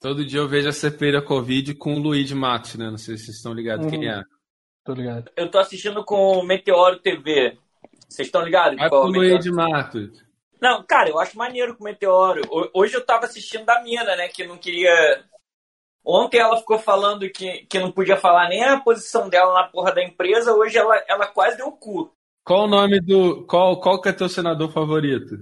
Todo 0.00 0.24
dia 0.24 0.40
eu 0.40 0.48
vejo 0.48 0.68
a 0.68 0.72
CPI 0.72 1.12
da 1.12 1.22
Covid 1.22 1.74
com 1.74 1.94
o 1.94 1.98
Luigi 1.98 2.34
Matos, 2.34 2.74
né? 2.76 2.88
Não 2.90 2.96
sei 2.96 3.16
se 3.18 3.24
vocês 3.26 3.36
estão 3.36 3.52
ligados 3.52 3.84
Uhum. 3.84 3.90
quem 3.90 4.08
é. 4.08 4.22
Tô 4.84 4.94
ligado. 4.94 5.30
Eu 5.36 5.50
tô 5.50 5.58
assistindo 5.58 6.02
com 6.04 6.38
o 6.38 6.42
Meteoro 6.42 6.98
TV. 7.00 7.58
Vocês 8.08 8.28
estão 8.28 8.42
ligados? 8.42 8.78
Vai 8.78 8.88
qual 8.88 9.02
pro 9.02 9.08
é 9.08 9.10
o 9.10 9.20
Meteoro? 9.20 9.34
Luigi 9.34 9.50
Matos. 9.52 10.24
Não, 10.60 10.82
cara, 10.84 11.08
eu 11.10 11.18
acho 11.18 11.36
maneiro 11.36 11.76
com 11.76 11.82
o 11.82 11.86
Meteoro. 11.86 12.40
Ho- 12.50 12.70
Hoje 12.74 12.94
eu 12.94 13.04
tava 13.04 13.26
assistindo 13.26 13.64
da 13.66 13.82
mina, 13.82 14.16
né? 14.16 14.28
Que 14.28 14.46
não 14.46 14.56
queria. 14.56 15.22
Ontem 16.02 16.38
ela 16.38 16.56
ficou 16.56 16.78
falando 16.78 17.28
que, 17.30 17.66
que 17.66 17.78
não 17.78 17.92
podia 17.92 18.16
falar 18.16 18.48
nem 18.48 18.64
a 18.64 18.80
posição 18.80 19.28
dela 19.28 19.52
na 19.52 19.64
porra 19.68 19.92
da 19.94 20.02
empresa. 20.02 20.54
Hoje 20.54 20.78
ela, 20.78 20.96
ela 21.06 21.26
quase 21.26 21.58
deu 21.58 21.66
o 21.68 21.76
cu. 21.76 22.10
Qual 22.42 22.64
o 22.64 22.68
nome 22.68 23.00
do. 23.00 23.44
Qual, 23.46 23.78
qual 23.80 24.00
que 24.00 24.08
é 24.08 24.12
teu 24.12 24.28
senador 24.30 24.72
favorito? 24.72 25.36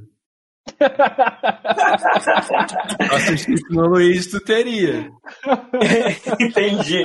Se 3.09 3.15
assistisse 3.15 3.65
no 3.71 3.87
Luiz, 3.87 4.27
tu 4.27 4.41
teria. 4.41 5.09
Entendi. 6.41 7.05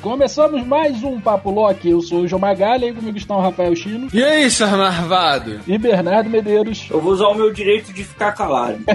Começamos 0.00 0.66
mais 0.66 1.02
um 1.04 1.20
Papo 1.20 1.50
Loki. 1.50 1.90
Eu 1.90 2.00
sou 2.00 2.22
o 2.22 2.28
João 2.28 2.40
Magalha 2.40 2.86
e 2.86 2.92
comigo 2.92 3.16
estão 3.16 3.38
o 3.38 3.40
Rafael 3.40 3.74
Chino 3.76 4.08
E 4.12 4.22
aí, 4.22 4.50
seu 4.50 4.66
marvado? 4.66 5.60
e 5.66 5.78
Bernardo 5.78 6.28
Medeiros. 6.28 6.88
Eu 6.90 7.00
vou 7.00 7.12
usar 7.12 7.28
o 7.28 7.34
meu 7.34 7.52
direito 7.52 7.92
de 7.92 8.02
ficar 8.02 8.32
calado. 8.32 8.78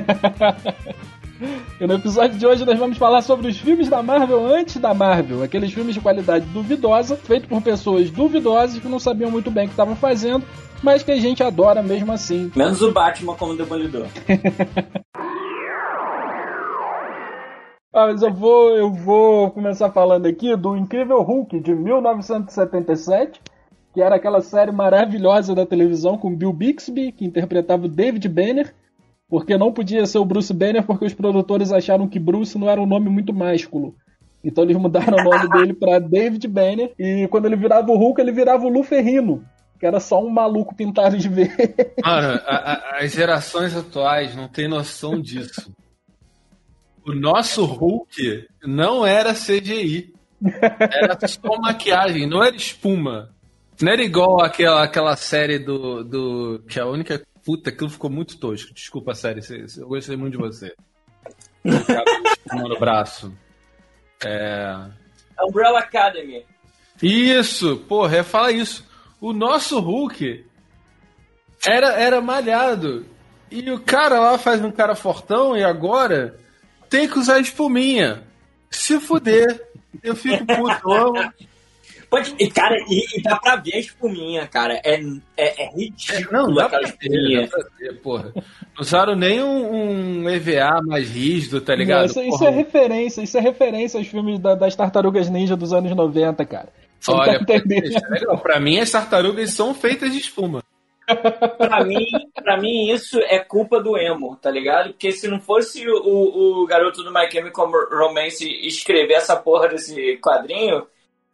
E 1.80 1.86
no 1.86 1.94
episódio 1.94 2.38
de 2.38 2.46
hoje 2.46 2.66
nós 2.66 2.80
vamos 2.80 2.98
falar 2.98 3.22
sobre 3.22 3.48
os 3.48 3.58
filmes 3.60 3.88
da 3.88 4.02
Marvel 4.02 4.46
antes 4.46 4.78
da 4.78 4.94
Marvel. 4.94 5.44
Aqueles 5.44 5.72
filmes 5.72 5.94
de 5.94 6.02
qualidade 6.02 6.46
duvidosa, 6.48 7.16
feitos 7.16 7.48
por 7.48 7.62
pessoas 7.62 8.10
duvidosas 8.10 8.80
que 8.80 8.88
não 8.88 9.00
sabiam 9.00 9.30
muito 9.30 9.52
bem 9.52 9.66
o 9.66 9.68
que 9.68 9.74
estavam 9.74 9.96
fazendo, 9.96 10.46
mas 10.82 11.04
que 11.04 11.12
a 11.12 11.20
gente 11.20 11.44
adora 11.44 11.84
mesmo 11.84 12.12
assim. 12.12 12.52
Menos 12.56 12.82
o 12.82 12.92
Batman 12.92 13.36
como 13.36 13.56
Demolidor. 13.56 14.08
Ah, 17.94 18.06
mas 18.06 18.22
eu 18.22 18.32
vou, 18.32 18.78
eu 18.78 18.92
vou 18.92 19.50
começar 19.50 19.90
falando 19.90 20.28
aqui 20.28 20.56
do 20.56 20.78
Incrível 20.78 21.20
Hulk 21.24 21.60
de 21.60 21.74
1977, 21.74 23.42
que 23.92 24.02
era 24.02 24.18
aquela 24.18 24.40
série 24.40 24.72
maravilhosa 24.72 25.56
da 25.56 25.66
televisão 25.66 26.16
com 26.16 26.36
Bill 26.36 26.54
Bixby, 26.54 27.12
que 27.12 27.26
interpretava 27.26 27.86
o 27.86 27.90
David 27.90 28.30
Banner, 28.30 28.72
porque 29.30 29.58
não 29.58 29.72
podia 29.74 30.06
ser 30.06 30.18
o 30.20 30.26
Bruce 30.26 30.54
Banner 30.54 30.84
porque 30.86 31.06
os 31.06 31.14
produtores 31.14 31.72
acharam 31.72 32.08
que 32.08 32.20
Bruce 32.20 32.58
não 32.58 32.70
era 32.70 32.82
um 32.82 32.86
nome 32.86 33.10
muito 33.10 33.34
másculo. 33.34 33.96
Então 34.44 34.64
eles 34.64 34.78
mudaram 34.78 35.18
o 35.18 35.24
nome 35.24 35.50
dele 35.52 35.74
para 35.74 36.00
David 36.00 36.48
Banner 36.48 36.94
e 36.98 37.28
quando 37.30 37.46
ele 37.46 37.56
virava 37.56 37.92
o 37.92 37.98
Hulk, 37.98 38.22
ele 38.22 38.32
virava 38.32 38.66
o 38.66 38.70
Lu 38.70 38.84
Ferrino, 38.84 39.44
que 39.80 39.86
era 39.86 40.00
só 40.00 40.24
um 40.24 40.30
maluco 40.30 40.76
pintado 40.76 41.18
de 41.18 41.28
verde. 41.28 41.56
Mano, 42.06 42.40
a- 42.46 42.74
a- 42.74 43.00
as 43.04 43.12
gerações 43.12 43.76
atuais 43.76 44.36
não 44.36 44.48
têm 44.48 44.68
noção 44.68 45.20
disso. 45.20 45.72
O 47.06 47.14
nosso 47.14 47.64
Hulk 47.66 48.48
não 48.64 49.06
era 49.06 49.34
CGI. 49.34 50.14
Era 50.80 51.18
só 51.28 51.58
maquiagem, 51.60 52.28
não 52.28 52.44
era 52.44 52.56
espuma. 52.56 53.30
Não 53.82 53.92
era 53.92 54.04
igual 54.04 54.42
aquela, 54.42 54.84
aquela 54.84 55.16
série 55.16 55.58
do, 55.58 56.04
do. 56.04 56.64
Que 56.68 56.80
a 56.80 56.86
única. 56.86 57.22
Puta, 57.48 57.70
aquilo 57.70 57.90
ficou 57.90 58.10
muito 58.10 58.38
tosco. 58.38 58.74
Desculpa, 58.74 59.16
cê- 59.16 59.34
Eu 59.78 59.88
gostei 59.88 60.18
muito 60.18 60.34
de 60.34 60.38
você. 60.38 60.76
No 62.54 62.78
braço. 62.78 63.34
É. 64.26 64.86
Umbrella 65.42 65.80
Academy. 65.80 66.46
Isso, 67.02 67.78
porra, 67.88 68.18
é 68.18 68.24
falar 68.24 68.52
isso. 68.52 68.86
O 69.22 69.32
nosso 69.32 69.80
Hulk 69.80 70.46
era, 71.66 71.94
era 71.94 72.20
malhado. 72.20 73.06
E 73.50 73.72
o 73.72 73.80
cara 73.80 74.20
lá 74.20 74.38
faz 74.38 74.62
um 74.62 74.72
cara 74.72 74.94
fortão 74.94 75.56
e 75.56 75.64
agora 75.64 76.38
tem 76.90 77.08
que 77.08 77.18
usar 77.18 77.40
espuminha. 77.40 78.24
Se 78.70 79.00
fuder. 79.00 79.66
Eu 80.04 80.18
fico 80.18 80.46
puto. 80.46 81.34
Pode, 82.10 82.34
e, 82.40 82.50
cara, 82.50 82.76
e, 82.90 83.20
e 83.20 83.22
dá 83.22 83.36
pra 83.38 83.58
ver 83.58 83.76
a 83.76 83.80
espuminha, 83.80 84.48
cara. 84.48 84.80
É, 84.86 84.96
é, 85.36 85.64
é 85.66 85.70
ridículo 85.76 86.32
Não, 86.32 86.54
dá 86.54 86.70
pra 86.70 86.78
aquela 86.80 86.82
ver, 86.84 86.88
espuminha. 87.08 87.42
dá 87.42 87.48
pra 87.48 87.66
ver, 87.78 87.94
porra. 88.02 88.32
Não 88.36 88.44
usaram 88.82 89.16
nem 89.16 89.44
um, 89.44 90.22
um 90.24 90.30
EVA 90.30 90.80
mais 90.86 91.10
rígido, 91.10 91.60
tá 91.60 91.74
Não, 91.74 91.80
ligado? 91.80 92.06
isso, 92.06 92.22
isso 92.22 92.38
Porra, 92.38 92.50
é 92.50 92.54
referência, 92.54 93.22
isso 93.22 93.38
é 93.38 93.42
referência 93.42 93.98
aos 94.00 94.08
filmes 94.08 94.40
da- 94.40 94.56
das 94.56 94.76
tartarugas 94.76 95.30
ninja 95.30 95.56
dos 95.58 95.74
anos 95.74 95.94
90, 95.94 96.46
cara. 96.46 96.70
Você 97.00 97.12
não 97.12 97.20
Olha, 97.20 97.46
tá 97.46 97.56
isso 97.56 97.98
é 97.98 98.38
pra 98.38 98.60
mim 98.60 98.80
as 98.80 98.90
tartarugas 98.90 99.52
são 99.52 99.74
feitas 99.74 100.12
de 100.14 100.20
espuma. 100.20 100.64
pra, 101.58 101.84
mim, 101.86 102.06
pra 102.36 102.58
mim, 102.60 102.90
isso 102.92 103.18
é 103.20 103.40
culpa 103.40 103.82
do 103.82 103.98
emo, 103.98 104.36
tá 104.42 104.50
ligado? 104.52 104.90
Porque 104.90 105.12
se 105.12 105.28
não 105.28 105.40
fosse 105.40 105.88
o, 105.88 105.94
o, 106.04 106.64
o 106.64 106.66
garoto 106.68 107.04
do 107.04 107.14
My 107.14 107.30
Chemical 107.32 107.70
Romance 107.92 108.46
escrever 108.66 109.14
essa 109.14 109.36
porra 109.36 109.70
desse 109.70 110.18
quadrinho, 110.18 110.86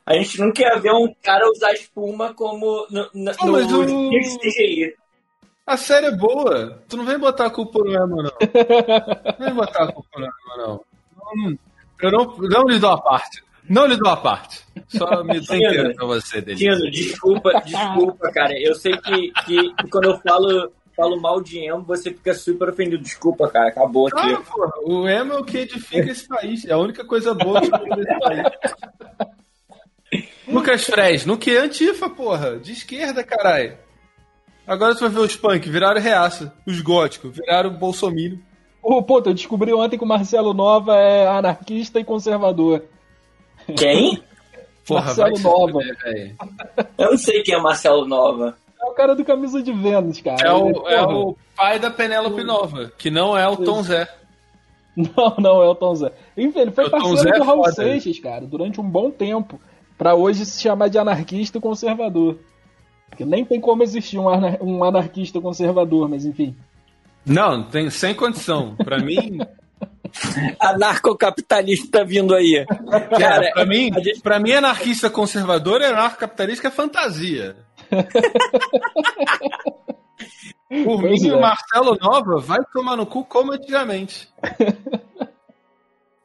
a 0.05 0.13
gente 0.15 0.39
nunca 0.39 0.61
ia 0.61 0.77
ver 0.79 0.91
um 0.91 1.13
cara 1.21 1.49
usar 1.49 1.71
espuma 1.73 2.33
como 2.33 2.85
no, 2.89 3.09
no, 3.13 3.31
Ah, 3.31 3.45
mas 3.47 3.67
no 3.71 3.81
o- 4.07 4.09
CGI. 4.09 4.93
A 5.65 5.77
série 5.77 6.07
é 6.07 6.11
boa. 6.15 6.83
Tu 6.89 6.97
não 6.97 7.05
vem 7.05 7.17
botar 7.17 7.45
a 7.45 7.49
culpa 7.49 7.79
no 7.79 7.93
Emo, 7.93 8.21
não. 8.23 8.31
Não 9.39 9.45
vem 9.45 9.53
botar 9.55 9.83
a 9.85 9.91
culpa 9.93 10.09
no 10.19 10.25
Emo, 10.25 10.57
não. 10.57 10.81
Não- 11.35 11.57
Eu 12.01 12.11
não, 12.11 12.37
não 12.37 12.63
lhe 12.67 12.79
dou 12.79 12.91
a 12.91 13.01
parte. 13.01 13.41
Não 13.69 13.85
lhe 13.85 13.95
dou 13.95 14.09
a 14.11 14.17
parte. 14.17 14.61
Só 14.89 15.23
me 15.23 15.39
dou 15.39 15.55
inteiro 15.55 15.95
pra 15.95 16.05
você. 16.05 16.41
Tino, 16.41 16.91
desculpa, 16.91 17.53
desculpa, 17.61 18.29
cara. 18.29 18.53
Eu 18.59 18.75
sei 18.75 18.97
que, 18.97 19.31
que, 19.45 19.73
que 19.75 19.89
quando 19.89 20.09
eu 20.09 20.17
falo, 20.19 20.69
falo 20.97 21.21
mal 21.21 21.41
de 21.41 21.59
emo, 21.59 21.81
você 21.83 22.11
fica 22.11 22.33
super 22.33 22.67
ofendido. 22.67 23.01
Desculpa, 23.01 23.47
cara. 23.49 23.69
Acabou 23.69 24.07
aqui. 24.07 24.33
Ah, 24.33 24.41
porra, 24.41 24.71
o 24.83 25.07
Emo 25.07 25.31
é 25.31 25.37
o 25.37 25.45
que 25.45 25.59
edifica 25.59 26.11
esse 26.11 26.27
país. 26.27 26.65
É 26.65 26.73
a 26.73 26.77
única 26.77 27.05
coisa 27.05 27.33
boa 27.33 27.61
que 27.61 27.71
tem 27.71 27.89
nesse 27.95 28.19
país. 28.19 28.43
Lucas 30.47 30.83
Fres, 30.85 31.25
no 31.25 31.37
que 31.37 31.51
é 31.51 31.59
antifa, 31.59 32.09
porra? 32.09 32.57
De 32.57 32.73
esquerda, 32.73 33.23
caralho. 33.23 33.77
Agora 34.65 34.95
tu 34.95 35.01
vai 35.01 35.09
ver 35.09 35.19
os 35.19 35.35
punk, 35.35 35.69
viraram 35.69 36.01
reaça. 36.01 36.53
Os 36.65 36.79
góticos, 36.81 37.35
viraram 37.35 37.69
bolsominion. 37.71 38.37
Ô, 38.81 39.01
puta, 39.01 39.29
eu 39.29 39.33
descobri 39.33 39.73
ontem 39.73 39.97
que 39.97 40.03
o 40.03 40.07
Marcelo 40.07 40.53
Nova 40.53 40.95
é 40.95 41.27
anarquista 41.27 41.99
e 41.99 42.03
conservador. 42.03 42.83
Quem? 43.77 44.21
Porra, 44.85 45.05
Marcelo 45.05 45.39
Nova. 45.39 45.79
Eu 46.97 47.11
não 47.11 47.17
sei 47.17 47.41
quem 47.41 47.55
é 47.55 47.59
Marcelo 47.59 48.05
Nova. 48.05 48.57
É 48.81 48.85
o 48.85 48.93
cara 48.93 49.15
do 49.15 49.23
camisa 49.23 49.63
de 49.63 49.71
Vênus, 49.71 50.19
cara. 50.19 50.45
É 50.45 50.51
o, 50.51 50.67
Ele, 50.67 50.77
é 50.87 50.99
porra, 50.99 51.17
o 51.17 51.37
pai 51.55 51.79
da 51.79 51.89
Penélope 51.89 52.43
Nova, 52.43 52.91
que 52.97 53.09
não 53.09 53.37
é 53.37 53.47
o 53.47 53.55
Tom 53.55 53.81
Zé. 53.81 54.07
Não, 54.95 55.35
não, 55.39 55.63
é 55.63 55.67
o 55.67 55.73
Tom 55.73 55.95
Zé. 55.95 56.11
Enfim, 56.37 56.59
ele 56.59 56.71
foi 56.71 56.85
O 56.85 56.89
Tom 56.91 56.99
parceiro 56.99 57.23
Zé 57.23 57.29
é 57.29 57.39
do 57.39 57.43
Raul 57.43 57.63
foda. 57.63 57.73
Seixas, 57.73 58.19
cara, 58.19 58.45
durante 58.45 58.79
um 58.79 58.83
bom 58.83 59.09
tempo. 59.09 59.59
Pra 59.97 60.15
hoje 60.15 60.45
se 60.45 60.61
chamar 60.61 60.87
de 60.89 60.97
anarquista 60.97 61.59
conservador. 61.59 62.37
Porque 63.09 63.23
nem 63.25 63.45
tem 63.45 63.59
como 63.61 63.83
existir 63.83 64.17
um, 64.17 64.27
anar- 64.27 64.57
um 64.61 64.83
anarquista 64.83 65.39
conservador, 65.39 66.09
mas 66.09 66.25
enfim. 66.25 66.55
Não, 67.25 67.63
tem 67.63 67.89
sem 67.89 68.13
condição. 68.15 68.75
Pra 68.75 68.97
mim, 68.99 69.39
Anarcocapitalista 70.59 71.99
tá 71.99 72.03
vindo 72.03 72.33
aí. 72.35 72.65
cara, 73.17 73.51
pra 73.53 73.65
mim, 73.65 73.91
a 73.95 73.99
gente- 73.99 74.21
pra 74.21 74.39
mim 74.39 74.51
anarquista 74.51 75.09
conservador 75.09 75.81
e 75.81 75.85
anarcocapitalista 75.85 76.67
é 76.67 76.71
fantasia. 76.71 77.55
Por 80.83 81.01
Pois 81.01 81.21
mim, 81.21 81.29
é. 81.29 81.35
o 81.35 81.41
Marcelo 81.41 81.95
Nova 82.01 82.39
vai 82.39 82.59
tomar 82.73 82.95
no 82.97 83.05
cu 83.05 83.23
como 83.23 83.51
antigamente. 83.53 84.27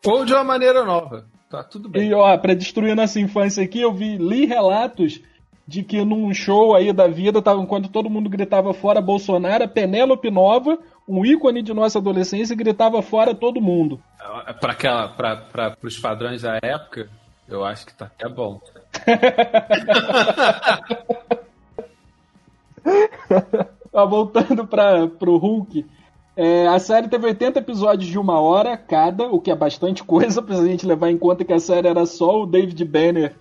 Ou 0.06 0.24
de 0.24 0.32
uma 0.32 0.44
maneira 0.44 0.84
nova. 0.84 1.26
Tá 1.50 1.62
tudo 1.62 1.88
bem. 1.88 2.08
E 2.08 2.14
ó, 2.14 2.36
pra 2.36 2.54
destruir 2.54 2.94
nossa 2.94 3.18
infância 3.18 3.64
aqui, 3.64 3.80
eu 3.80 3.92
vi, 3.92 4.16
li 4.18 4.44
relatos 4.44 5.20
de 5.66 5.82
que 5.82 6.02
num 6.04 6.32
show 6.32 6.74
aí 6.74 6.92
da 6.92 7.06
vida, 7.06 7.42
tava, 7.42 7.60
enquanto 7.60 7.90
todo 7.90 8.08
mundo 8.08 8.30
gritava 8.30 8.72
fora 8.72 9.02
Bolsonaro, 9.02 9.64
a 9.64 9.68
Penélope 9.68 10.30
Nova, 10.30 10.78
um 11.06 11.24
ícone 11.24 11.62
de 11.62 11.74
nossa 11.74 11.98
adolescência, 11.98 12.56
gritava 12.56 13.02
fora 13.02 13.34
todo 13.34 13.60
mundo. 13.60 14.00
Pra 14.60 14.72
aquela, 14.72 15.08
pra, 15.08 15.36
pra, 15.36 15.70
pros 15.70 15.98
padrões 15.98 16.42
da 16.42 16.58
época, 16.62 17.10
eu 17.46 17.64
acho 17.64 17.86
que 17.86 17.94
tá 17.94 18.06
até 18.06 18.28
bom. 18.28 18.60
Ó, 23.92 24.06
voltando 24.08 24.66
para 24.66 25.06
pro 25.06 25.36
Hulk, 25.36 25.84
é, 26.40 26.68
a 26.68 26.78
série 26.78 27.08
teve 27.08 27.26
80 27.26 27.58
episódios 27.58 28.08
de 28.08 28.16
uma 28.16 28.38
hora 28.40 28.76
cada, 28.76 29.26
o 29.26 29.40
que 29.40 29.50
é 29.50 29.56
bastante 29.56 30.04
coisa 30.04 30.40
pra 30.40 30.64
gente 30.64 30.86
levar 30.86 31.10
em 31.10 31.18
conta 31.18 31.44
que 31.44 31.52
a 31.52 31.58
série 31.58 31.88
era 31.88 32.06
só 32.06 32.42
o 32.42 32.46
David 32.46 32.84
Banner 32.84 33.34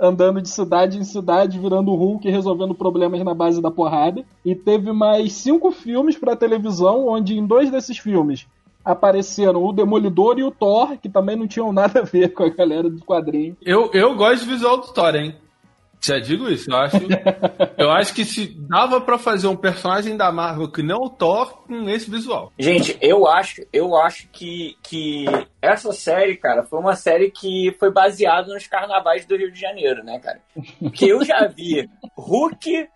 andando 0.00 0.40
de 0.40 0.48
cidade 0.48 0.96
em 0.96 1.02
cidade, 1.02 1.58
virando 1.58 1.92
Hulk 1.92 2.28
e 2.28 2.30
resolvendo 2.30 2.72
problemas 2.72 3.24
na 3.24 3.34
base 3.34 3.60
da 3.60 3.72
porrada. 3.72 4.24
E 4.44 4.54
teve 4.54 4.92
mais 4.92 5.32
cinco 5.32 5.72
filmes 5.72 6.16
pra 6.16 6.36
televisão, 6.36 7.08
onde 7.08 7.36
em 7.36 7.44
dois 7.44 7.72
desses 7.72 7.98
filmes 7.98 8.46
apareceram 8.84 9.64
o 9.64 9.72
Demolidor 9.72 10.38
e 10.38 10.44
o 10.44 10.50
Thor, 10.52 10.96
que 10.98 11.08
também 11.08 11.34
não 11.34 11.48
tinham 11.48 11.72
nada 11.72 12.00
a 12.00 12.04
ver 12.04 12.28
com 12.34 12.44
a 12.44 12.50
galera 12.50 12.88
do 12.88 13.04
quadrinho. 13.04 13.56
Eu, 13.62 13.90
eu 13.92 14.14
gosto 14.14 14.44
do 14.44 14.52
visual 14.52 14.76
do 14.76 14.92
Thor, 14.92 15.16
hein? 15.16 15.34
Já 16.04 16.18
digo 16.18 16.50
isso, 16.50 16.70
eu 16.70 16.76
acho. 16.76 16.96
eu 17.78 17.90
acho 17.90 18.14
que 18.14 18.24
se 18.24 18.46
dava 18.46 19.00
para 19.00 19.16
fazer 19.16 19.46
um 19.46 19.56
personagem 19.56 20.16
da 20.16 20.30
Marvel 20.30 20.70
que 20.70 20.82
não 20.82 20.98
o 20.98 21.08
Thor 21.10 21.62
com 21.66 21.88
esse 21.88 22.10
visual. 22.10 22.52
Gente, 22.58 22.96
eu 23.00 23.26
acho, 23.26 23.62
eu 23.72 23.96
acho 23.96 24.28
que, 24.28 24.76
que 24.82 25.24
essa 25.62 25.92
série, 25.92 26.36
cara, 26.36 26.62
foi 26.62 26.78
uma 26.78 26.94
série 26.94 27.30
que 27.30 27.74
foi 27.78 27.90
baseada 27.90 28.52
nos 28.52 28.66
carnavais 28.66 29.24
do 29.24 29.36
Rio 29.36 29.50
de 29.50 29.58
Janeiro, 29.58 30.04
né, 30.04 30.18
cara? 30.18 30.40
Que 30.92 31.08
eu 31.08 31.24
já 31.24 31.46
vi 31.46 31.88
Hulk, 32.16 32.88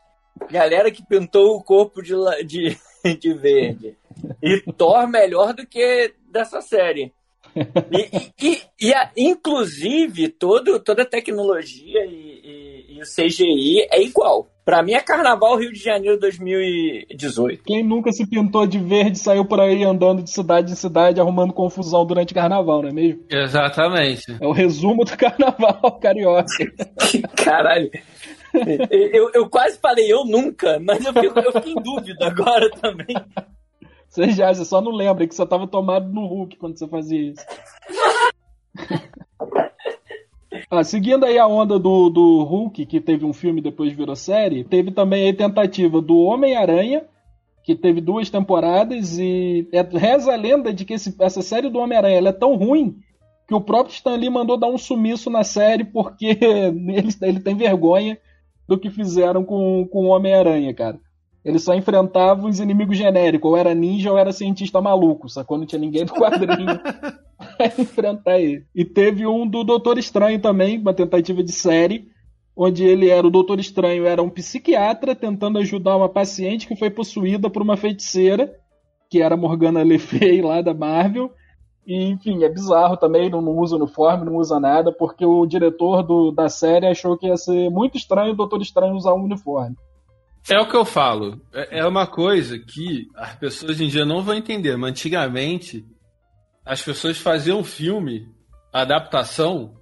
galera 0.50 0.90
que 0.90 1.04
pintou 1.04 1.56
o 1.56 1.62
corpo 1.62 2.02
de, 2.02 2.14
de, 2.44 2.76
de 3.18 3.32
verde, 3.32 3.96
e 4.42 4.60
Thor 4.72 5.08
melhor 5.08 5.54
do 5.54 5.66
que 5.66 6.12
dessa 6.30 6.60
série. 6.60 7.12
E, 7.90 8.32
e, 8.40 8.62
e 8.80 8.94
a, 8.94 9.10
inclusive, 9.16 10.28
todo, 10.28 10.78
toda 10.80 11.02
a 11.02 11.08
tecnologia 11.08 12.04
e, 12.04 12.17
e, 12.98 13.00
e 13.00 13.02
o 13.02 13.04
CGI 13.04 13.88
é 13.90 14.02
igual. 14.02 14.48
Pra 14.64 14.82
mim 14.82 14.92
é 14.92 15.00
Carnaval 15.00 15.56
Rio 15.56 15.72
de 15.72 15.78
Janeiro 15.78 16.20
2018. 16.20 17.64
Quem 17.64 17.82
nunca 17.82 18.12
se 18.12 18.26
pintou 18.26 18.66
de 18.66 18.78
verde 18.78 19.18
saiu 19.18 19.46
por 19.46 19.60
aí 19.60 19.82
andando 19.82 20.22
de 20.22 20.30
cidade 20.30 20.72
em 20.72 20.76
cidade 20.76 21.18
arrumando 21.18 21.54
confusão 21.54 22.04
durante 22.04 22.34
carnaval, 22.34 22.82
não 22.82 22.90
é 22.90 22.92
mesmo? 22.92 23.24
Exatamente. 23.30 24.36
É 24.38 24.46
o 24.46 24.52
resumo 24.52 25.06
do 25.06 25.12
carnaval 25.16 25.98
carioca. 25.98 26.52
Caralho. 27.42 27.90
Eu, 28.90 29.30
eu 29.32 29.48
quase 29.48 29.78
falei 29.78 30.12
eu 30.12 30.24
nunca, 30.26 30.78
mas 30.80 31.02
eu 31.02 31.14
fico, 31.14 31.38
eu 31.38 31.52
fico 31.52 31.68
em 31.68 31.82
dúvida 31.82 32.26
agora 32.26 32.70
também. 32.70 33.16
Você 34.06 34.30
já, 34.30 34.52
você 34.52 34.64
só 34.66 34.82
não 34.82 34.92
lembra 34.92 35.26
que 35.26 35.34
você 35.34 35.46
tava 35.46 35.66
tomado 35.66 36.12
no 36.12 36.26
Hulk 36.26 36.56
quando 36.58 36.78
você 36.78 36.86
fazia 36.88 37.30
isso. 37.30 37.44
Ah, 40.70 40.84
seguindo 40.84 41.24
aí 41.24 41.38
a 41.38 41.46
onda 41.46 41.78
do, 41.78 42.10
do 42.10 42.42
Hulk, 42.44 42.84
que 42.84 43.00
teve 43.00 43.24
um 43.24 43.32
filme 43.32 43.62
depois 43.62 43.92
virou 43.94 44.14
série, 44.14 44.64
teve 44.64 44.90
também 44.90 45.30
a 45.30 45.34
tentativa 45.34 46.00
do 46.02 46.18
Homem-Aranha, 46.18 47.06
que 47.64 47.74
teve 47.74 48.02
duas 48.02 48.28
temporadas, 48.28 49.18
e 49.18 49.66
é, 49.72 49.80
reza 49.80 50.32
a 50.32 50.36
lenda 50.36 50.72
de 50.72 50.84
que 50.84 50.94
esse, 50.94 51.14
essa 51.20 51.40
série 51.40 51.70
do 51.70 51.78
Homem-Aranha 51.78 52.28
é 52.28 52.32
tão 52.32 52.54
ruim 52.54 52.98
que 53.46 53.54
o 53.54 53.62
próprio 53.62 53.94
Stan 53.94 54.14
Lee 54.14 54.28
mandou 54.28 54.58
dar 54.58 54.68
um 54.68 54.76
sumiço 54.76 55.30
na 55.30 55.42
série 55.42 55.84
porque 55.84 56.36
ele, 56.38 57.08
ele 57.22 57.40
tem 57.40 57.54
vergonha 57.54 58.18
do 58.66 58.78
que 58.78 58.90
fizeram 58.90 59.42
com, 59.44 59.88
com 59.90 60.04
o 60.04 60.08
Homem-Aranha, 60.08 60.74
cara. 60.74 61.00
Ele 61.42 61.58
só 61.58 61.74
enfrentava 61.74 62.46
os 62.46 62.60
inimigos 62.60 62.98
genéricos, 62.98 63.50
ou 63.50 63.56
era 63.56 63.74
ninja 63.74 64.12
ou 64.12 64.18
era 64.18 64.32
cientista 64.32 64.82
maluco, 64.82 65.30
sacou? 65.30 65.56
Não 65.56 65.64
tinha 65.64 65.80
ninguém 65.80 66.04
do 66.04 66.12
quadrinho 66.12 66.78
enfrentar 67.78 68.38
ele. 68.38 68.64
E 68.74 68.84
teve 68.84 69.26
um 69.26 69.46
do 69.46 69.64
Doutor 69.64 69.98
Estranho 69.98 70.40
também, 70.40 70.78
uma 70.78 70.94
tentativa 70.94 71.42
de 71.42 71.52
série, 71.52 72.08
onde 72.56 72.84
ele 72.84 73.08
era 73.08 73.26
o 73.26 73.30
Doutor 73.30 73.60
Estranho, 73.60 74.04
era 74.04 74.22
um 74.22 74.30
psiquiatra 74.30 75.14
tentando 75.14 75.58
ajudar 75.58 75.96
uma 75.96 76.08
paciente 76.08 76.66
que 76.66 76.76
foi 76.76 76.90
possuída 76.90 77.48
por 77.48 77.62
uma 77.62 77.76
feiticeira, 77.76 78.52
que 79.08 79.22
era 79.22 79.36
Morgana 79.36 79.82
Le 79.82 79.98
Fay 79.98 80.42
lá 80.42 80.60
da 80.60 80.74
Marvel. 80.74 81.30
E, 81.86 82.04
enfim, 82.04 82.44
é 82.44 82.48
bizarro 82.48 82.96
também, 82.96 83.30
não, 83.30 83.40
não 83.40 83.56
usa 83.56 83.76
uniforme, 83.76 84.26
não 84.26 84.36
usa 84.36 84.60
nada, 84.60 84.92
porque 84.92 85.24
o 85.24 85.46
diretor 85.46 86.02
do, 86.02 86.30
da 86.30 86.48
série 86.48 86.86
achou 86.86 87.16
que 87.16 87.26
ia 87.26 87.36
ser 87.36 87.70
muito 87.70 87.96
estranho 87.96 88.32
o 88.32 88.36
Doutor 88.36 88.60
Estranho 88.60 88.94
usar 88.94 89.14
um 89.14 89.24
uniforme. 89.24 89.74
É 90.50 90.58
o 90.60 90.68
que 90.68 90.76
eu 90.76 90.84
falo. 90.84 91.40
É, 91.52 91.80
é 91.80 91.86
uma 91.86 92.06
coisa 92.06 92.58
que 92.58 93.06
as 93.14 93.34
pessoas 93.36 93.72
hoje 93.72 93.84
em 93.84 93.88
dia 93.88 94.04
não 94.04 94.22
vão 94.22 94.34
entender, 94.34 94.76
mas 94.76 94.90
antigamente 94.90 95.84
as 96.68 96.82
pessoas 96.82 97.16
faziam 97.16 97.64
filme, 97.64 98.28
adaptação, 98.70 99.74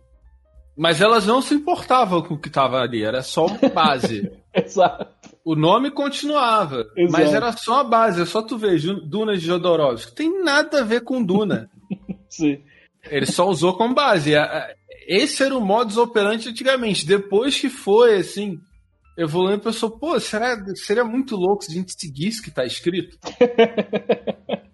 mas 0.78 1.00
elas 1.00 1.26
não 1.26 1.42
se 1.42 1.52
importavam 1.52 2.22
com 2.22 2.34
o 2.34 2.40
que 2.40 2.46
estava 2.46 2.78
ali, 2.78 3.02
era 3.02 3.22
só 3.22 3.48
base. 3.74 4.30
Exato. 4.54 5.08
O 5.44 5.56
nome 5.56 5.90
continuava, 5.90 6.86
Exato. 6.96 7.12
mas 7.12 7.34
era 7.34 7.52
só 7.52 7.80
a 7.80 7.84
base, 7.84 8.22
é 8.22 8.24
só 8.24 8.40
tu 8.40 8.56
ver 8.56 8.80
Duna 9.04 9.36
de 9.36 9.44
Jodorowsky. 9.44 10.14
Tem 10.14 10.44
nada 10.44 10.80
a 10.80 10.84
ver 10.84 11.00
com 11.00 11.24
Duna. 11.24 11.68
Sim. 12.30 12.62
Ele 13.10 13.26
só 13.26 13.48
usou 13.48 13.76
como 13.76 13.92
base. 13.92 14.32
Esse 15.08 15.42
era 15.42 15.56
o 15.56 15.60
modus 15.60 15.96
operandi 15.96 16.48
antigamente. 16.48 17.04
Depois 17.04 17.58
que 17.58 17.68
foi, 17.68 18.18
assim, 18.18 18.60
evoluindo, 19.18 19.62
pensou, 19.62 19.90
pô, 19.90 20.18
será, 20.20 20.56
seria 20.76 21.04
muito 21.04 21.34
louco 21.34 21.64
se 21.64 21.72
a 21.72 21.74
gente 21.74 21.92
seguisse 21.98 22.40
o 22.40 22.44
que 22.44 22.50
tá 22.50 22.64
escrito? 22.64 23.18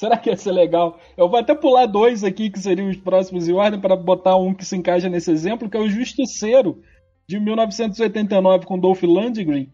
Será 0.00 0.16
que 0.16 0.30
ia 0.30 0.36
ser 0.36 0.52
legal? 0.52 0.98
Eu 1.14 1.28
vou 1.28 1.38
até 1.38 1.54
pular 1.54 1.84
dois 1.84 2.24
aqui 2.24 2.48
que 2.48 2.58
seriam 2.58 2.88
os 2.88 2.96
próximos 2.96 3.46
em 3.46 3.52
ordem 3.52 3.78
para 3.78 3.94
botar 3.94 4.34
um 4.34 4.54
que 4.54 4.64
se 4.64 4.74
encaixa 4.74 5.10
nesse 5.10 5.30
exemplo, 5.30 5.68
que 5.68 5.76
é 5.76 5.80
o 5.80 5.90
Justiceiro 5.90 6.80
de 7.28 7.38
1989 7.38 8.64
com 8.64 8.78
Dolph 8.78 9.02
Lundgren, 9.02 9.68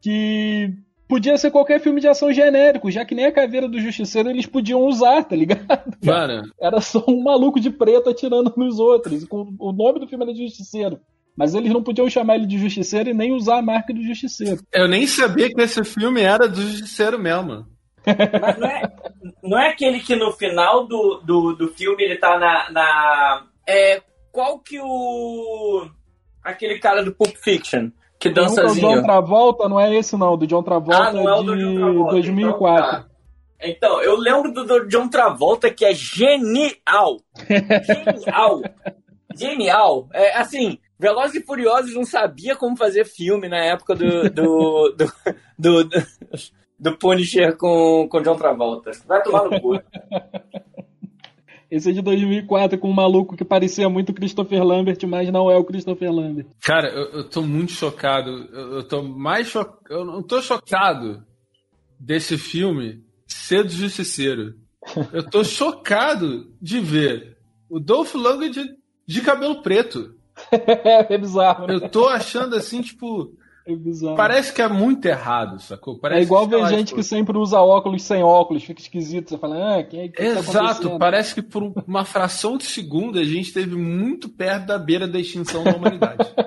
que 0.00 0.72
podia 1.08 1.36
ser 1.36 1.50
qualquer 1.50 1.80
filme 1.80 2.00
de 2.00 2.06
ação 2.06 2.32
genérico, 2.32 2.88
já 2.88 3.04
que 3.04 3.16
nem 3.16 3.24
a 3.24 3.32
caveira 3.32 3.68
do 3.68 3.80
Justiceiro 3.80 4.30
eles 4.30 4.46
podiam 4.46 4.80
usar, 4.82 5.24
tá 5.24 5.34
ligado? 5.34 5.96
Mano. 6.04 6.44
Era 6.60 6.80
só 6.80 7.04
um 7.08 7.20
maluco 7.20 7.58
de 7.58 7.70
preto 7.70 8.08
atirando 8.08 8.54
nos 8.56 8.78
outros. 8.78 9.26
O 9.28 9.72
nome 9.72 9.98
do 9.98 10.06
filme 10.06 10.22
era 10.24 10.36
Justiceiro. 10.36 11.00
Mas 11.36 11.52
eles 11.52 11.72
não 11.72 11.82
podiam 11.82 12.08
chamar 12.08 12.36
ele 12.36 12.46
de 12.46 12.58
Justiceiro 12.58 13.10
e 13.10 13.14
nem 13.14 13.32
usar 13.32 13.58
a 13.58 13.62
marca 13.62 13.92
do 13.92 14.04
Justiceiro. 14.04 14.60
Eu 14.72 14.86
nem 14.86 15.04
sabia 15.04 15.52
que 15.52 15.60
esse 15.60 15.82
filme 15.82 16.20
era 16.20 16.46
do 16.46 16.60
Justiceiro 16.60 17.18
mesmo. 17.18 17.73
Mas 18.06 18.58
não 18.58 18.68
é, 18.68 18.92
não 19.42 19.58
é 19.58 19.68
aquele 19.68 20.00
que 20.00 20.16
no 20.16 20.32
final 20.32 20.86
do, 20.86 21.20
do, 21.24 21.52
do 21.54 21.68
filme 21.68 22.02
ele 22.02 22.16
tá 22.16 22.38
na. 22.38 22.70
na 22.70 23.46
é, 23.66 24.02
qual 24.30 24.58
que 24.58 24.78
o. 24.80 25.88
Aquele 26.42 26.78
cara 26.78 27.02
do 27.02 27.14
Pulp 27.14 27.34
Fiction 27.36 27.90
que 28.18 28.30
do 28.30 28.40
dançazinho. 28.40 28.88
John 28.88 29.02
Travolta, 29.02 29.68
não 29.68 29.78
é 29.80 29.94
esse 29.94 30.16
não, 30.16 30.36
do 30.36 30.46
John 30.46 30.62
Travolta 30.62 31.02
Ah, 31.02 31.12
não 31.12 31.28
é 31.28 31.34
o 31.34 31.42
de 31.42 31.46
do 31.46 31.56
John 31.56 31.74
Travolta, 31.74 32.10
2004. 32.12 32.84
Então, 32.84 33.02
tá. 33.02 33.08
Então, 33.62 34.02
eu 34.02 34.16
lembro 34.16 34.52
do, 34.52 34.64
do 34.64 34.88
John 34.88 35.08
Travolta 35.08 35.70
que 35.70 35.84
é 35.84 35.94
genial. 35.94 37.20
Genial. 37.48 38.62
Genial. 39.36 40.08
É, 40.12 40.36
assim, 40.36 40.78
Velozes 40.98 41.42
e 41.42 41.44
Furiosos 41.44 41.94
não 41.94 42.04
sabia 42.04 42.54
como 42.54 42.76
fazer 42.76 43.04
filme 43.04 43.48
na 43.48 43.58
época 43.58 43.94
do 43.94 44.30
do, 44.30 44.94
do, 44.96 45.12
do, 45.58 45.84
do, 45.84 46.02
do 46.84 46.98
Punisher 46.98 47.56
com, 47.56 48.06
com 48.10 48.20
John 48.20 48.36
Travolta. 48.36 48.90
Vai 49.06 49.22
tomar 49.22 49.44
no 49.44 49.58
cu. 49.58 49.80
Esse 51.70 51.88
é 51.88 51.92
de 51.92 52.02
2004 52.02 52.78
com 52.78 52.90
um 52.90 52.92
maluco 52.92 53.34
que 53.34 53.44
parecia 53.44 53.88
muito 53.88 54.12
Christopher 54.12 54.62
Lambert, 54.62 54.98
mas 55.08 55.32
não 55.32 55.50
é 55.50 55.56
o 55.56 55.64
Christopher 55.64 56.12
Lambert. 56.12 56.46
Cara, 56.60 56.88
eu, 56.88 57.20
eu 57.20 57.24
tô 57.24 57.40
muito 57.40 57.72
chocado. 57.72 58.30
Eu, 58.52 58.72
eu 58.74 58.82
tô 58.86 59.02
mais 59.02 59.48
chocado. 59.48 59.78
Eu 59.88 60.04
não 60.04 60.22
tô 60.22 60.42
chocado 60.42 61.24
desse 61.98 62.36
filme 62.36 63.02
ser 63.26 63.64
do 63.64 63.70
Justiceiro. 63.70 64.54
Eu 65.10 65.28
tô 65.28 65.42
chocado 65.42 66.52
de 66.60 66.80
ver 66.80 67.38
o 67.68 67.80
Dolph 67.80 68.14
Lundgren 68.14 68.50
de, 68.50 68.76
de 69.06 69.20
cabelo 69.22 69.62
preto. 69.62 70.14
é 70.52 71.16
bizarro, 71.16 71.66
né? 71.66 71.76
Eu 71.76 71.88
tô 71.88 72.08
achando 72.08 72.54
assim, 72.54 72.82
tipo. 72.82 73.32
É 73.66 73.74
bizarro. 73.74 74.16
Parece 74.16 74.52
que 74.52 74.60
é 74.60 74.68
muito 74.68 75.06
errado, 75.06 75.58
sacou? 75.58 75.98
Parece 75.98 76.20
É 76.20 76.22
igual 76.22 76.46
ver 76.46 76.66
gente 76.66 76.88
tipo, 76.88 77.00
que 77.00 77.02
sempre 77.02 77.38
usa 77.38 77.58
óculos 77.60 78.02
sem 78.02 78.22
óculos, 78.22 78.62
fica 78.62 78.80
esquisito. 78.80 79.30
Você 79.30 79.38
fala, 79.38 79.78
ah, 79.78 79.82
quem 79.82 80.00
é 80.00 80.08
que 80.08 80.16
tá 80.16 80.22
Exato, 80.22 80.58
acontecendo? 80.58 80.98
parece 80.98 81.34
que 81.34 81.40
por 81.40 81.72
uma 81.86 82.04
fração 82.04 82.58
de 82.58 82.64
segundo 82.64 83.18
a 83.18 83.24
gente 83.24 83.48
esteve 83.48 83.74
muito 83.74 84.28
perto 84.28 84.66
da 84.66 84.78
beira 84.78 85.08
da 85.08 85.18
extinção 85.18 85.64
da 85.64 85.74
humanidade. 85.74 86.30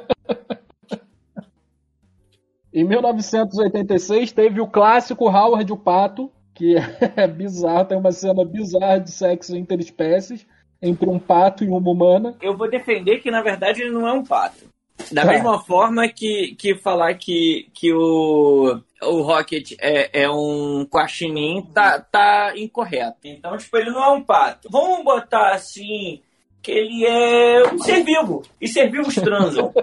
Em 2.71 2.83
1986 2.83 4.31
teve 4.33 4.61
o 4.61 4.67
clássico 4.67 5.27
Howard 5.27 5.73
o 5.73 5.77
Pato, 5.77 6.31
que 6.53 6.75
é 7.15 7.27
bizarro, 7.27 7.85
tem 7.85 7.97
uma 7.97 8.11
cena 8.11 8.45
bizarra 8.45 8.99
de 8.99 9.09
sexo 9.09 9.57
interespécies 9.57 10.45
entre 10.79 11.09
um 11.09 11.17
pato 11.17 11.63
e 11.63 11.67
uma 11.67 11.77
humana. 11.77 12.35
Eu 12.39 12.55
vou 12.55 12.69
defender 12.69 13.17
que, 13.19 13.31
na 13.31 13.41
verdade, 13.41 13.81
ele 13.81 13.89
não 13.89 14.07
é 14.07 14.13
um 14.13 14.23
pato. 14.23 14.65
Da 15.11 15.21
Tá. 15.23 15.27
mesma 15.31 15.59
forma 15.63 16.07
que, 16.07 16.55
que 16.57 16.75
falar 16.75 17.13
que, 17.15 17.67
que 17.73 17.93
o, 17.93 18.79
o 19.03 19.21
Rocket 19.21 19.73
é, 19.79 20.23
é 20.23 20.29
um 20.29 20.87
guaxinim 20.91 21.61
tá, 21.73 21.99
tá 21.99 22.53
incorreto. 22.55 23.17
Então, 23.23 23.55
tipo, 23.57 23.77
ele 23.77 23.91
não 23.91 24.03
é 24.03 24.09
um 24.09 24.23
pato. 24.23 24.67
Vamos 24.71 25.03
botar 25.03 25.51
assim 25.53 26.21
que 26.61 26.71
ele 26.71 27.05
é 27.05 27.63
um 27.71 27.77
ser 27.79 28.03
vivo. 28.03 28.41
E 28.59 28.67
ser 28.67 28.89
vivos 28.91 29.15
transam. 29.15 29.71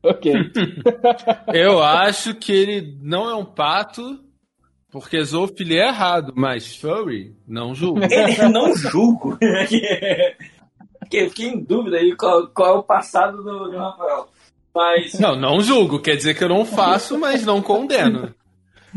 Ok. 0.00 0.32
Eu 1.52 1.82
acho 1.82 2.32
que 2.34 2.52
ele 2.52 2.96
não 3.02 3.28
é 3.28 3.34
um 3.34 3.44
pato, 3.44 4.20
porque 4.92 5.20
zoofilia 5.24 5.82
é 5.82 5.88
errado, 5.88 6.32
mas 6.36 6.76
furry, 6.76 7.34
não 7.46 7.74
julgo. 7.74 8.00
Ele 8.04 8.48
não 8.48 8.74
julgo. 8.76 9.36
Fiquei 11.08 11.28
fiquei 11.30 11.48
em 11.48 11.60
dúvida 11.60 11.96
aí 11.96 12.14
qual, 12.14 12.46
qual 12.48 12.76
é 12.76 12.78
o 12.78 12.82
passado 12.82 13.42
do, 13.42 13.70
do 13.70 13.78
Rafael. 13.78 14.28
Mas. 14.74 15.18
Não, 15.18 15.34
não 15.34 15.62
julgo, 15.62 16.00
quer 16.00 16.16
dizer 16.16 16.34
que 16.36 16.44
eu 16.44 16.48
não 16.48 16.66
faço, 16.66 17.18
mas 17.18 17.44
não 17.44 17.62
condeno. 17.62 18.34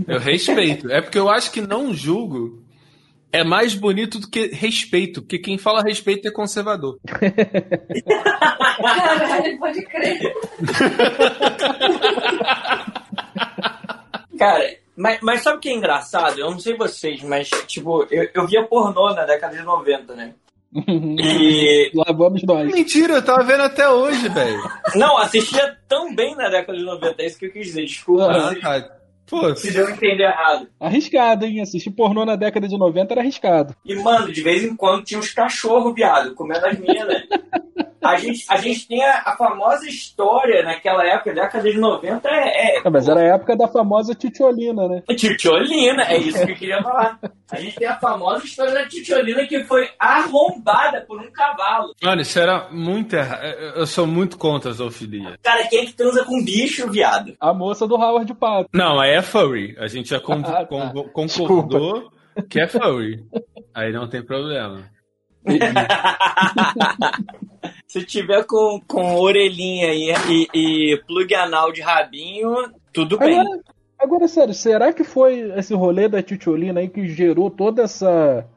Eu 0.07 0.19
respeito. 0.19 0.91
É 0.91 1.01
porque 1.01 1.17
eu 1.17 1.29
acho 1.29 1.51
que 1.51 1.61
não 1.61 1.93
julgo 1.93 2.61
é 3.31 3.43
mais 3.45 3.73
bonito 3.73 4.19
do 4.19 4.29
que 4.29 4.47
respeito, 4.47 5.21
porque 5.21 5.39
quem 5.39 5.57
fala 5.57 5.81
respeito 5.81 6.27
é 6.27 6.31
conservador. 6.31 6.99
Caralho, 8.77 9.57
pode 9.57 9.81
crer. 9.85 10.35
Cara, 14.37 14.75
mas, 14.95 15.19
mas 15.21 15.41
sabe 15.41 15.57
o 15.57 15.59
que 15.61 15.69
é 15.69 15.73
engraçado? 15.73 16.39
Eu 16.39 16.51
não 16.51 16.59
sei 16.59 16.75
vocês, 16.75 17.23
mas, 17.23 17.49
tipo, 17.67 18.05
eu, 18.11 18.29
eu 18.33 18.45
via 18.47 18.65
pornô 18.65 19.13
na 19.13 19.23
década 19.23 19.55
de 19.55 19.63
90, 19.63 20.13
né? 20.13 20.33
E. 20.73 21.91
Lá 21.95 22.13
vamos 22.13 22.43
nós. 22.43 22.71
Mentira, 22.71 23.15
eu 23.15 23.25
tava 23.25 23.43
vendo 23.43 23.63
até 23.63 23.89
hoje, 23.89 24.29
velho. 24.29 24.61
Não, 24.95 25.17
assistia 25.17 25.77
também 25.87 26.35
na 26.35 26.49
década 26.49 26.77
de 26.77 26.85
90, 26.85 27.21
é 27.21 27.25
isso 27.25 27.39
que 27.39 27.45
eu 27.45 27.51
quis 27.51 27.67
dizer, 27.67 27.85
desculpa. 27.85 28.31
Ah, 28.31 28.55
cara. 28.55 29.01
Pô, 29.27 29.55
Se 29.55 29.71
deu 29.71 29.87
a 29.87 29.91
entender 29.91 30.23
errado. 30.23 30.67
Arriscado, 30.77 31.45
hein? 31.45 31.61
Assistir 31.61 31.89
pornô 31.91 32.25
na 32.25 32.35
década 32.35 32.67
de 32.67 32.77
90 32.77 33.13
era 33.13 33.21
arriscado. 33.21 33.73
E, 33.85 33.95
mano, 33.95 34.31
de 34.31 34.41
vez 34.41 34.61
em 34.63 34.75
quando 34.75 35.05
tinha 35.05 35.19
uns 35.19 35.31
cachorros, 35.31 35.95
viado, 35.95 36.35
comendo 36.35 36.65
as 36.65 36.77
minas. 36.77 37.23
A 38.03 38.15
gente, 38.17 38.45
a 38.49 38.57
gente 38.57 38.87
tem 38.87 39.03
a, 39.03 39.21
a 39.25 39.35
famosa 39.37 39.87
história 39.87 40.63
naquela 40.63 41.05
época, 41.05 41.33
década 41.33 41.71
de 41.71 41.77
90, 41.77 42.27
é. 42.29 42.77
é 42.77 42.81
Ah, 42.83 42.89
mas 42.89 43.07
era 43.07 43.19
a 43.19 43.35
época 43.35 43.55
da 43.55 43.67
famosa 43.67 44.15
titiolina, 44.15 44.87
né? 44.87 45.03
Titiolina, 45.15 46.03
é 46.03 46.17
isso 46.17 46.45
que 46.45 46.51
eu 46.51 46.55
queria 46.57 46.81
falar. 46.81 47.19
A 47.51 47.59
gente 47.59 47.75
tem 47.77 47.87
a 47.87 47.99
famosa 47.99 48.43
história 48.45 48.73
da 48.73 48.87
Titiolina 48.87 49.45
que 49.45 49.63
foi 49.65 49.89
arrombada 49.99 51.01
por 51.07 51.19
um 51.21 51.31
cavalo. 51.31 51.93
mano, 52.01 52.21
isso 52.21 52.39
era 52.39 52.69
muito 52.71 53.15
errado. 53.15 53.43
Eu 53.75 53.85
sou 53.85 54.07
muito 54.07 54.37
contra 54.37 54.71
a 54.71 54.73
zoofilia. 54.73 55.37
Cara, 55.43 55.67
quem 55.67 55.81
é 55.81 55.85
que 55.85 55.93
transa 55.93 56.23
com 56.25 56.43
bicho, 56.43 56.89
viado? 56.89 57.35
A 57.39 57.53
moça 57.53 57.87
do 57.87 57.95
Howard 57.95 58.33
Pato. 58.35 58.69
Não, 58.73 58.99
aí 58.99 59.11
é 59.11 59.21
furry. 59.21 59.75
A 59.79 59.87
gente 59.87 60.09
já 60.09 60.19
con- 60.21 60.41
Ah, 60.45 60.63
tá. 60.63 60.65
con- 60.65 61.09
concordou 61.13 62.09
que 62.49 62.59
é 62.59 62.67
furry. 62.67 63.23
Aí 63.73 63.91
não 63.91 64.07
tem 64.07 64.23
problema. 64.23 64.83
Se 67.87 68.05
tiver 68.05 68.43
com, 68.45 68.79
com 68.87 69.15
orelhinha 69.15 69.93
e, 69.93 70.13
e, 70.29 70.93
e 70.93 70.97
plug 71.05 71.33
anal 71.35 71.71
de 71.71 71.81
rabinho, 71.81 72.71
tudo 72.93 73.17
bem. 73.17 73.39
Agora, 73.39 73.59
agora, 73.99 74.27
sério, 74.27 74.53
será 74.53 74.93
que 74.93 75.03
foi 75.03 75.51
esse 75.57 75.73
rolê 75.73 76.07
da 76.07 76.23
titiolina 76.23 76.79
aí 76.79 76.87
que 76.87 77.07
gerou 77.07 77.49
toda 77.49 77.83
essa 77.83 78.47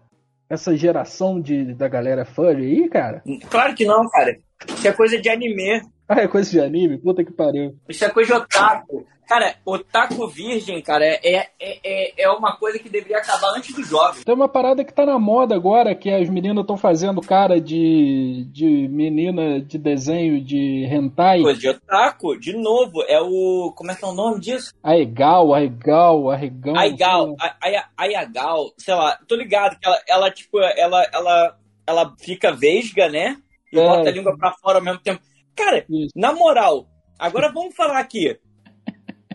essa 0.48 0.76
geração 0.76 1.40
de, 1.40 1.74
da 1.74 1.88
galera 1.88 2.24
furry 2.24 2.82
aí, 2.82 2.88
cara? 2.88 3.24
Claro 3.50 3.74
que 3.74 3.84
não, 3.84 4.08
cara. 4.08 4.38
Isso 4.68 4.86
é 4.86 4.92
coisa 4.92 5.20
de 5.20 5.28
anime. 5.28 5.82
Ah, 6.08 6.20
é 6.20 6.28
coisa 6.28 6.50
de 6.50 6.60
anime? 6.60 6.98
Puta 6.98 7.24
que 7.24 7.32
pariu. 7.32 7.76
Isso 7.88 8.04
é 8.04 8.10
coisa 8.10 8.34
de 8.34 8.40
otaku. 8.40 9.06
Cara, 9.26 9.54
otaku 9.64 10.28
virgem, 10.28 10.82
cara, 10.82 11.02
é, 11.06 11.18
é, 11.24 11.48
é, 11.82 12.24
é 12.24 12.28
uma 12.30 12.58
coisa 12.58 12.78
que 12.78 12.90
deveria 12.90 13.16
acabar 13.16 13.56
antes 13.56 13.74
dos 13.74 13.88
jovens. 13.88 14.22
Tem 14.22 14.34
uma 14.34 14.50
parada 14.50 14.84
que 14.84 14.92
tá 14.92 15.06
na 15.06 15.18
moda 15.18 15.54
agora, 15.54 15.94
que 15.94 16.10
as 16.10 16.28
meninas 16.28 16.60
estão 16.60 16.76
fazendo 16.76 17.22
cara 17.22 17.58
de, 17.58 18.44
de 18.52 18.86
menina 18.88 19.62
de 19.62 19.78
desenho 19.78 20.44
de 20.44 20.84
hentai. 20.84 21.40
Coisa 21.40 21.58
de 21.58 21.68
otaku, 21.70 22.38
de 22.38 22.52
novo, 22.54 23.02
é 23.08 23.18
o. 23.18 23.72
Como 23.74 23.90
é 23.90 23.94
que 23.94 24.04
é 24.04 24.08
o 24.08 24.12
nome 24.12 24.40
disso? 24.40 24.74
Aegal, 24.82 25.54
Aegal, 25.54 26.30
Arregão. 26.30 26.76
Aigal, 26.76 27.34
A- 27.40 27.56
Aya- 27.62 27.88
Ayagal, 27.96 28.72
sei 28.76 28.94
lá, 28.94 29.18
tô 29.26 29.34
ligado 29.36 29.78
que 29.80 29.86
ela, 29.86 29.98
ela 30.06 30.30
tipo, 30.30 30.60
ela, 30.60 31.02
ela, 31.10 31.56
ela 31.86 32.14
fica 32.20 32.52
vesga, 32.52 33.08
né? 33.08 33.38
E 33.72 33.78
É. 33.80 33.82
bota 33.88 34.10
a 34.10 34.12
língua 34.12 34.36
pra 34.36 34.52
fora 34.52 34.78
ao 34.80 34.84
mesmo 34.84 35.00
tempo. 35.00 35.22
Cara, 35.56 35.84
Isso. 35.88 36.10
na 36.16 36.32
moral, 36.32 36.86
agora 37.18 37.50
vamos 37.52 37.74
falar 37.74 37.98
aqui. 37.98 38.38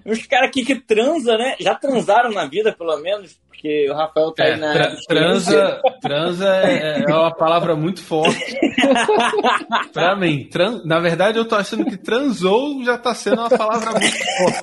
Os 0.06 0.26
caras 0.26 0.50
aqui 0.50 0.64
que 0.66 0.76
transam, 0.76 1.38
né? 1.38 1.56
Já 1.60 1.76
transaram 1.76 2.32
na 2.32 2.46
vida, 2.46 2.74
pelo 2.74 2.98
menos, 2.98 3.40
porque 3.48 3.88
o 3.90 3.94
Rafael 3.94 4.32
tá 4.32 4.44
É, 4.46 4.54
aí 4.54 4.60
na. 4.60 4.74
tra- 4.74 4.96
transa, 5.08 5.82
transa 6.02 6.48
é, 6.66 7.04
é 7.08 7.14
uma 7.14 7.36
palavra 7.36 7.76
muito 7.76 8.02
forte. 8.02 8.40
pra 9.94 10.16
mim, 10.16 10.48
tran- 10.50 10.82
na 10.86 11.00
verdade 11.00 11.38
eu 11.38 11.48
tô 11.48 11.56
achando 11.56 11.86
que 11.86 11.98
transou 11.98 12.84
já 12.84 12.98
tá 12.98 13.14
sendo 13.14 13.42
uma 13.42 13.50
palavra 13.50 13.92
muito 13.92 14.18
forte. 14.38 14.60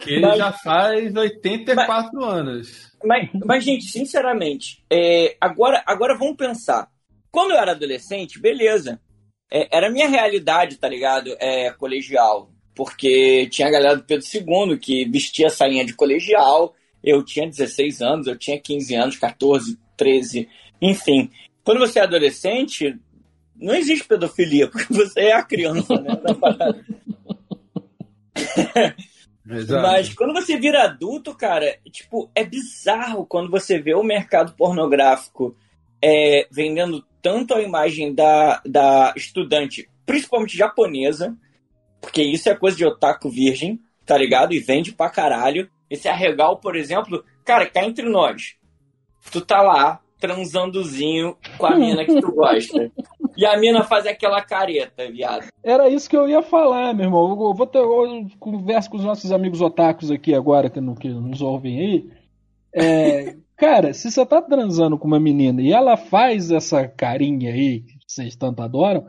Que 0.00 0.10
ele 0.14 0.26
Mas- 0.26 0.38
já 0.38 0.52
faz 0.52 1.14
84 1.14 2.24
anos. 2.24 2.88
Mas, 3.04 3.28
mas, 3.44 3.64
gente, 3.64 3.84
sinceramente, 3.84 4.82
é, 4.90 5.36
agora, 5.40 5.82
agora 5.86 6.16
vamos 6.16 6.36
pensar. 6.36 6.88
Quando 7.30 7.52
eu 7.52 7.58
era 7.58 7.72
adolescente, 7.72 8.40
beleza. 8.40 9.00
É, 9.50 9.76
era 9.76 9.88
a 9.88 9.90
minha 9.90 10.08
realidade, 10.08 10.76
tá 10.76 10.88
ligado? 10.88 11.34
É, 11.38 11.70
colegial. 11.70 12.50
Porque 12.74 13.48
tinha 13.50 13.68
a 13.68 13.70
galera 13.70 13.96
do 13.96 14.04
Pedro 14.04 14.24
II 14.24 14.78
que 14.78 15.04
vestia 15.08 15.50
sainha 15.50 15.84
de 15.84 15.94
colegial. 15.94 16.74
Eu 17.02 17.24
tinha 17.24 17.48
16 17.48 18.02
anos, 18.02 18.26
eu 18.26 18.36
tinha 18.36 18.60
15 18.60 18.94
anos, 18.94 19.16
14, 19.16 19.78
13, 19.96 20.48
enfim. 20.80 21.30
Quando 21.64 21.78
você 21.78 21.98
é 22.00 22.02
adolescente, 22.02 22.96
não 23.56 23.74
existe 23.74 24.06
pedofilia, 24.06 24.68
porque 24.70 24.92
você 24.92 25.20
é 25.20 25.32
a 25.32 25.42
criança, 25.42 25.94
né? 25.94 26.12
Mas 29.82 30.12
quando 30.12 30.34
você 30.34 30.58
vira 30.58 30.84
adulto, 30.84 31.34
cara, 31.34 31.78
tipo, 31.90 32.30
é 32.34 32.44
bizarro 32.44 33.24
quando 33.24 33.50
você 33.50 33.78
vê 33.78 33.94
o 33.94 34.02
mercado 34.02 34.54
pornográfico 34.54 35.56
é, 36.02 36.46
vendendo 36.50 37.04
tanto 37.22 37.54
a 37.54 37.62
imagem 37.62 38.14
da, 38.14 38.60
da 38.64 39.12
estudante, 39.16 39.88
principalmente 40.06 40.56
japonesa, 40.56 41.36
porque 42.00 42.22
isso 42.22 42.48
é 42.48 42.54
coisa 42.54 42.76
de 42.76 42.86
otaku 42.86 43.28
virgem, 43.28 43.80
tá 44.06 44.16
ligado? 44.16 44.52
E 44.52 44.60
vende 44.60 44.92
pra 44.92 45.10
caralho. 45.10 45.68
Esse 45.90 46.08
arregal, 46.08 46.58
por 46.58 46.76
exemplo, 46.76 47.24
cara, 47.44 47.66
cá 47.66 47.84
entre 47.84 48.08
nós. 48.08 48.56
Tu 49.32 49.40
tá 49.40 49.60
lá, 49.62 50.00
transandozinho 50.18 51.36
com 51.56 51.66
a 51.66 51.76
mina 51.76 52.04
que 52.04 52.20
tu 52.20 52.32
gosta. 52.32 52.90
E 53.36 53.46
a 53.46 53.56
mina 53.56 53.84
faz 53.84 54.06
aquela 54.06 54.42
careta, 54.42 55.10
viado. 55.10 55.46
Era 55.62 55.88
isso 55.88 56.08
que 56.10 56.16
eu 56.16 56.28
ia 56.28 56.42
falar, 56.42 56.92
meu 56.92 57.06
irmão. 57.06 57.30
Eu 57.30 57.54
vou 57.54 57.66
ter, 57.66 57.78
eu 57.78 58.26
converso 58.38 58.90
com 58.90 58.96
os 58.96 59.04
nossos 59.04 59.30
amigos 59.30 59.60
otakus 59.60 60.10
aqui 60.10 60.34
agora, 60.34 60.68
que, 60.68 60.80
não, 60.80 60.94
que 60.94 61.08
nos 61.08 61.40
ouvem 61.40 61.78
aí. 61.78 62.10
É, 62.74 63.36
cara, 63.58 63.92
se 63.92 64.10
você 64.10 64.24
tá 64.24 64.40
transando 64.40 64.96
com 64.96 65.06
uma 65.06 65.20
menina 65.20 65.60
e 65.60 65.72
ela 65.72 65.96
faz 65.96 66.50
essa 66.50 66.86
carinha 66.86 67.52
aí, 67.52 67.80
que 67.80 67.98
vocês 68.06 68.36
tanto 68.36 68.62
adoram, 68.62 69.06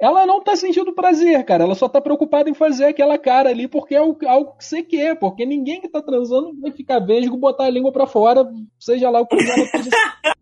ela 0.00 0.24
não 0.24 0.42
tá 0.42 0.56
sentindo 0.56 0.94
prazer, 0.94 1.44
cara. 1.44 1.64
Ela 1.64 1.74
só 1.74 1.88
tá 1.88 2.00
preocupada 2.00 2.48
em 2.48 2.54
fazer 2.54 2.86
aquela 2.86 3.18
cara 3.18 3.50
ali 3.50 3.68
porque 3.68 3.94
é 3.94 3.98
algo 3.98 4.56
que 4.56 4.64
você 4.64 4.82
quer. 4.82 5.18
Porque 5.18 5.44
ninguém 5.44 5.80
que 5.80 5.90
tá 5.90 6.00
transando 6.00 6.58
vai 6.58 6.72
ficar 6.72 7.00
vesgo, 7.00 7.36
botar 7.36 7.64
a 7.64 7.70
língua 7.70 7.92
pra 7.92 8.06
fora, 8.06 8.50
seja 8.78 9.10
lá 9.10 9.20
o 9.20 9.26
que 9.26 9.36
ela 9.36 9.62
esteja 9.62 9.90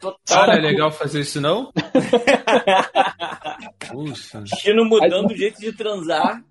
Total. 0.00 0.42
Ah, 0.42 0.46
não 0.46 0.54
é 0.54 0.60
legal 0.60 0.90
fazer 0.90 1.20
isso 1.20 1.40
não? 1.40 1.72
Puxa. 3.90 4.44
Mudando 4.74 5.30
o 5.30 5.36
jeito 5.36 5.58
de 5.58 5.72
transar. 5.72 6.44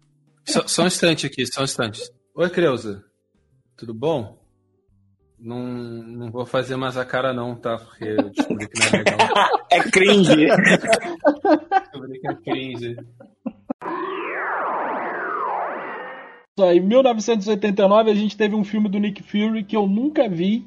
Só, 0.44 0.68
só 0.68 0.84
um 0.84 0.88
instante 0.88 1.28
aqui, 1.28 1.46
só 1.46 1.62
um 1.62 1.64
instante. 1.64 2.02
Oi, 2.36 2.50
Creuza. 2.50 3.04
Tudo 3.78 3.94
bom? 3.94 4.38
Não, 5.40 5.60
não 5.64 6.32
vou 6.32 6.46
fazer 6.46 6.76
mais 6.76 6.98
a 6.98 7.06
cara 7.06 7.34
não, 7.34 7.56
tá? 7.56 7.78
Porque 7.78 8.06
eu 8.06 8.30
descobri 8.30 8.68
que 8.68 8.80
não 8.80 8.88
é 8.88 9.04
legal. 9.04 9.18
É 9.72 9.80
cringe. 9.84 10.46
Descobri 10.46 12.20
que 12.20 12.28
é 12.28 12.34
cringe. 12.36 12.96
Só, 16.58 16.72
Em 16.72 16.80
1989 16.80 18.12
a 18.12 18.16
gente 18.16 18.38
teve 18.38 18.56
um 18.56 18.64
filme 18.64 18.88
do 18.88 18.98
Nick 19.00 19.22
Fury 19.22 19.64
que 19.64 19.76
eu 19.76 19.86
nunca 19.88 20.30
vi, 20.30 20.66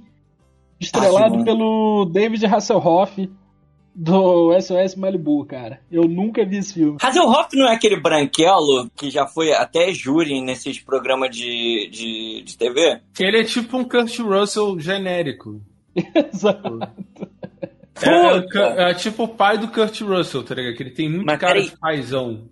estrelado 0.78 1.40
Ah, 1.40 1.44
pelo 1.44 2.04
David 2.12 2.44
Hasselhoff 2.46 3.30
do 4.00 4.57
SOS 4.61 4.95
Malibu, 4.95 5.45
cara. 5.45 5.81
Eu 5.90 6.05
nunca 6.05 6.47
vi 6.47 6.59
esse 6.59 6.75
filme. 6.75 6.99
Hasselhoff 7.02 7.49
não 7.57 7.69
é 7.69 7.75
aquele 7.75 7.99
branquelo 7.99 8.88
que 8.95 9.11
já 9.11 9.26
foi 9.26 9.52
até 9.52 9.93
júri 9.93 10.40
nesses 10.40 10.78
programas 10.78 11.35
de, 11.35 11.88
de, 11.90 12.43
de 12.45 12.57
TV? 12.57 13.00
Ele 13.19 13.40
é 13.40 13.45
tipo 13.45 13.76
um 13.76 13.83
Kurt 13.83 14.17
Russell 14.21 14.78
genérico. 14.78 15.61
Exato. 16.33 16.78
É, 18.00 18.87
é 18.87 18.90
é 18.93 18.95
tipo 18.95 19.25
o 19.25 19.28
pai 19.28 19.59
do 19.59 19.67
Kurt 19.67 20.00
Russell, 20.02 20.45
tá 20.45 20.55
ligado? 20.55 20.76
Que 20.76 20.83
ele 20.85 20.90
tem 20.93 21.09
muito 21.11 21.26
Mas 21.26 21.40
cara 21.40 21.55
peraí. 21.55 21.69
de 21.69 21.76
paizão. 21.76 22.49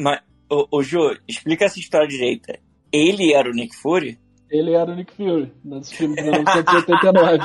Mas, 0.00 0.20
ô, 0.48 0.66
ô 0.78 0.82
Jô, 0.82 1.14
explica 1.28 1.66
essa 1.66 1.78
história 1.78 2.08
direita. 2.08 2.58
Ele 2.90 3.34
era 3.34 3.50
o 3.50 3.52
Nick 3.52 3.76
Fury? 3.76 4.18
Ele 4.50 4.72
era 4.72 4.90
o 4.90 4.94
Nick 4.94 5.12
Fury, 5.14 5.52
nesse 5.62 5.94
filme 5.94 6.16
de 6.16 6.22
1989. 6.22 7.38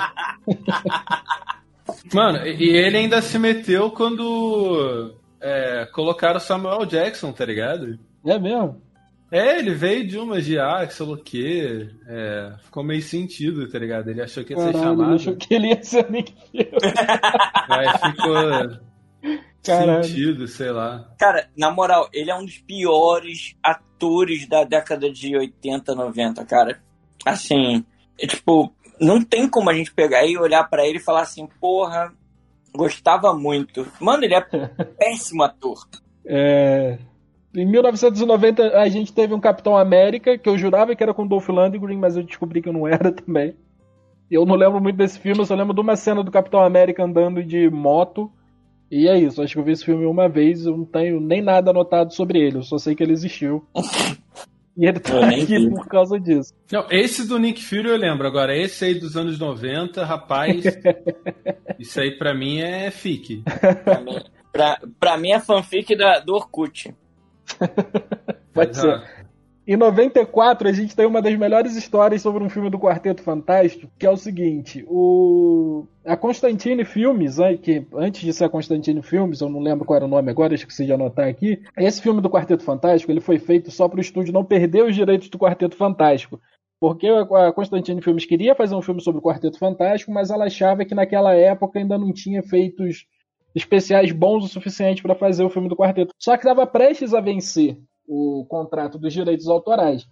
Mano, 2.14 2.46
e 2.48 2.70
ele 2.70 2.98
ainda 2.98 3.22
se 3.22 3.38
meteu 3.38 3.92
quando 3.92 5.14
é, 5.42 5.88
colocaram 5.94 6.40
Samuel 6.40 6.86
Jackson, 6.86 7.32
tá 7.32 7.46
ligado? 7.46 8.00
É 8.26 8.38
mesmo? 8.40 8.82
É, 9.32 9.60
ele 9.60 9.76
veio 9.76 10.08
de 10.08 10.18
uma 10.18 10.42
de 10.42 10.58
ah, 10.58 10.86
que 10.88 10.94
sei 10.94 11.06
lá 11.06 11.14
o 11.14 11.18
quê. 11.18 11.90
É, 12.08 12.54
ficou 12.64 12.84
meio 12.84 13.02
sentido, 13.02 13.70
tá 13.70 13.78
ligado? 13.78 14.10
Ele 14.10 14.22
achou 14.22 14.44
que 14.44 14.54
ia 14.54 14.58
ser 14.58 14.74
Caralho, 14.74 14.88
ele 14.88 14.98
chamado. 14.98 15.16
achou 15.16 15.36
que 15.36 15.54
ele 15.54 15.68
ia 15.68 15.84
ser 15.84 16.06
o 16.06 16.12
Nick 16.12 16.34
Fury. 16.34 16.70
Aí 17.70 18.12
ficou 18.12 18.80
Caralho. 19.64 20.04
sentido, 20.04 20.48
sei 20.48 20.72
lá. 20.72 21.14
Cara, 21.20 21.48
na 21.56 21.70
moral, 21.70 22.10
ele 22.12 22.32
é 22.32 22.36
um 22.36 22.44
dos 22.44 22.58
piores 22.58 23.56
atores 23.62 24.48
da 24.48 24.64
década 24.64 25.12
de 25.12 25.38
80, 25.38 25.94
90, 25.94 26.44
cara. 26.46 26.82
Assim, 27.24 27.86
é, 28.20 28.26
tipo, 28.26 28.74
não 29.00 29.24
tem 29.24 29.50
como 29.50 29.70
a 29.70 29.74
gente 29.74 29.94
pegar 29.94 30.26
e 30.26 30.38
olhar 30.38 30.64
pra 30.70 30.86
ele 30.86 30.98
e 30.98 31.02
falar 31.02 31.22
assim, 31.22 31.48
porra, 31.60 32.14
Gostava 32.76 33.34
muito. 33.34 33.88
Mano, 34.00 34.24
ele 34.24 34.36
é 34.36 34.42
péssimo 34.98 35.44
ator. 35.44 35.78
É... 36.26 36.98
Em 37.56 37.66
1990 37.66 38.78
a 38.78 38.88
gente 38.90 39.12
teve 39.12 39.34
um 39.34 39.40
Capitão 39.40 39.76
América, 39.76 40.38
que 40.38 40.48
eu 40.48 40.58
jurava 40.58 40.96
que 40.96 41.02
era 41.02 41.14
com 41.14 41.26
Dolph 41.26 41.50
Lundgren, 41.50 41.98
mas 41.98 42.16
eu 42.16 42.24
descobri 42.24 42.62
que 42.62 42.72
não 42.72 42.88
era 42.88 43.12
também. 43.12 43.56
Eu 44.30 44.46
não 44.46 44.56
lembro 44.56 44.80
muito 44.80 44.96
desse 44.96 45.18
filme, 45.20 45.40
eu 45.40 45.46
só 45.46 45.56
lembro 45.56 45.74
de 45.74 45.82
uma 45.82 45.96
cena 45.96 46.24
do 46.24 46.30
Capitão 46.30 46.62
América 46.62 47.04
andando 47.04 47.44
de 47.44 47.70
moto. 47.70 48.32
E 48.92 49.08
é 49.08 49.18
isso, 49.18 49.42
acho 49.42 49.54
que 49.54 49.60
eu 49.60 49.64
vi 49.64 49.72
esse 49.72 49.86
filme 49.86 50.06
uma 50.06 50.28
vez, 50.28 50.66
eu 50.66 50.76
não 50.76 50.86
tenho 50.86 51.20
nem 51.20 51.42
nada 51.42 51.70
anotado 51.70 52.12
sobre 52.14 52.40
ele, 52.40 52.58
eu 52.58 52.64
só 52.64 52.78
sei 52.78 52.96
que 52.96 53.04
ele 53.04 53.14
existiu. 53.14 53.64
E 54.78 54.86
ele 54.86 55.00
tá 55.00 55.28
aqui 55.28 55.70
por 55.70 55.88
causa 55.88 56.20
disso. 56.20 56.54
Não, 56.72 56.88
esse 56.90 57.28
do 57.28 57.38
Nick 57.38 57.64
Fury 57.64 57.90
eu 57.90 57.98
lembro. 57.98 58.28
Agora, 58.28 58.56
esse 58.56 58.86
aí 58.86 58.94
dos 58.94 59.18
anos 59.18 59.38
90, 59.38 60.06
rapaz. 60.06 60.64
isso 61.78 62.00
aí 62.00 62.18
pra 62.18 62.34
mim 62.34 62.60
é 62.60 62.90
fic. 62.90 63.44
Pra 63.84 64.00
mim, 64.00 64.24
pra, 64.52 64.80
pra 65.00 65.18
mim 65.18 65.32
é 65.32 65.40
fanfic 65.40 65.96
da, 65.96 66.20
do 66.20 66.34
Orkut. 66.34 66.96
Pode 68.54 68.78
ser. 68.78 69.19
Em 69.70 69.78
94, 69.78 70.68
a 70.68 70.72
gente 70.72 70.96
tem 70.96 71.06
uma 71.06 71.22
das 71.22 71.38
melhores 71.38 71.76
histórias 71.76 72.24
sobre 72.24 72.44
um 72.44 72.50
filme 72.50 72.72
do 72.72 72.80
Quarteto 72.80 73.22
Fantástico, 73.22 73.88
que 74.00 74.06
é 74.08 74.10
o 74.10 74.18
seguinte: 74.18 74.84
o... 74.88 75.86
a 76.04 76.18
Constantine 76.18 76.84
Filmes, 76.84 77.38
né, 77.38 77.56
que 77.56 77.86
antes 77.94 78.22
de 78.22 78.34
ser 78.34 78.46
a 78.46 78.50
Constantine 78.50 79.04
Filmes, 79.04 79.42
eu 79.42 79.48
não 79.48 79.60
lembro 79.60 79.86
qual 79.86 79.98
era 79.98 80.06
o 80.06 80.10
nome 80.10 80.32
agora, 80.32 80.58
você 80.58 80.88
já 80.88 80.96
anotar 80.96 81.28
aqui. 81.28 81.62
Esse 81.78 82.02
filme 82.02 82.20
do 82.20 82.32
Quarteto 82.32 82.64
Fantástico 82.64 83.12
ele 83.12 83.22
foi 83.22 83.38
feito 83.38 83.70
só 83.70 83.88
para 83.88 84.00
o 84.00 84.02
estúdio 84.02 84.34
não 84.34 84.44
perder 84.44 84.86
os 84.86 84.96
direitos 84.96 85.30
do 85.30 85.38
Quarteto 85.38 85.76
Fantástico. 85.76 86.42
Porque 86.80 87.06
a 87.08 87.54
Constantine 87.54 88.02
Filmes 88.02 88.26
queria 88.26 88.56
fazer 88.56 88.74
um 88.74 88.82
filme 88.82 89.02
sobre 89.02 89.20
o 89.20 89.24
Quarteto 89.24 89.60
Fantástico, 89.60 90.12
mas 90.12 90.32
ela 90.32 90.46
achava 90.46 90.84
que 90.84 90.96
naquela 90.96 91.36
época 91.36 91.78
ainda 91.78 91.96
não 91.96 92.12
tinha 92.12 92.42
feitos 92.42 93.06
especiais 93.54 94.12
bons 94.12 94.46
o 94.46 94.48
suficiente 94.48 95.04
para 95.04 95.14
fazer 95.14 95.44
o 95.44 95.50
filme 95.52 95.70
do 95.70 95.76
Quarteto. 95.76 96.12
Só 96.18 96.36
que 96.36 96.44
estava 96.44 96.66
prestes 96.66 97.14
a 97.14 97.22
vencer 97.22 97.78
o 98.10 98.44
contrato 98.46 98.98
dos 98.98 99.14
direitos 99.14 99.48
autorais. 99.48 100.08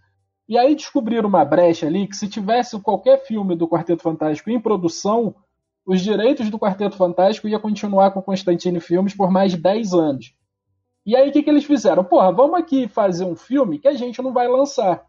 E 0.47 0.57
aí 0.57 0.75
descobriram 0.75 1.27
uma 1.27 1.43
brecha 1.43 1.87
ali 1.87 2.07
que 2.07 2.15
se 2.15 2.29
tivesse 2.29 2.79
qualquer 2.79 3.25
filme 3.25 3.55
do 3.55 3.67
Quarteto 3.67 4.03
Fantástico 4.03 4.51
em 4.51 4.59
produção, 4.59 5.35
os 5.85 6.01
direitos 6.01 6.49
do 6.49 6.59
Quarteto 6.59 6.95
Fantástico 6.95 7.47
ia 7.47 7.59
continuar 7.59 8.11
com 8.11 8.21
Constantine 8.21 8.79
Filmes 8.79 9.15
por 9.15 9.31
mais 9.31 9.51
de 9.51 9.57
10 9.57 9.93
anos. 9.93 10.35
E 11.05 11.15
aí 11.15 11.29
o 11.29 11.31
que, 11.31 11.41
que 11.41 11.49
eles 11.49 11.65
fizeram? 11.65 12.03
Porra, 12.03 12.31
vamos 12.31 12.59
aqui 12.59 12.87
fazer 12.87 13.25
um 13.25 13.35
filme 13.35 13.79
que 13.79 13.87
a 13.87 13.93
gente 13.93 14.21
não 14.21 14.31
vai 14.31 14.47
lançar. 14.47 15.03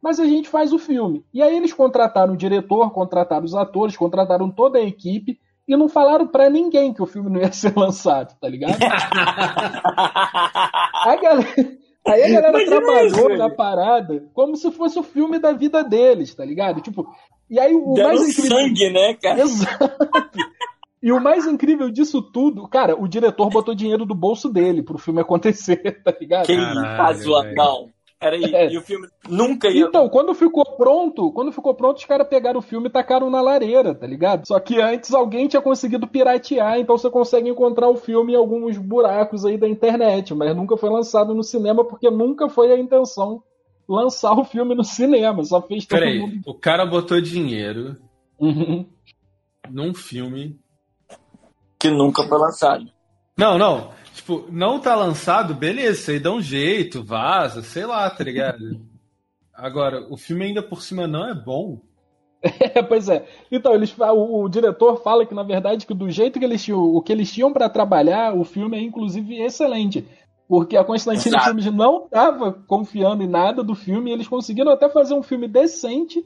Mas 0.00 0.20
a 0.20 0.24
gente 0.24 0.48
faz 0.48 0.72
o 0.72 0.78
filme. 0.78 1.24
E 1.34 1.42
aí 1.42 1.56
eles 1.56 1.72
contrataram 1.72 2.34
o 2.34 2.36
diretor, 2.36 2.90
contrataram 2.92 3.44
os 3.44 3.54
atores, 3.54 3.96
contrataram 3.96 4.50
toda 4.50 4.78
a 4.78 4.82
equipe 4.82 5.38
e 5.66 5.76
não 5.76 5.88
falaram 5.88 6.26
para 6.26 6.50
ninguém 6.50 6.92
que 6.92 7.02
o 7.02 7.06
filme 7.06 7.30
não 7.30 7.40
ia 7.40 7.50
ser 7.52 7.76
lançado, 7.76 8.36
tá 8.40 8.48
ligado? 8.48 8.76
a 11.02 11.16
galera, 11.16 11.78
aí 12.06 12.22
a 12.22 12.28
galera 12.28 12.62
Imagina 12.62 12.66
trabalhou 12.66 13.30
isso, 13.30 13.38
na 13.38 13.50
parada 13.50 14.24
como 14.34 14.56
se 14.56 14.70
fosse 14.70 14.98
o 14.98 15.02
filme 15.02 15.38
da 15.38 15.52
vida 15.52 15.82
deles, 15.82 16.34
tá 16.34 16.44
ligado? 16.44 16.80
Tipo, 16.80 17.06
e 17.48 17.58
aí 17.58 17.74
o 17.74 17.94
Dando 17.94 18.08
mais 18.08 18.28
incrível... 18.28 18.58
sangue, 18.58 18.90
né, 18.90 19.14
cara? 19.14 19.40
Exato. 19.40 20.38
E 21.02 21.12
o 21.12 21.20
mais 21.20 21.46
incrível 21.46 21.90
disso 21.90 22.20
tudo, 22.20 22.68
cara, 22.68 22.94
o 22.94 23.08
diretor 23.08 23.48
botou 23.48 23.74
dinheiro 23.74 24.04
do 24.04 24.14
bolso 24.14 24.50
dele 24.50 24.82
pro 24.82 24.98
filme 24.98 25.20
acontecer, 25.20 26.00
tá 26.04 26.14
ligado? 26.20 26.46
Que 26.46 26.56
casual. 26.56 27.88
Era 28.20 28.36
aí, 28.36 28.54
é. 28.54 28.70
e 28.70 28.76
o 28.76 28.82
filme 28.82 29.08
nunca 29.26 29.68
ia. 29.68 29.86
Então, 29.86 30.06
quando 30.10 30.34
ficou 30.34 30.62
pronto, 30.76 31.32
quando 31.32 31.50
ficou 31.50 31.74
pronto, 31.74 31.96
os 31.96 32.04
caras 32.04 32.28
pegaram 32.28 32.58
o 32.58 32.62
filme 32.62 32.88
e 32.88 32.92
tacaram 32.92 33.30
na 33.30 33.40
lareira, 33.40 33.94
tá 33.94 34.06
ligado? 34.06 34.46
Só 34.46 34.60
que 34.60 34.78
antes 34.78 35.14
alguém 35.14 35.48
tinha 35.48 35.62
conseguido 35.62 36.06
piratear, 36.06 36.78
então 36.78 36.98
você 36.98 37.08
consegue 37.08 37.48
encontrar 37.48 37.88
o 37.88 37.96
filme 37.96 38.34
em 38.34 38.36
alguns 38.36 38.76
buracos 38.76 39.46
aí 39.46 39.56
da 39.56 39.66
internet, 39.66 40.34
mas 40.34 40.54
nunca 40.54 40.76
foi 40.76 40.90
lançado 40.90 41.34
no 41.34 41.42
cinema 41.42 41.82
porque 41.82 42.10
nunca 42.10 42.50
foi 42.50 42.70
a 42.70 42.78
intenção 42.78 43.42
lançar 43.88 44.38
o 44.38 44.44
filme 44.44 44.74
no 44.74 44.84
cinema, 44.84 45.42
só 45.42 45.62
fez 45.62 45.86
todo 45.86 45.98
Peraí, 45.98 46.20
mundo. 46.20 46.42
O 46.44 46.54
cara 46.54 46.84
botou 46.84 47.20
dinheiro 47.22 47.96
uhum. 48.38 48.86
num 49.70 49.94
filme 49.94 50.60
que 51.78 51.88
nunca 51.88 52.22
foi 52.22 52.38
lançado. 52.38 52.84
Não, 53.36 53.56
não. 53.56 53.90
Tipo, 54.30 54.46
não 54.48 54.78
tá 54.78 54.94
lançado, 54.94 55.54
beleza, 55.54 56.12
aí 56.12 56.20
dá 56.20 56.30
um 56.30 56.40
jeito, 56.40 57.02
vaza, 57.02 57.62
sei 57.62 57.84
lá, 57.84 58.08
tá 58.08 58.22
ligado? 58.22 58.80
Agora, 59.52 60.06
o 60.08 60.16
filme 60.16 60.44
ainda 60.44 60.62
por 60.62 60.82
cima 60.82 61.08
não 61.08 61.28
é 61.28 61.34
bom. 61.34 61.80
É, 62.42 62.80
pois 62.80 63.08
é. 63.08 63.26
Então, 63.52 63.74
eles, 63.74 63.94
o, 63.98 64.44
o, 64.44 64.48
diretor 64.48 65.02
fala 65.02 65.26
que, 65.26 65.34
na 65.34 65.42
verdade, 65.42 65.84
que 65.84 65.92
do 65.92 66.08
jeito 66.08 66.38
que 66.38 66.44
eles 66.44 66.62
tinham, 66.62 66.80
o 66.80 67.02
que 67.02 67.12
eles 67.12 67.30
tinham 67.30 67.52
para 67.52 67.68
trabalhar, 67.68 68.34
o 68.34 68.44
filme 68.44 68.78
é 68.78 68.80
inclusive 68.80 69.36
excelente. 69.42 70.06
Porque 70.48 70.74
a 70.74 70.84
Constantine 70.84 71.38
Filmes 71.38 71.66
não 71.66 72.04
estava 72.06 72.52
confiando 72.66 73.22
em 73.22 73.28
nada 73.28 73.62
do 73.62 73.74
filme 73.74 74.10
e 74.10 74.14
eles 74.14 74.26
conseguiram 74.26 74.72
até 74.72 74.88
fazer 74.88 75.12
um 75.12 75.22
filme 75.22 75.46
decente 75.46 76.24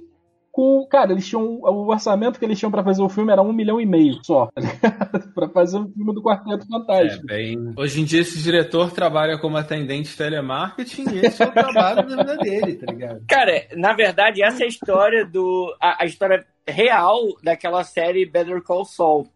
com. 0.55 0.87
Cara, 0.89 1.11
eles 1.11 1.27
tinham. 1.27 1.59
O 1.63 1.89
orçamento 1.91 2.39
que 2.39 2.45
eles 2.45 2.57
tinham 2.57 2.71
para 2.71 2.85
fazer 2.85 3.03
o 3.03 3.09
filme 3.09 3.33
era 3.33 3.43
um 3.43 3.53
milhão 3.53 3.81
e 3.81 3.85
meio 3.85 4.21
só. 4.23 4.49
para 5.35 5.49
fazer 5.49 5.79
um 5.79 5.89
filme 5.89 6.15
do 6.15 6.23
Quarteto 6.23 6.67
Fantástico. 6.69 7.25
É, 7.29 7.37
bem... 7.37 7.75
Hoje 7.77 8.01
em 8.01 8.05
dia, 8.05 8.21
esse 8.21 8.41
diretor 8.41 8.93
trabalha 8.93 9.37
como 9.37 9.57
atendente 9.57 10.11
de 10.11 10.17
telemarketing 10.17 11.11
e 11.13 11.27
esse 11.27 11.43
é 11.43 11.47
o 11.47 11.53
trabalho 11.53 12.07
da 12.07 12.17
vida 12.23 12.37
dele, 12.37 12.75
tá 12.77 12.93
ligado? 12.93 13.25
Cara, 13.29 13.67
na 13.77 13.93
verdade, 13.93 14.45
essa 14.45 14.63
é 14.63 14.67
a 14.67 14.69
história 14.69 15.27
do. 15.27 15.75
a, 15.81 16.05
a 16.05 16.07
história 16.07 16.47
real 16.67 17.21
daquela 17.43 17.83
série 17.83 18.25
Better 18.25 18.63
Call 18.63 18.85
Saul. 18.85 19.29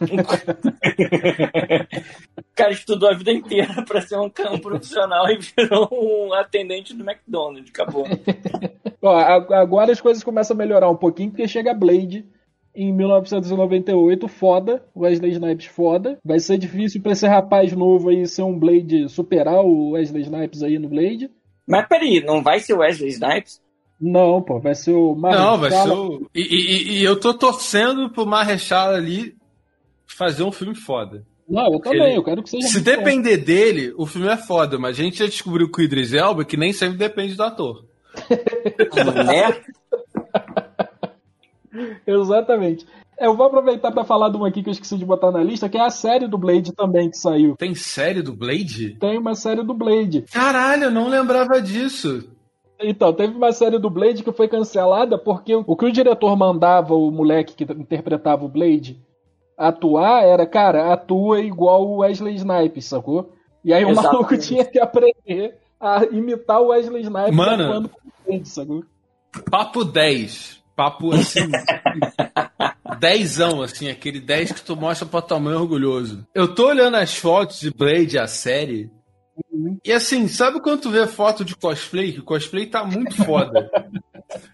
O 0.00 0.16
cara 2.54 2.72
estudou 2.72 3.08
a 3.08 3.14
vida 3.14 3.32
inteira 3.32 3.82
para 3.86 4.00
ser 4.00 4.16
um, 4.18 4.30
um 4.50 4.58
profissional 4.58 5.28
e 5.30 5.38
virou 5.38 5.88
um 5.92 6.32
atendente 6.32 6.94
do 6.94 7.08
McDonald's. 7.08 7.70
Acabou. 7.70 8.04
Ó, 9.00 9.16
agora 9.54 9.92
as 9.92 10.00
coisas 10.00 10.24
começam 10.24 10.54
a 10.54 10.58
melhorar 10.58 10.90
um 10.90 10.96
pouquinho, 10.96 11.30
porque 11.30 11.46
chega 11.46 11.72
Blade 11.72 12.26
em 12.74 12.92
1998, 12.92 14.26
foda, 14.26 14.84
Wesley 14.96 15.30
Snipes 15.32 15.66
foda. 15.66 16.18
Vai 16.24 16.40
ser 16.40 16.58
difícil 16.58 17.00
pra 17.00 17.12
esse 17.12 17.26
rapaz 17.26 17.72
novo 17.72 18.08
aí 18.08 18.26
ser 18.26 18.42
um 18.42 18.58
Blade, 18.58 19.08
superar 19.08 19.64
o 19.64 19.90
Wesley 19.90 20.22
Snipes 20.22 20.62
aí 20.62 20.78
no 20.78 20.88
Blade. 20.88 21.30
Mas 21.66 21.86
peraí, 21.86 22.20
não 22.24 22.42
vai 22.42 22.58
ser 22.58 22.74
o 22.74 22.78
Wesley 22.78 23.10
Snipes? 23.10 23.62
Não, 24.00 24.42
pô, 24.42 24.58
vai 24.58 24.74
ser 24.74 24.92
o 24.92 25.14
Marrechala. 25.14 25.50
Não, 25.50 25.58
vai 25.58 25.70
ser 25.70 25.90
o... 25.92 26.30
E, 26.34 26.40
e, 26.40 26.98
e 26.98 27.04
eu 27.04 27.18
tô 27.18 27.32
torcendo 27.32 28.10
pro 28.10 28.26
Marrechala 28.26 28.96
ali 28.96 29.36
fazer 30.16 30.42
um 30.42 30.52
filme 30.52 30.74
foda. 30.74 31.24
Não, 31.48 31.72
eu 31.72 31.80
também, 31.80 32.08
ele... 32.08 32.16
eu 32.16 32.24
quero 32.24 32.42
que 32.42 32.50
seja 32.50 32.68
Se 32.68 32.80
depender 32.80 33.36
bom. 33.38 33.44
dele, 33.44 33.94
o 33.98 34.06
filme 34.06 34.28
é 34.28 34.36
foda, 34.36 34.78
mas 34.78 34.98
a 34.98 35.02
gente 35.02 35.18
já 35.18 35.26
descobriu 35.26 35.70
com 35.70 35.80
o 35.80 35.84
Idris 35.84 36.12
Elba 36.12 36.44
que 36.44 36.56
nem 36.56 36.72
sempre 36.72 36.96
depende 36.96 37.34
do 37.34 37.42
ator. 37.42 37.84
né? 39.26 39.60
Exatamente. 42.06 42.86
Eu 43.18 43.36
vou 43.36 43.46
aproveitar 43.46 43.92
para 43.92 44.04
falar 44.04 44.28
de 44.28 44.36
uma 44.36 44.48
aqui 44.48 44.62
que 44.62 44.68
eu 44.68 44.72
esqueci 44.72 44.96
de 44.96 45.04
botar 45.04 45.30
na 45.30 45.42
lista, 45.42 45.68
que 45.68 45.78
é 45.78 45.80
a 45.80 45.90
série 45.90 46.26
do 46.26 46.36
Blade 46.36 46.72
também 46.72 47.10
que 47.10 47.16
saiu. 47.16 47.56
Tem 47.56 47.74
série 47.74 48.22
do 48.22 48.32
Blade? 48.32 48.96
Tem 48.98 49.18
uma 49.18 49.34
série 49.34 49.62
do 49.62 49.74
Blade. 49.74 50.22
Caralho, 50.32 50.84
eu 50.84 50.90
não 50.90 51.08
lembrava 51.08 51.60
disso. 51.60 52.28
Então, 52.80 53.12
teve 53.12 53.34
uma 53.34 53.52
série 53.52 53.78
do 53.78 53.88
Blade 53.88 54.24
que 54.24 54.32
foi 54.32 54.48
cancelada 54.48 55.16
porque 55.16 55.54
o 55.54 55.76
que 55.76 55.86
o 55.86 55.92
diretor 55.92 56.36
mandava 56.36 56.94
o 56.94 57.10
moleque 57.10 57.54
que 57.54 57.72
interpretava 57.72 58.44
o 58.44 58.48
Blade 58.48 59.00
atuar 59.56 60.24
era, 60.24 60.46
cara, 60.46 60.92
atua 60.92 61.40
igual 61.40 61.86
o 61.86 61.98
Wesley 61.98 62.34
Snipes, 62.36 62.86
sacou? 62.86 63.32
E 63.64 63.72
aí 63.72 63.82
Exatamente. 63.82 64.08
o 64.08 64.12
maluco 64.12 64.36
tinha 64.38 64.64
que 64.64 64.78
aprender 64.78 65.58
a 65.80 66.04
imitar 66.04 66.60
o 66.60 66.68
Wesley 66.68 67.02
Snipes 67.02 67.34
Mano, 67.34 67.90
sacou? 68.44 68.84
Papo 69.50 69.84
10. 69.84 70.62
Papo 70.76 71.12
assim. 71.12 71.50
dezão, 72.98 73.62
assim, 73.62 73.88
aquele 73.88 74.20
10 74.20 74.52
que 74.52 74.62
tu 74.62 74.76
mostra 74.76 75.06
pra 75.06 75.22
tua 75.22 75.38
mãe 75.38 75.54
orgulhoso. 75.54 76.26
Eu 76.34 76.54
tô 76.54 76.68
olhando 76.68 76.96
as 76.96 77.16
fotos 77.16 77.60
de 77.60 77.70
Blade, 77.70 78.18
a 78.18 78.26
série. 78.26 78.90
Uhum. 79.52 79.78
E 79.84 79.92
assim, 79.92 80.28
sabe 80.28 80.60
quando 80.60 80.82
tu 80.82 80.90
vê 80.90 81.06
foto 81.06 81.44
de 81.44 81.56
cosplay? 81.56 82.12
Que 82.12 82.20
o 82.20 82.24
cosplay 82.24 82.66
tá 82.66 82.84
muito 82.84 83.14
foda. 83.24 83.70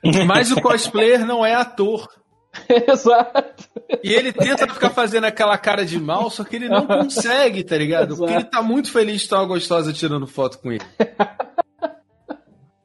Mas 0.27 0.51
o 0.51 0.61
cosplayer 0.61 1.25
não 1.25 1.45
é 1.45 1.55
ator. 1.55 2.09
Exato. 2.89 3.69
E 4.03 4.13
ele 4.13 4.33
tenta 4.33 4.67
ficar 4.67 4.91
fazendo 4.91 5.25
aquela 5.25 5.57
cara 5.57 5.85
de 5.85 5.99
mal, 5.99 6.31
só 6.31 6.45
que 6.45 6.57
ele 6.57 6.69
não 6.69 6.87
consegue, 6.87 7.63
tá 7.63 7.77
ligado? 7.77 8.15
Exato. 8.15 8.19
Porque 8.19 8.35
ele 8.35 8.45
tá 8.45 8.63
muito 8.63 8.91
feliz 8.91 9.17
de 9.17 9.23
estar 9.23 9.39
uma 9.39 9.47
gostosa 9.47 9.93
tirando 9.93 10.27
foto 10.27 10.59
com 10.59 10.73
ele. 10.73 10.85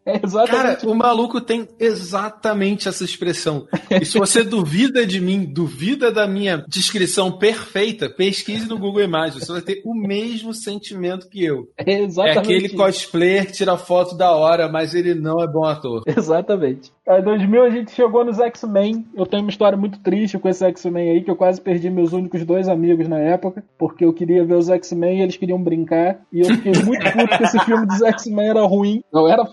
É 0.16 0.22
exatamente. 0.24 0.82
Cara, 0.82 0.92
o 0.92 0.94
maluco 0.94 1.42
tem 1.42 1.68
exatamente 1.80 2.88
essa 2.88 3.04
expressão. 3.04 3.66
E 3.90 4.06
se 4.06 4.20
você 4.20 4.44
duvida 4.46 5.04
de 5.06 5.20
mim, 5.20 5.44
duvida 5.44 6.12
da 6.12 6.28
minha 6.28 6.64
descrição 6.68 7.32
perfeita, 7.32 8.08
pesquise 8.08 8.70
no 8.70 8.78
Google 8.78 9.02
Imagens. 9.02 9.44
Você 9.44 9.52
vai 9.52 9.62
ter 9.62 9.82
o 9.84 9.96
mesmo 9.96 10.54
sentimento 10.54 11.28
que 11.28 11.44
eu. 11.44 11.68
É 11.76 12.02
exatamente. 12.02 12.38
É 12.38 12.40
aquele 12.40 12.66
isso. 12.68 12.78
cosplayer 12.78 13.48
que 13.48 13.54
tira 13.54 13.78
foto 13.78 14.16
da 14.16 14.32
hora, 14.32 14.72
mas 14.72 14.94
ele 14.94 15.16
não 15.16 15.42
é 15.42 15.48
bom 15.48 15.64
ator. 15.64 16.04
Exatamente. 16.16 16.92
Em 17.08 17.22
2000 17.24 17.64
a 17.64 17.70
gente 17.70 17.92
chegou 17.92 18.24
nos 18.24 18.40
X-Men. 18.40 19.06
Eu 19.16 19.26
tenho 19.26 19.44
uma 19.44 19.50
história 19.50 19.78
muito 19.78 20.00
triste 20.00 20.38
com 20.38 20.48
esse 20.48 20.64
X-Men 20.66 21.12
aí, 21.12 21.24
que 21.24 21.32
eu 21.32 21.36
quase 21.36 21.60
perdi 21.60 21.90
meus 21.90 22.14
únicos 22.14 22.44
dois 22.46 22.68
amigos 22.68 23.08
na 23.08 23.20
época, 23.20 23.64
porque 23.78 24.06
eu 24.06 24.14
queria 24.14 24.46
ver 24.46 24.56
os 24.56 24.70
X-Men 24.70 25.20
e 25.20 25.22
eles 25.24 25.38
queriam 25.38 25.62
brincar. 25.62 26.20
E 26.32 26.42
eu 26.42 26.46
fiquei 26.46 26.72
muito 26.84 27.04
puto 27.12 27.38
que 27.38 27.44
esse 27.44 27.60
filme 27.60 27.86
dos 27.88 28.02
X-Men 28.02 28.50
era 28.50 28.62
ruim. 28.62 29.04
Eu 29.14 29.28
era 29.28 29.46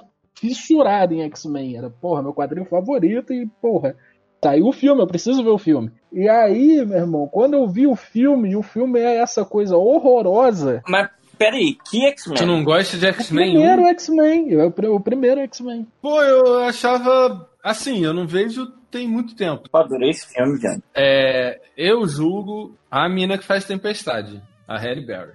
fissurado 0.46 1.14
em 1.14 1.22
X-Men. 1.22 1.76
Era, 1.76 1.88
porra, 1.88 2.20
meu 2.22 2.35
quadrinho 2.35 2.66
favorito 2.66 3.33
e, 3.33 3.46
porra, 3.61 3.94
saiu 4.42 4.66
o 4.66 4.72
filme, 4.72 5.00
eu 5.00 5.07
preciso 5.07 5.42
ver 5.44 5.50
o 5.50 5.59
filme. 5.59 5.92
E 6.12 6.28
aí, 6.28 6.85
meu 6.85 6.98
irmão, 6.98 7.28
quando 7.28 7.55
eu 7.55 7.66
vi 7.68 7.87
o 7.87 7.94
filme, 7.94 8.50
e 8.50 8.57
o 8.57 8.62
filme 8.62 8.98
é 8.98 9.16
essa 9.18 9.44
coisa 9.44 9.76
horrorosa. 9.76 10.83
Mas 10.88 11.09
peraí, 11.38 11.74
que 11.88 12.00
Tu 12.00 12.07
X-Men? 12.09 12.46
não 12.46 12.64
gosta 12.64 12.96
de 12.98 13.07
O 13.07 13.09
X-Men? 13.09 13.50
primeiro 13.52 13.83
um? 13.83 13.87
X-Men, 13.87 14.52
é 14.55 14.64
o 14.64 14.70
pr- 14.70 14.87
o 14.90 15.00
primeiro 15.00 15.40
X-Men. 15.42 15.87
Pô, 16.02 16.20
eu 16.22 16.59
achava. 16.64 17.48
Assim, 17.62 18.05
eu 18.05 18.12
não 18.12 18.26
vejo 18.26 18.66
tem 18.90 19.09
muito 19.09 19.35
tempo. 19.37 19.62
Eu 19.72 19.81
adorei 19.81 20.11
esse 20.11 20.26
filme, 20.35 20.61
cara. 20.61 20.78
É, 20.94 21.61
eu 21.76 22.07
julgo 22.07 22.76
a 22.90 23.09
mina 23.09 23.38
que 23.38 23.44
faz 23.44 23.64
Tempestade, 23.64 24.42
a 24.68 24.76
Halle 24.76 25.07
Berry. 25.07 25.33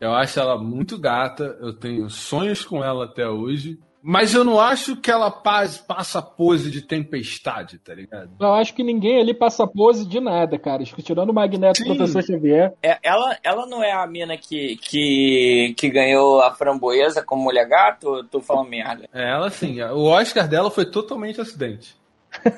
Eu 0.00 0.14
acho 0.14 0.38
ela 0.38 0.56
muito 0.56 0.96
gata, 0.96 1.58
eu 1.60 1.72
tenho 1.74 2.08
sonhos 2.08 2.64
com 2.64 2.82
ela 2.84 3.04
até 3.06 3.28
hoje. 3.28 3.78
Mas 4.00 4.32
eu 4.32 4.44
não 4.44 4.60
acho 4.60 4.96
que 4.96 5.10
ela 5.10 5.28
paz- 5.30 5.78
passa 5.78 6.22
pose 6.22 6.70
de 6.70 6.80
tempestade, 6.82 7.78
tá 7.78 7.92
ligado? 7.92 8.30
Eu 8.40 8.54
acho 8.54 8.72
que 8.72 8.84
ninguém 8.84 9.20
ali 9.20 9.34
passa 9.34 9.66
pose 9.66 10.06
de 10.06 10.20
nada, 10.20 10.56
cara. 10.58 10.82
Acho 10.82 10.94
que 10.94 11.02
Tirando 11.02 11.30
o 11.30 11.34
Magneto 11.34 11.82
e 11.82 11.84
Sim. 11.84 11.92
o 11.92 11.96
Professor 11.96 12.22
Xavier. 12.22 12.72
É, 12.82 12.96
ela, 13.02 13.36
ela 13.42 13.66
não 13.66 13.82
é 13.82 13.90
a 13.92 14.06
mina 14.06 14.36
que, 14.36 14.76
que, 14.76 15.74
que 15.76 15.90
ganhou 15.90 16.40
a 16.40 16.52
framboesa 16.54 17.22
como 17.24 17.42
mulher 17.42 17.66
gato? 17.68 18.08
Ou 18.08 18.16
eu 18.18 18.24
tô 18.24 18.40
falando 18.40 18.68
merda? 18.68 19.08
É, 19.12 19.30
ela 19.30 19.50
sim. 19.50 19.82
O 19.82 20.04
Oscar 20.04 20.46
dela 20.48 20.70
foi 20.70 20.84
totalmente 20.86 21.40
acidente. 21.40 21.96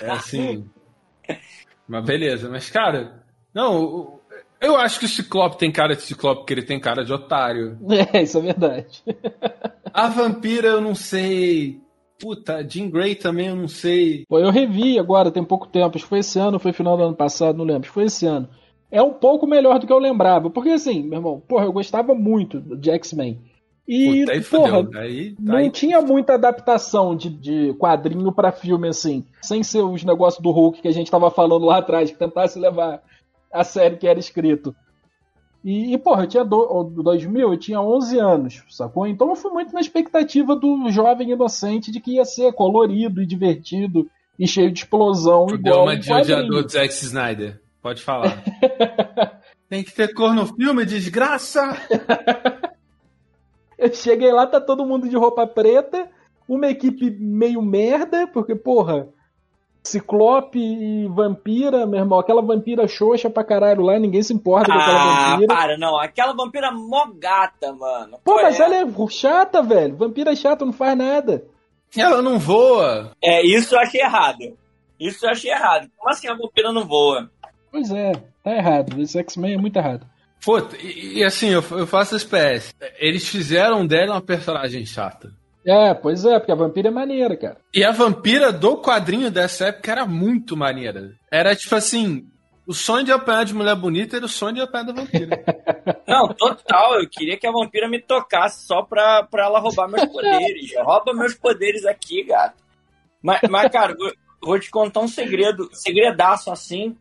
É 0.00 0.10
assim. 0.10 0.68
Mas 1.86 2.04
beleza, 2.04 2.48
mas 2.48 2.70
cara, 2.70 3.22
não, 3.54 3.82
o- 3.82 4.20
eu 4.64 4.76
acho 4.76 4.98
que 4.98 5.06
o 5.06 5.08
Ciclope 5.08 5.58
tem 5.58 5.70
cara 5.70 5.94
de 5.94 6.02
Ciclope 6.02 6.40
porque 6.40 6.54
ele 6.54 6.62
tem 6.62 6.80
cara 6.80 7.04
de 7.04 7.12
otário. 7.12 7.78
É, 8.12 8.22
isso 8.22 8.38
é 8.38 8.40
verdade. 8.40 9.02
A 9.92 10.08
vampira 10.08 10.68
eu 10.68 10.80
não 10.80 10.94
sei. 10.94 11.80
Puta, 12.18 12.66
Jean 12.68 12.88
Grey 12.90 13.14
também 13.14 13.48
eu 13.48 13.56
não 13.56 13.68
sei. 13.68 14.24
Pô, 14.28 14.38
eu 14.38 14.50
revi 14.50 14.98
agora, 14.98 15.30
tem 15.30 15.44
pouco 15.44 15.68
tempo. 15.68 15.96
Acho 15.96 16.04
que 16.04 16.08
foi 16.08 16.18
esse 16.18 16.38
ano, 16.38 16.58
foi 16.58 16.72
final 16.72 16.96
do 16.96 17.04
ano 17.04 17.14
passado, 17.14 17.56
não 17.56 17.64
lembro. 17.64 17.82
Acho 17.82 17.90
que 17.90 17.94
foi 17.94 18.04
esse 18.04 18.26
ano. 18.26 18.48
É 18.90 19.02
um 19.02 19.12
pouco 19.12 19.46
melhor 19.46 19.78
do 19.78 19.86
que 19.86 19.92
eu 19.92 19.98
lembrava. 19.98 20.50
Porque 20.50 20.70
assim, 20.70 21.02
meu 21.02 21.18
irmão, 21.18 21.42
porra, 21.46 21.64
eu 21.64 21.72
gostava 21.72 22.14
muito 22.14 22.60
de 22.60 22.90
X-Men. 22.90 23.40
E, 23.86 24.20
Puta, 24.20 24.32
aí 24.32 24.40
porra, 24.40 24.82
fodeu. 24.82 25.00
Aí, 25.00 25.34
não 25.38 25.70
tinha 25.70 26.00
muita 26.00 26.34
adaptação 26.34 27.14
de, 27.14 27.28
de 27.28 27.74
quadrinho 27.74 28.32
pra 28.32 28.50
filme, 28.50 28.88
assim. 28.88 29.24
Sem 29.42 29.62
ser 29.62 29.82
os 29.82 30.02
negócios 30.02 30.42
do 30.42 30.50
Hulk 30.50 30.80
que 30.80 30.88
a 30.88 30.92
gente 30.92 31.10
tava 31.10 31.30
falando 31.30 31.66
lá 31.66 31.78
atrás, 31.78 32.10
que 32.10 32.18
tentasse 32.18 32.58
levar 32.58 33.02
a 33.54 33.62
série 33.62 33.96
que 33.96 34.06
era 34.06 34.18
escrito. 34.18 34.74
E, 35.64 35.94
e, 35.94 35.98
porra, 35.98 36.24
eu 36.24 36.26
tinha 36.26 36.44
do, 36.44 36.84
2000, 36.84 37.52
eu 37.52 37.58
tinha 37.58 37.80
11 37.80 38.18
anos, 38.18 38.62
sacou? 38.68 39.06
Então 39.06 39.30
eu 39.30 39.36
fui 39.36 39.50
muito 39.50 39.72
na 39.72 39.80
expectativa 39.80 40.54
do 40.54 40.90
jovem 40.90 41.30
inocente 41.30 41.90
de 41.90 42.00
que 42.00 42.16
ia 42.16 42.24
ser 42.24 42.52
colorido 42.52 43.22
e 43.22 43.26
divertido 43.26 44.10
e 44.38 44.46
cheio 44.46 44.70
de 44.70 44.80
explosão 44.80 45.46
tu 45.46 45.56
deu 45.56 45.72
igual 45.72 45.86
uma 45.86 45.94
um 45.94 45.98
de 45.98 46.12
odiador 46.12 46.62
do 46.64 46.68
Zack 46.68 46.92
Snyder. 46.92 47.60
Pode 47.80 48.02
falar. 48.02 48.42
tem 49.70 49.82
que 49.82 49.94
ter 49.94 50.12
cor 50.12 50.34
no 50.34 50.46
filme, 50.46 50.84
desgraça! 50.84 51.76
Eu 53.78 53.92
cheguei 53.92 54.32
lá, 54.32 54.46
tá 54.46 54.60
todo 54.60 54.86
mundo 54.86 55.08
de 55.08 55.16
roupa 55.16 55.46
preta, 55.46 56.08
uma 56.48 56.68
equipe 56.68 57.10
meio 57.10 57.60
merda, 57.60 58.26
porque, 58.26 58.54
porra, 58.54 59.08
Ciclope 59.84 60.58
e 60.58 61.06
Vampira, 61.08 61.86
meu 61.86 62.00
irmão, 62.00 62.18
aquela 62.18 62.40
vampira 62.42 62.88
xoxa 62.88 63.28
pra 63.28 63.44
caralho 63.44 63.82
lá, 63.82 63.98
ninguém 63.98 64.22
se 64.22 64.32
importa 64.32 64.72
com 64.72 64.78
aquela 64.78 64.98
Ah, 65.00 65.30
vampira. 65.32 65.54
para, 65.54 65.78
não. 65.78 65.98
Aquela 65.98 66.32
vampira 66.34 66.70
mó 66.72 67.06
gata, 67.16 67.72
mano. 67.72 68.12
Pô, 68.24 68.32
Qual 68.34 68.42
mas 68.42 68.58
é? 68.58 68.62
ela 68.64 68.76
é 68.76 68.86
chata, 69.10 69.62
velho. 69.62 69.94
Vampira 69.96 70.34
chata, 70.34 70.64
não 70.64 70.72
faz 70.72 70.96
nada. 70.96 71.44
Ela 71.96 72.20
não 72.22 72.38
voa. 72.38 73.12
É, 73.22 73.44
isso 73.46 73.74
eu 73.74 73.78
achei 73.80 74.00
errado. 74.00 74.56
Isso 74.98 75.24
eu 75.26 75.30
achei 75.30 75.50
errado. 75.50 75.88
Como 75.96 76.10
assim 76.10 76.28
a 76.28 76.34
vampira 76.34 76.72
não 76.72 76.84
voa? 76.86 77.30
Pois 77.70 77.90
é, 77.90 78.12
tá 78.42 78.52
errado. 78.56 79.00
Esse 79.00 79.18
X-Men 79.18 79.54
é 79.54 79.58
muito 79.58 79.76
errado. 79.76 80.06
Pô, 80.44 80.58
e, 80.82 81.18
e 81.18 81.24
assim, 81.24 81.48
eu, 81.50 81.62
eu 81.72 81.86
faço 81.86 82.16
as 82.16 82.24
PS. 82.24 82.74
Eles 82.98 83.28
fizeram 83.28 83.86
dela 83.86 84.14
uma 84.14 84.20
personagem 84.22 84.84
chata. 84.86 85.30
É, 85.66 85.94
pois 85.94 86.24
é, 86.24 86.38
porque 86.38 86.52
a 86.52 86.56
vampira 86.56 86.88
é 86.88 86.92
maneira, 86.92 87.36
cara. 87.36 87.56
E 87.72 87.82
a 87.82 87.90
vampira 87.90 88.52
do 88.52 88.76
quadrinho 88.76 89.30
dessa 89.30 89.66
época 89.66 89.90
era 89.90 90.06
muito 90.06 90.56
maneira. 90.56 91.14
Era 91.30 91.56
tipo 91.56 91.74
assim: 91.74 92.28
o 92.66 92.72
sonho 92.72 93.04
de 93.04 93.12
apanhar 93.12 93.44
de 93.44 93.54
mulher 93.54 93.74
bonita 93.74 94.16
era 94.16 94.26
o 94.26 94.28
sonho 94.28 94.54
de 94.54 94.60
apanhar 94.60 94.84
da 94.84 94.92
vampira. 94.92 95.44
Não, 96.06 96.28
total. 96.28 97.00
Eu 97.00 97.08
queria 97.08 97.38
que 97.38 97.46
a 97.46 97.52
vampira 97.52 97.88
me 97.88 98.00
tocasse 98.00 98.66
só 98.66 98.82
pra, 98.82 99.22
pra 99.22 99.44
ela 99.44 99.58
roubar 99.58 99.88
meus 99.88 100.04
poderes. 100.12 100.74
Rouba 100.76 101.14
meus 101.14 101.34
poderes 101.34 101.84
aqui, 101.86 102.24
gato. 102.24 102.62
Mas, 103.22 103.40
mas 103.50 103.70
cara, 103.70 103.94
vou, 103.94 104.12
vou 104.42 104.58
te 104.58 104.70
contar 104.70 105.00
um 105.00 105.08
segredo, 105.08 105.70
segredaço 105.72 106.50
assim, 106.50 106.96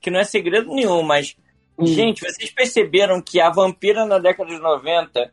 que 0.00 0.10
não 0.10 0.20
é 0.20 0.24
segredo 0.24 0.72
nenhum, 0.72 1.02
mas. 1.02 1.36
Hum. 1.76 1.86
Gente, 1.86 2.22
vocês 2.22 2.50
perceberam 2.50 3.22
que 3.22 3.40
a 3.40 3.50
vampira 3.50 4.04
na 4.04 4.18
década 4.18 4.50
de 4.50 4.60
90 4.60 5.32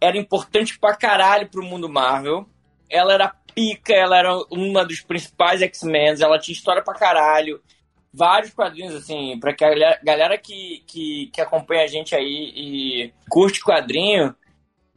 era 0.00 0.16
importante 0.16 0.78
pra 0.78 0.96
caralho 0.96 1.48
pro 1.48 1.64
mundo 1.64 1.88
Marvel. 1.88 2.46
Ela 2.90 3.14
era 3.14 3.34
pica, 3.54 3.92
ela 3.92 4.16
era 4.16 4.36
uma 4.50 4.84
dos 4.84 5.00
principais 5.00 5.62
X-Men, 5.62 6.14
ela 6.20 6.38
tinha 6.38 6.54
história 6.54 6.82
pra 6.82 6.94
caralho. 6.94 7.60
Vários 8.12 8.52
quadrinhos, 8.54 8.94
assim, 8.94 9.38
pra 9.38 9.52
que 9.54 9.64
a 9.64 9.98
galera, 10.02 10.38
que, 10.38 10.82
que, 10.86 11.30
que 11.32 11.40
acompanha 11.40 11.84
a 11.84 11.86
gente 11.86 12.14
aí 12.14 12.52
e 12.56 13.12
curte 13.28 13.62
quadrinho, 13.62 14.34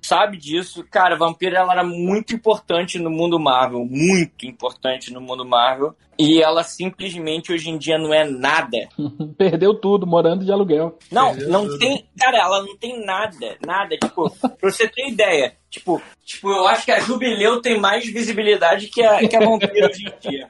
sabe 0.01 0.37
disso. 0.37 0.85
Cara, 0.89 1.15
Vampira 1.17 1.59
ela 1.59 1.73
era 1.73 1.83
muito 1.83 2.33
importante 2.33 2.99
no 2.99 3.09
mundo 3.09 3.39
Marvel, 3.39 3.85
muito 3.85 4.45
importante 4.45 5.13
no 5.13 5.21
mundo 5.21 5.45
Marvel. 5.45 5.95
E 6.17 6.41
ela 6.41 6.63
simplesmente 6.63 7.51
hoje 7.51 7.69
em 7.69 7.77
dia 7.77 7.97
não 7.97 8.13
é 8.13 8.23
nada. 8.23 8.89
Perdeu 9.37 9.73
tudo, 9.73 10.05
morando 10.05 10.45
de 10.45 10.51
aluguel. 10.51 10.97
Não, 11.11 11.29
Perdeu 11.29 11.49
não 11.49 11.65
tudo. 11.65 11.79
tem. 11.79 12.05
Cara, 12.19 12.37
ela 12.37 12.61
não 12.61 12.77
tem 12.77 13.03
nada, 13.05 13.57
nada. 13.65 13.97
Tipo, 13.97 14.29
pra 14.29 14.71
você 14.71 14.87
ter 14.87 15.09
ideia, 15.09 15.55
tipo, 15.69 16.01
tipo, 16.23 16.49
eu 16.51 16.67
acho 16.67 16.85
que 16.85 16.91
a 16.91 16.99
Jubileu 16.99 17.61
tem 17.61 17.79
mais 17.79 18.05
visibilidade 18.05 18.87
que 18.87 19.03
a, 19.03 19.27
que 19.27 19.35
a 19.35 19.39
Vampira 19.39 19.89
hoje 19.89 20.03
em 20.05 20.29
dia. 20.29 20.49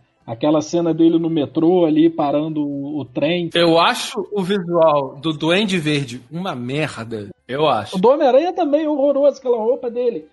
Aquela 0.31 0.61
cena 0.61 0.93
dele 0.93 1.19
no 1.19 1.29
metrô 1.29 1.83
ali, 1.85 2.09
parando 2.09 2.61
o, 2.61 2.99
o 3.01 3.05
trem. 3.05 3.49
Eu 3.53 3.77
acho 3.77 4.25
o 4.31 4.41
visual 4.41 5.17
do 5.21 5.33
Duende 5.33 5.77
Verde 5.77 6.21
uma 6.31 6.55
merda. 6.55 7.29
Eu 7.45 7.63
O 7.63 7.67
acho. 7.67 7.97
do 7.99 8.07
Homem-Aranha 8.07 8.53
também 8.53 8.85
é 8.85 8.89
horroroso, 8.89 9.39
aquela 9.39 9.57
roupa 9.57 9.89
dele. 9.91 10.25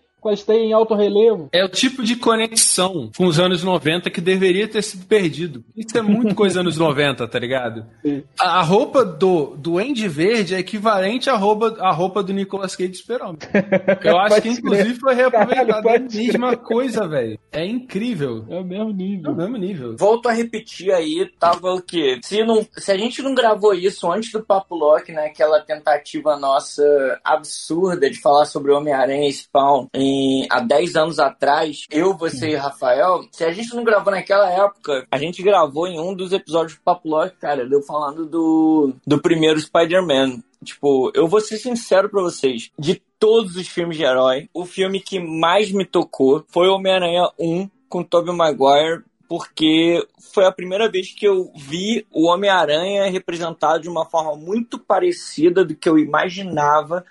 Teias 0.44 0.62
em 0.64 0.72
alto 0.72 0.94
relevo. 0.94 1.48
É 1.52 1.64
o 1.64 1.68
tipo 1.68 2.02
de 2.02 2.16
conexão 2.16 3.10
com 3.16 3.26
os 3.26 3.38
anos 3.38 3.62
90 3.62 4.10
que 4.10 4.20
deveria 4.20 4.68
ter 4.68 4.82
sido 4.82 5.06
perdido. 5.06 5.64
Isso 5.76 5.96
é 5.96 6.02
muito 6.02 6.34
coisa 6.34 6.60
anos 6.60 6.76
90, 6.78 7.26
tá 7.28 7.38
ligado? 7.38 7.84
Sim. 8.02 8.22
A, 8.38 8.58
a 8.58 8.62
roupa 8.62 9.04
do, 9.04 9.56
do 9.56 9.78
Andy 9.78 10.08
Verde 10.08 10.54
é 10.54 10.58
equivalente 10.58 11.28
à 11.30 11.36
roupa, 11.36 11.76
à 11.80 11.90
roupa 11.92 12.22
do 12.22 12.32
Nicolas 12.32 12.74
Cage 12.76 12.94
Super-Homem. 12.94 13.38
Eu 14.04 14.18
acho 14.18 14.42
que, 14.42 14.48
inclusive, 14.48 14.94
foi 14.94 15.14
reaproveitado. 15.14 15.68
Caralho, 15.82 15.88
É 15.88 15.96
a 15.96 16.00
mesma 16.00 16.56
coisa, 16.56 17.06
velho. 17.06 17.38
É 17.52 17.64
incrível. 17.64 18.44
É 18.48 18.58
o 18.58 18.64
mesmo 18.64 18.90
É 18.90 18.92
nível. 18.92 19.32
o 19.32 19.36
mesmo 19.36 19.56
nível. 19.56 19.96
Volto 19.96 20.28
a 20.28 20.32
repetir 20.32 20.92
aí, 20.92 21.30
tava 21.38 21.72
o 21.74 21.80
quê? 21.82 22.18
Se, 22.22 22.42
não, 22.44 22.66
se 22.76 22.90
a 22.92 22.96
gente 22.96 23.22
não 23.22 23.34
gravou 23.34 23.74
isso 23.74 24.10
antes 24.10 24.30
do 24.32 24.42
Papo 24.42 24.74
Lock, 24.74 25.10
né? 25.12 25.26
Aquela 25.26 25.60
tentativa 25.60 26.36
nossa 26.36 26.82
absurda 27.24 28.10
de 28.10 28.20
falar 28.20 28.44
sobre 28.46 28.72
Homem-Aranha 28.72 29.28
e 29.28 29.32
Spawn 29.32 29.86
em, 29.94 30.07
há 30.50 30.60
10 30.60 30.96
anos 30.96 31.18
atrás, 31.18 31.86
eu, 31.90 32.16
você 32.16 32.50
e 32.50 32.56
Rafael, 32.56 33.22
se 33.30 33.44
a 33.44 33.52
gente 33.52 33.74
não 33.74 33.84
gravou 33.84 34.12
naquela 34.12 34.50
época, 34.50 35.06
a 35.10 35.18
gente 35.18 35.42
gravou 35.42 35.86
em 35.86 35.98
um 35.98 36.14
dos 36.14 36.32
episódios 36.32 36.78
do 36.78 36.82
Papo 36.82 37.08
Lock, 37.08 37.36
cara, 37.36 37.66
eu 37.70 37.82
falando 37.82 38.26
do, 38.26 38.92
do 39.06 39.20
primeiro 39.20 39.60
Spider-Man. 39.60 40.42
Tipo, 40.64 41.12
eu 41.14 41.28
vou 41.28 41.40
ser 41.40 41.56
sincero 41.58 42.08
pra 42.08 42.20
vocês. 42.20 42.70
De 42.78 43.00
todos 43.18 43.56
os 43.56 43.68
filmes 43.68 43.96
de 43.96 44.04
herói, 44.04 44.48
o 44.52 44.64
filme 44.64 45.00
que 45.00 45.20
mais 45.20 45.70
me 45.70 45.84
tocou 45.84 46.44
foi 46.48 46.68
Homem-Aranha 46.68 47.30
1 47.38 47.68
com 47.88 48.02
Tobey 48.02 48.34
Maguire, 48.34 49.04
porque 49.28 50.04
foi 50.32 50.46
a 50.46 50.52
primeira 50.52 50.90
vez 50.90 51.12
que 51.14 51.26
eu 51.26 51.52
vi 51.54 52.06
o 52.10 52.26
Homem-Aranha 52.26 53.10
representado 53.10 53.82
de 53.82 53.88
uma 53.88 54.04
forma 54.06 54.34
muito 54.34 54.78
parecida 54.78 55.64
do 55.64 55.74
que 55.74 55.88
eu 55.88 55.98
imaginava 55.98 57.04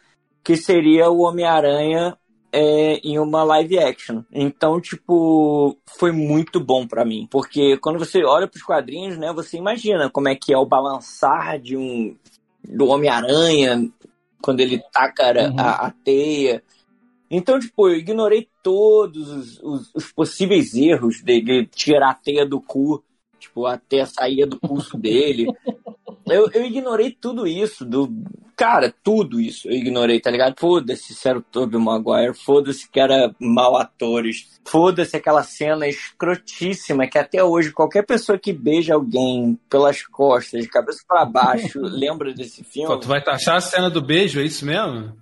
que 0.43 0.55
seria 0.55 1.09
o 1.09 1.19
Homem-Aranha 1.19 2.17
é, 2.59 2.95
em 3.03 3.19
uma 3.19 3.43
live 3.43 3.77
action. 3.77 4.23
Então, 4.31 4.81
tipo, 4.81 5.77
foi 5.97 6.11
muito 6.11 6.59
bom 6.59 6.87
pra 6.87 7.05
mim. 7.05 7.27
Porque 7.29 7.77
quando 7.77 7.99
você 7.99 8.23
olha 8.23 8.47
pros 8.47 8.63
quadrinhos, 8.63 9.17
né, 9.17 9.31
você 9.31 9.57
imagina 9.57 10.09
como 10.09 10.27
é 10.27 10.35
que 10.35 10.51
é 10.51 10.57
o 10.57 10.65
balançar 10.65 11.59
de 11.59 11.77
um 11.77 12.15
do 12.67 12.87
Homem-Aranha 12.87 13.87
quando 14.41 14.59
ele 14.61 14.81
taca 14.91 15.25
a- 15.31 15.47
Uhum. 15.49 15.59
a, 15.59 15.87
a 15.87 15.91
teia. 15.91 16.63
Então, 17.29 17.59
tipo, 17.59 17.89
eu 17.89 17.95
ignorei 17.95 18.47
todos 18.63 19.29
os, 19.29 19.59
os- 19.61 19.91
os 19.93 20.11
possíveis 20.11 20.73
erros 20.73 21.21
dele 21.21 21.67
tirar 21.67 22.09
a 22.11 22.13
teia 22.15 22.45
do 22.45 22.59
cu, 22.59 23.03
tipo, 23.47 23.65
a 23.65 23.77
teia 23.77 24.05
saía 24.05 24.45
do 24.45 24.59
pulso 24.59 24.97
dele. 24.97 25.47
Eu, 26.25 26.49
eu 26.53 26.65
ignorei 26.65 27.11
tudo 27.11 27.47
isso, 27.47 27.85
do. 27.85 28.13
Cara, 28.55 28.93
tudo 29.03 29.39
isso 29.39 29.67
eu 29.67 29.73
ignorei, 29.73 30.19
tá 30.19 30.31
ligado? 30.31 30.55
Foda-se 30.59 31.13
se 31.13 31.29
era 31.29 31.37
o 31.37 31.43
Tobey 31.43 31.79
Maguire, 31.79 32.33
foda-se 32.33 32.89
que 32.89 32.99
era 32.99 33.33
mal 33.39 33.77
atores, 33.77 34.59
foda-se 34.65 35.15
aquela 35.15 35.43
cena 35.43 35.87
escrotíssima 35.87 37.07
que 37.07 37.19
até 37.19 37.43
hoje 37.43 37.71
qualquer 37.71 38.03
pessoa 38.03 38.37
que 38.37 38.51
beija 38.51 38.95
alguém 38.95 39.59
pelas 39.69 40.01
costas, 40.01 40.63
de 40.63 40.67
cabeça 40.67 41.03
pra 41.07 41.23
baixo, 41.23 41.79
lembra 41.85 42.33
desse 42.33 42.63
filme. 42.63 42.87
Pô, 42.87 42.97
tu 42.97 43.07
vai 43.07 43.23
taxar 43.23 43.57
a 43.57 43.61
cena 43.61 43.89
do 43.91 44.01
beijo, 44.01 44.39
é 44.39 44.43
isso 44.43 44.65
mesmo? 44.65 45.15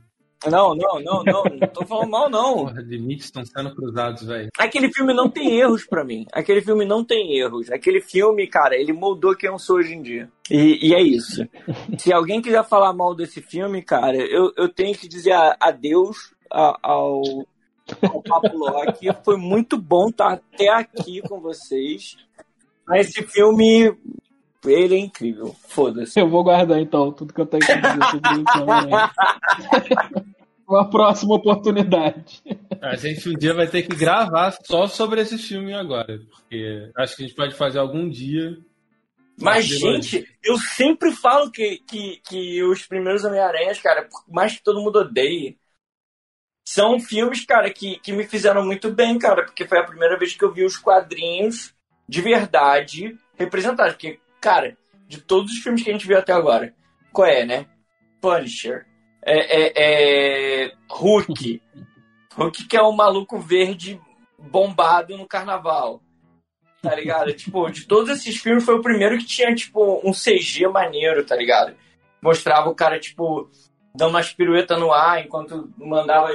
Não, 0.50 0.76
não, 0.76 1.00
não, 1.02 1.24
não, 1.24 1.44
não 1.44 1.68
tô 1.68 1.86
falando 1.86 2.10
mal, 2.10 2.30
não. 2.30 2.54
Porra, 2.66 2.82
limites 2.82 3.26
estão 3.26 3.44
sendo 3.46 3.74
cruzados, 3.76 4.24
velho. 4.24 4.50
Aquele 4.58 4.92
filme 4.94 5.14
não 5.14 5.30
tem 5.30 5.60
erros 5.60 5.86
pra 5.86 6.04
mim. 6.04 6.26
Aquele 6.34 6.62
filme 6.62 6.86
não 6.86 7.04
tem 7.04 7.38
erros. 7.38 7.72
Aquele 7.72 8.02
filme, 8.02 8.48
cara, 8.48 8.76
ele 8.76 8.94
moldou 8.94 9.36
quem 9.36 9.50
eu 9.50 9.58
sou 9.60 9.78
hoje 9.78 9.94
em 9.94 10.02
dia. 10.02 10.30
E, 10.50 10.90
e 10.90 10.94
é 10.94 11.02
isso. 11.02 11.46
Se 11.98 12.14
alguém 12.14 12.42
quiser 12.42 12.64
falar 12.64 12.94
mal 12.94 13.16
desse 13.16 13.42
filme, 13.42 13.82
cara, 13.82 14.16
eu, 14.18 14.52
eu 14.58 14.70
tenho 14.70 14.96
que 14.98 15.08
dizer 15.08 15.32
a- 15.32 15.58
adeus 15.60 16.34
ao, 16.50 16.76
ao 16.84 18.22
Papo 18.22 18.58
Lock. 18.58 19.00
Foi 19.24 19.38
muito 19.38 19.78
bom 19.78 20.10
estar 20.10 20.34
até 20.34 20.70
aqui 20.70 21.22
com 21.22 21.40
vocês. 21.40 22.18
Mas 22.88 23.08
esse 23.10 23.24
filme, 23.24 23.96
ele 24.64 24.96
é 24.96 25.00
incrível. 25.00 25.56
Foda-se. 25.68 26.20
Eu 26.20 26.30
vou 26.30 26.44
guardar 26.44 26.80
então 26.80 27.12
tudo 27.12 27.34
que 27.34 27.42
eu 27.42 27.46
tenho 27.48 27.66
que 27.66 27.74
dizer 27.76 28.04
sobre 28.12 28.42
isso 28.42 28.58
amanhã. 28.62 29.10
Uma 30.68 30.90
próxima 30.90 31.36
oportunidade. 31.36 32.42
A 32.82 32.96
gente 32.96 33.30
um 33.30 33.34
dia 33.34 33.54
vai 33.54 33.68
ter 33.68 33.84
que 33.84 33.96
gravar 33.96 34.52
só 34.64 34.88
sobre 34.88 35.22
esse 35.22 35.38
filme 35.38 35.74
agora. 35.74 36.20
Porque 36.32 36.92
acho 36.98 37.16
que 37.16 37.24
a 37.24 37.28
gente 37.28 37.36
pode 37.36 37.56
fazer 37.56 37.80
algum 37.80 38.10
dia. 38.10 38.58
Mas, 39.40 39.66
gente, 39.66 40.26
eu 40.44 40.58
sempre 40.58 41.12
falo 41.12 41.52
que, 41.52 41.80
que, 41.80 42.22
que 42.28 42.64
os 42.64 42.86
primeiros 42.86 43.24
Homem-Aranhas, 43.24 43.82
cara, 43.82 44.04
por 44.04 44.24
mais 44.34 44.56
que 44.56 44.64
todo 44.64 44.82
mundo 44.82 45.00
odeie, 45.00 45.58
são 46.68 47.00
filmes, 47.00 47.46
cara, 47.46 47.70
que, 47.70 48.00
que 48.00 48.12
me 48.12 48.24
fizeram 48.24 48.66
muito 48.66 48.92
bem, 48.92 49.20
cara, 49.20 49.44
porque 49.44 49.68
foi 49.68 49.78
a 49.78 49.86
primeira 49.86 50.18
vez 50.18 50.34
que 50.34 50.44
eu 50.44 50.54
vi 50.54 50.64
os 50.64 50.78
quadrinhos 50.78 51.76
de 52.08 52.22
verdade 52.22 53.18
representados. 53.38 53.94
Porque, 53.94 54.20
cara, 54.42 54.78
de 55.08 55.22
todos 55.22 55.52
os 55.52 55.60
filmes 55.60 55.84
que 55.84 55.90
a 55.90 55.94
gente 55.94 56.08
viu 56.08 56.18
até 56.18 56.34
agora, 56.34 56.74
qual 57.12 57.28
é, 57.28 57.46
né? 57.46 57.68
Punisher, 58.20 58.88
é, 59.26 59.64
é, 59.64 60.66
é 60.66 60.72
Hulk, 60.90 61.62
Hulk 62.36 62.68
que 62.68 62.78
é 62.78 62.84
um 62.84 62.92
maluco 62.92 63.40
verde 63.40 64.00
bombado 64.38 65.18
no 65.18 65.28
carnaval 65.28 66.02
tá 66.86 66.96
ligado? 66.96 67.34
tipo, 67.34 67.70
de 67.70 67.86
todos 67.88 68.10
esses 68.10 68.38
filmes 68.38 68.64
foi 68.64 68.76
o 68.76 68.82
primeiro 68.82 69.18
que 69.18 69.26
tinha, 69.26 69.54
tipo, 69.56 70.00
um 70.04 70.12
CG 70.12 70.68
maneiro, 70.68 71.26
tá 71.26 71.36
ligado? 71.36 71.76
Mostrava 72.22 72.70
o 72.70 72.76
cara, 72.76 73.00
tipo, 73.00 73.50
dando 73.94 74.12
umas 74.12 74.32
piruetas 74.32 74.80
no 74.80 74.94
ar 74.94 75.24
enquanto 75.26 75.70
mandava 75.78 76.30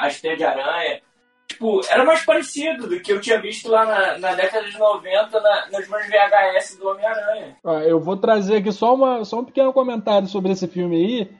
as 0.00 0.20
teias 0.20 0.38
de 0.38 0.44
aranha. 0.44 1.00
Tipo, 1.46 1.82
era 1.88 2.04
mais 2.04 2.24
parecido 2.24 2.88
do 2.88 3.00
que 3.00 3.12
eu 3.12 3.20
tinha 3.20 3.40
visto 3.40 3.68
lá 3.68 3.84
na, 3.84 4.18
na 4.18 4.34
década 4.34 4.68
de 4.68 4.78
90 4.78 5.40
na, 5.40 5.66
nos 5.66 5.88
meus 5.88 6.06
VHS 6.06 6.78
do 6.78 6.88
Homem-Aranha. 6.88 7.56
Ó, 7.62 7.78
eu 7.80 8.00
vou 8.00 8.16
trazer 8.16 8.56
aqui 8.56 8.72
só, 8.72 8.94
uma, 8.94 9.24
só 9.24 9.40
um 9.40 9.44
pequeno 9.44 9.72
comentário 9.72 10.26
sobre 10.26 10.52
esse 10.52 10.66
filme 10.66 10.96
aí, 10.96 11.30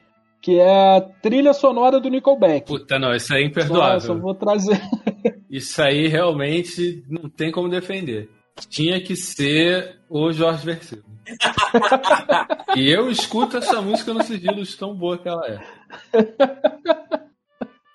que 0.44 0.60
é 0.60 0.96
a 0.96 1.00
trilha 1.00 1.54
sonora 1.54 1.98
do 1.98 2.10
Nickelback. 2.10 2.66
Puta, 2.66 2.98
não, 2.98 3.14
isso 3.14 3.32
aí 3.32 3.40
é 3.40 3.44
Só, 3.44 3.48
imperdoável. 3.48 4.00
só 4.00 4.14
vou 4.14 4.34
trazer. 4.34 4.78
Isso 5.48 5.80
aí 5.80 6.06
realmente 6.06 7.02
não 7.08 7.30
tem 7.30 7.50
como 7.50 7.68
defender. 7.68 8.28
Tinha 8.68 9.00
que 9.00 9.16
ser 9.16 10.00
o 10.10 10.30
Jorge 10.32 10.66
Versilo. 10.66 11.02
e 12.76 12.90
eu 12.90 13.08
escuto 13.08 13.56
essa 13.56 13.80
música 13.80 14.12
no 14.12 14.22
sigilo 14.22 14.62
de 14.62 14.76
tão 14.76 14.94
boa 14.94 15.16
que 15.16 15.28
ela 15.28 15.46
é. 15.46 15.60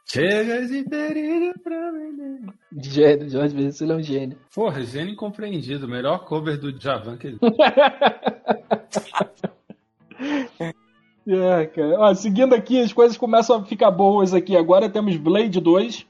Chega 0.10 0.66
de 0.66 0.84
perigo 0.86 1.54
pra 1.62 1.92
mim. 1.92 2.48
Gênio, 2.82 3.30
Jorge 3.30 3.56
Versilo 3.56 3.92
é 3.92 3.96
um 3.98 4.02
gênio. 4.02 4.40
Porra, 4.56 4.82
gênio 4.82 5.14
incompreendido. 5.14 5.88
Melhor 5.88 6.26
cover 6.26 6.58
do 6.58 6.76
Javan 6.80 7.18
que 7.18 7.28
ele. 7.28 7.40
É, 11.28 11.66
cara. 11.68 12.00
Ó, 12.00 12.14
seguindo 12.14 12.54
aqui, 12.54 12.82
as 12.82 12.94
coisas 12.94 13.18
começam 13.18 13.58
a 13.58 13.66
ficar 13.66 13.92
boas 13.92 14.34
aqui. 14.34 14.56
Agora 14.56 14.90
temos 14.90 15.16
Blade 15.18 15.60
2, 15.60 16.06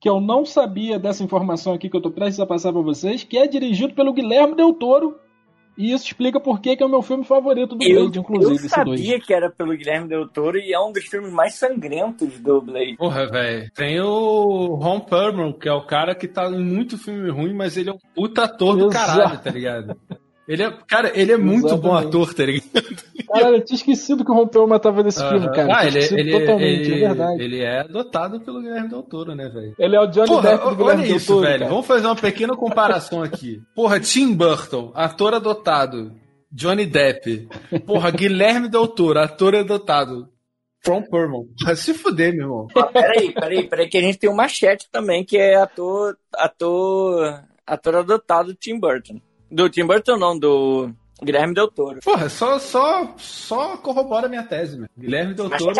que 0.00 0.08
eu 0.08 0.20
não 0.20 0.44
sabia 0.44 0.98
dessa 0.98 1.22
informação 1.22 1.74
aqui 1.74 1.88
que 1.90 1.96
eu 1.96 2.00
tô 2.00 2.10
prestes 2.10 2.40
a 2.40 2.46
passar 2.46 2.72
pra 2.72 2.80
vocês, 2.82 3.24
que 3.24 3.36
é 3.36 3.46
dirigido 3.46 3.94
pelo 3.94 4.12
Guilherme 4.12 4.54
Del 4.54 4.72
Toro. 4.72 5.18
E 5.76 5.92
isso 5.92 6.06
explica 6.06 6.40
por 6.40 6.60
que 6.60 6.74
que 6.74 6.82
é 6.82 6.86
o 6.86 6.88
meu 6.88 7.02
filme 7.02 7.22
favorito 7.22 7.76
do 7.76 7.84
Eu, 7.84 8.00
Blade, 8.00 8.18
inclusive, 8.18 8.50
eu 8.50 8.56
esse 8.56 8.84
2. 8.84 9.00
sabia 9.00 9.20
que 9.20 9.32
era 9.32 9.48
pelo 9.48 9.76
Guilherme 9.76 10.08
Del 10.08 10.26
Toro 10.26 10.58
e 10.58 10.72
é 10.72 10.80
um 10.80 10.90
dos 10.90 11.04
filmes 11.04 11.32
mais 11.32 11.54
sangrentos 11.54 12.40
do 12.40 12.60
Blade. 12.60 12.96
Porra, 12.96 13.26
velho. 13.28 13.70
Tem 13.76 14.00
o 14.00 14.74
Ron 14.74 14.98
Perlman, 14.98 15.52
que 15.52 15.68
é 15.68 15.72
o 15.72 15.86
cara 15.86 16.16
que 16.16 16.26
tá 16.26 16.48
em 16.50 16.58
muito 16.58 16.98
filme 16.98 17.30
ruim, 17.30 17.54
mas 17.54 17.76
ele 17.76 17.90
é 17.90 17.92
um 17.92 17.98
puta 18.12 18.42
ator 18.44 18.76
do 18.76 18.86
Exato. 18.88 19.06
caralho, 19.06 19.38
tá 19.40 19.50
ligado? 19.50 19.96
Ele 20.48 20.62
é, 20.62 20.70
cara, 20.86 21.12
ele 21.14 21.30
é 21.30 21.36
muito 21.36 21.76
bom 21.76 21.94
ator, 21.94 22.32
tá 22.32 22.46
ligado? 22.46 22.66
Caralho, 23.30 23.56
eu 23.56 23.64
tinha 23.64 23.76
esquecido 23.76 24.24
que 24.24 24.30
o 24.30 24.34
Rompeu 24.34 24.66
matava 24.66 25.02
nesse 25.02 25.20
filme, 25.20 25.44
Aham. 25.44 25.52
cara. 25.52 25.76
Ah, 25.76 25.86
ele, 25.86 25.98
ele, 25.98 26.40
totalmente, 26.40 26.90
ele, 26.90 27.04
é 27.04 27.08
verdade. 27.08 27.42
ele 27.42 27.60
é 27.60 27.80
adotado 27.80 28.40
pelo 28.40 28.62
Guilherme 28.62 28.88
Del 28.88 29.02
Toro, 29.02 29.34
né, 29.34 29.46
velho? 29.50 29.74
Ele 29.78 29.94
é 29.94 30.00
o 30.00 30.06
Johnny 30.06 30.28
Porra, 30.28 30.50
Depp 30.50 30.64
do 30.64 30.76
Guilherme 30.76 31.00
olha 31.02 31.08
Del 31.08 31.16
isso, 31.18 31.26
Toro, 31.26 31.40
velho. 31.46 31.58
cara. 31.58 31.70
Vamos 31.70 31.86
fazer 31.86 32.06
uma 32.06 32.16
pequena 32.16 32.56
comparação 32.56 33.22
aqui. 33.22 33.60
Porra, 33.76 34.00
Tim 34.00 34.32
Burton, 34.34 34.90
ator 34.94 35.34
adotado. 35.34 36.12
Johnny 36.50 36.86
Depp. 36.86 37.46
Porra, 37.84 38.10
Guilherme 38.10 38.70
Del 38.70 38.88
Toro, 38.88 39.20
ator 39.20 39.54
adotado. 39.54 40.30
From 40.82 41.02
Perlman. 41.02 41.44
Porra, 41.60 41.76
se 41.76 41.92
fuder, 41.92 42.32
meu 42.32 42.44
irmão. 42.44 42.66
Peraí, 42.90 43.34
peraí, 43.34 43.68
peraí, 43.68 43.88
que 43.88 43.98
a 43.98 44.00
gente 44.00 44.16
tem 44.18 44.30
o 44.30 44.34
Machete 44.34 44.88
também, 44.90 45.26
que 45.26 45.36
é 45.36 45.56
ator, 45.56 46.16
ator, 46.34 47.42
ator 47.66 47.96
adotado 47.96 48.48
do 48.48 48.54
Tim 48.54 48.78
Burton. 48.80 49.20
Do 49.50 49.68
Tim 49.68 49.86
Burton 49.86 50.16
não, 50.16 50.38
do 50.38 50.90
Guilherme 51.22 51.54
Del 51.54 51.68
Toro. 51.68 52.00
Porra, 52.04 52.28
só, 52.28 52.58
só, 52.58 53.14
só 53.16 53.76
corrobora 53.78 54.26
a 54.26 54.28
minha 54.28 54.42
tese, 54.42 54.78
meu. 54.78 54.88
Guilherme 54.96 55.34
Del 55.34 55.50
Toro, 55.50 55.74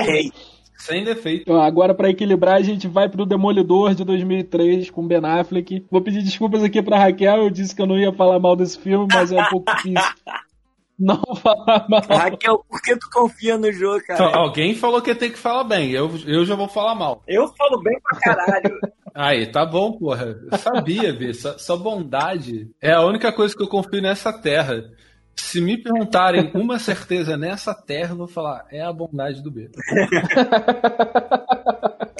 sem 0.78 1.04
defeito. 1.04 1.42
Então, 1.42 1.61
agora, 1.61 1.92
pra 1.92 2.09
equilibrar, 2.09 2.54
a 2.54 2.62
gente 2.62 2.87
vai 2.87 3.09
pro 3.09 3.26
Demolidor 3.26 3.94
de 3.94 4.04
2003 4.04 4.90
com 4.90 5.07
Ben 5.07 5.18
Affleck. 5.24 5.85
Vou 5.90 6.00
pedir 6.00 6.22
desculpas 6.22 6.62
aqui 6.62 6.81
pra 6.81 6.98
Raquel, 6.98 7.42
eu 7.42 7.50
disse 7.50 7.74
que 7.74 7.83
eu 7.83 7.87
não 7.87 7.98
ia 7.98 8.12
falar 8.12 8.38
mal 8.38 8.54
desse 8.54 8.78
filme, 8.78 9.09
mas 9.12 9.33
é 9.33 9.40
um 9.40 9.48
pouco 9.48 9.74
difícil. 9.74 10.14
não 10.98 11.22
falar 11.37 11.87
mal. 11.88 12.02
Raquel, 12.08 12.64
por 12.68 12.82
que 12.82 12.96
tu 12.96 13.08
confia 13.11 13.56
no 13.56 13.72
jogo, 13.72 14.02
cara? 14.04 14.28
Então, 14.28 14.40
alguém 14.40 14.74
falou 14.74 15.00
que 15.00 15.14
tem 15.14 15.30
que 15.30 15.38
falar 15.38 15.64
bem, 15.64 15.90
eu, 15.92 16.11
eu 16.26 16.44
já 16.44 16.54
vou 16.54 16.68
falar 16.68 16.94
mal. 16.94 17.22
Eu 17.26 17.46
falo 17.56 17.80
bem 17.82 17.98
pra 18.02 18.18
caralho. 18.18 18.78
Aí, 19.14 19.46
tá 19.50 19.64
bom, 19.64 19.92
porra. 19.92 20.37
Eu 20.50 20.58
sabia, 20.58 21.12
B. 21.12 21.32
Sua, 21.34 21.58
sua 21.58 21.76
bondade 21.76 22.70
é 22.80 22.92
a 22.92 23.04
única 23.04 23.32
coisa 23.32 23.54
que 23.54 23.62
eu 23.62 23.68
confio 23.68 24.02
nessa 24.02 24.32
terra. 24.32 24.84
Se 25.34 25.61
me 25.61 25.80
perguntarem 25.80 26.50
uma 26.54 26.78
certeza 26.78 27.37
nessa 27.37 27.72
terra, 27.72 28.12
eu 28.12 28.16
vou 28.16 28.26
falar, 28.26 28.66
é 28.70 28.82
a 28.82 28.92
bondade 28.92 29.42
do 29.42 29.50
B. 29.50 29.70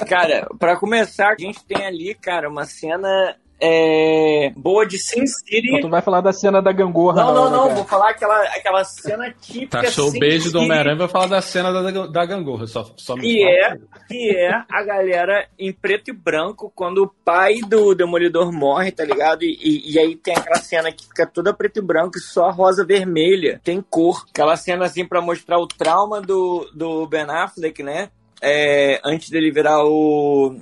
Cara, 0.07 0.47
pra 0.57 0.77
começar, 0.77 1.29
a 1.29 1.35
gente 1.37 1.63
tem 1.65 1.85
ali, 1.85 2.15
cara, 2.15 2.49
uma 2.49 2.65
cena 2.65 3.35
é, 3.61 4.51
boa 4.55 4.85
de 4.85 4.97
Sin 4.97 5.27
City. 5.27 5.67
Então, 5.67 5.81
tu 5.81 5.89
vai 5.89 6.01
falar 6.01 6.21
da 6.21 6.31
cena 6.31 6.61
da 6.61 6.71
gangorra. 6.71 7.23
Não, 7.23 7.33
não, 7.33 7.51
não. 7.51 7.63
cara. 7.63 7.75
Vou 7.75 7.85
falar 7.85 8.09
aquela, 8.11 8.43
aquela 8.43 8.83
cena 8.83 9.33
típica. 9.41 9.81
Tá, 9.81 9.89
show 9.89 10.09
Sin 10.09 10.19
beijo 10.19 10.45
do 10.45 10.59
City, 10.59 10.65
Homem-Aranha, 10.65 10.97
vai 10.97 11.07
falar 11.07 11.27
da 11.27 11.41
cena 11.41 11.71
da, 11.71 12.07
da 12.07 12.25
gangorra. 12.25 12.67
Só, 12.67 12.89
só 12.95 13.15
me 13.15 13.21
Que 13.21 13.43
é, 13.43 13.77
que 14.07 14.37
é 14.37 14.51
a 14.69 14.83
galera 14.83 15.47
em 15.57 15.73
preto 15.73 16.09
e 16.09 16.13
branco 16.13 16.71
quando 16.73 17.03
o 17.03 17.11
pai 17.25 17.59
do 17.67 17.93
Demolidor 17.93 18.51
morre, 18.51 18.91
tá 18.91 19.03
ligado? 19.03 19.43
E, 19.43 19.57
e, 19.61 19.93
e 19.93 19.99
aí 19.99 20.15
tem 20.15 20.35
aquela 20.35 20.59
cena 20.59 20.91
que 20.91 21.05
fica 21.05 21.27
toda 21.27 21.53
preto 21.53 21.79
e 21.79 21.81
branco 21.81 22.17
e 22.17 22.21
só 22.21 22.49
rosa 22.51 22.85
vermelha. 22.85 23.59
Tem 23.63 23.81
cor. 23.81 24.25
Aquela 24.29 24.55
cena 24.55 24.85
assim 24.85 25.05
pra 25.05 25.21
mostrar 25.21 25.59
o 25.59 25.67
trauma 25.67 26.21
do, 26.21 26.69
do 26.73 27.05
Ben 27.07 27.25
Affleck, 27.29 27.83
né? 27.83 28.09
É, 28.41 29.01
antes 29.03 29.29
dele 29.29 29.51
virar 29.51 29.83
o, 29.83 30.55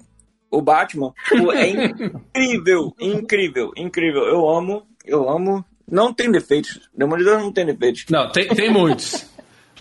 o 0.57 0.61
Batman. 0.61 1.13
É 1.53 1.67
incrível, 2.35 2.93
incrível, 2.99 3.71
incrível. 3.75 4.23
Eu 4.23 4.49
amo, 4.49 4.83
eu 5.05 5.29
amo. 5.29 5.63
Não 5.89 6.13
tem 6.13 6.31
defeitos. 6.31 6.89
Demolidor 6.95 7.39
não 7.39 7.51
tem 7.51 7.65
defeitos. 7.65 8.05
Não, 8.09 8.29
tem, 8.31 8.47
tem 8.47 8.71
muitos. 8.71 9.25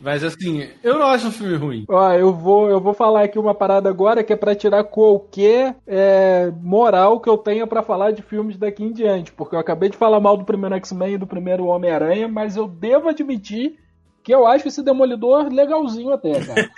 Mas 0.01 0.23
assim, 0.23 0.69
eu 0.85 0.99
não 0.99 1.07
acho 1.07 1.29
um 1.29 1.33
filme 1.33 1.57
ruim. 1.57 1.85
Ó, 1.89 2.13
eu 2.13 2.33
vou, 2.33 2.69
eu 2.69 2.79
vou 2.79 2.93
falar 2.93 3.25
aqui 3.25 3.39
uma 3.39 3.55
parada 3.55 3.89
agora 3.89 4.23
que 4.23 4.33
é 4.33 4.37
pra 4.37 4.55
tirar 4.55 4.85
qualquer 4.85 5.77
é, 5.87 6.53
moral 6.61 7.19
que 7.19 7.29
eu 7.29 7.39
tenha 7.39 7.67
pra 7.67 7.83
falar 7.83 8.11
de 8.11 8.23
filmes 8.23 8.59
daqui 8.59 8.85
em 8.85 8.93
diante. 8.93 9.33
Porque 9.33 9.55
eu 9.55 9.59
acabei 9.59 9.89
de 9.89 9.97
falar 9.97 10.21
mal 10.21 10.37
do 10.37 10.45
primeiro 10.45 10.75
X-Men 10.77 11.15
e 11.15 11.19
do 11.19 11.27
primeiro 11.27 11.65
Homem-Aranha, 11.65 12.29
mas 12.29 12.57
eu 12.57 12.69
devo 12.69 13.09
admitir 13.09 13.79
que 14.27 14.33
eu 14.35 14.45
acho 14.45 14.67
esse 14.67 14.83
Demolidor 14.83 15.49
legalzinho 15.53 16.11
até, 16.13 16.33
cara. 16.45 16.69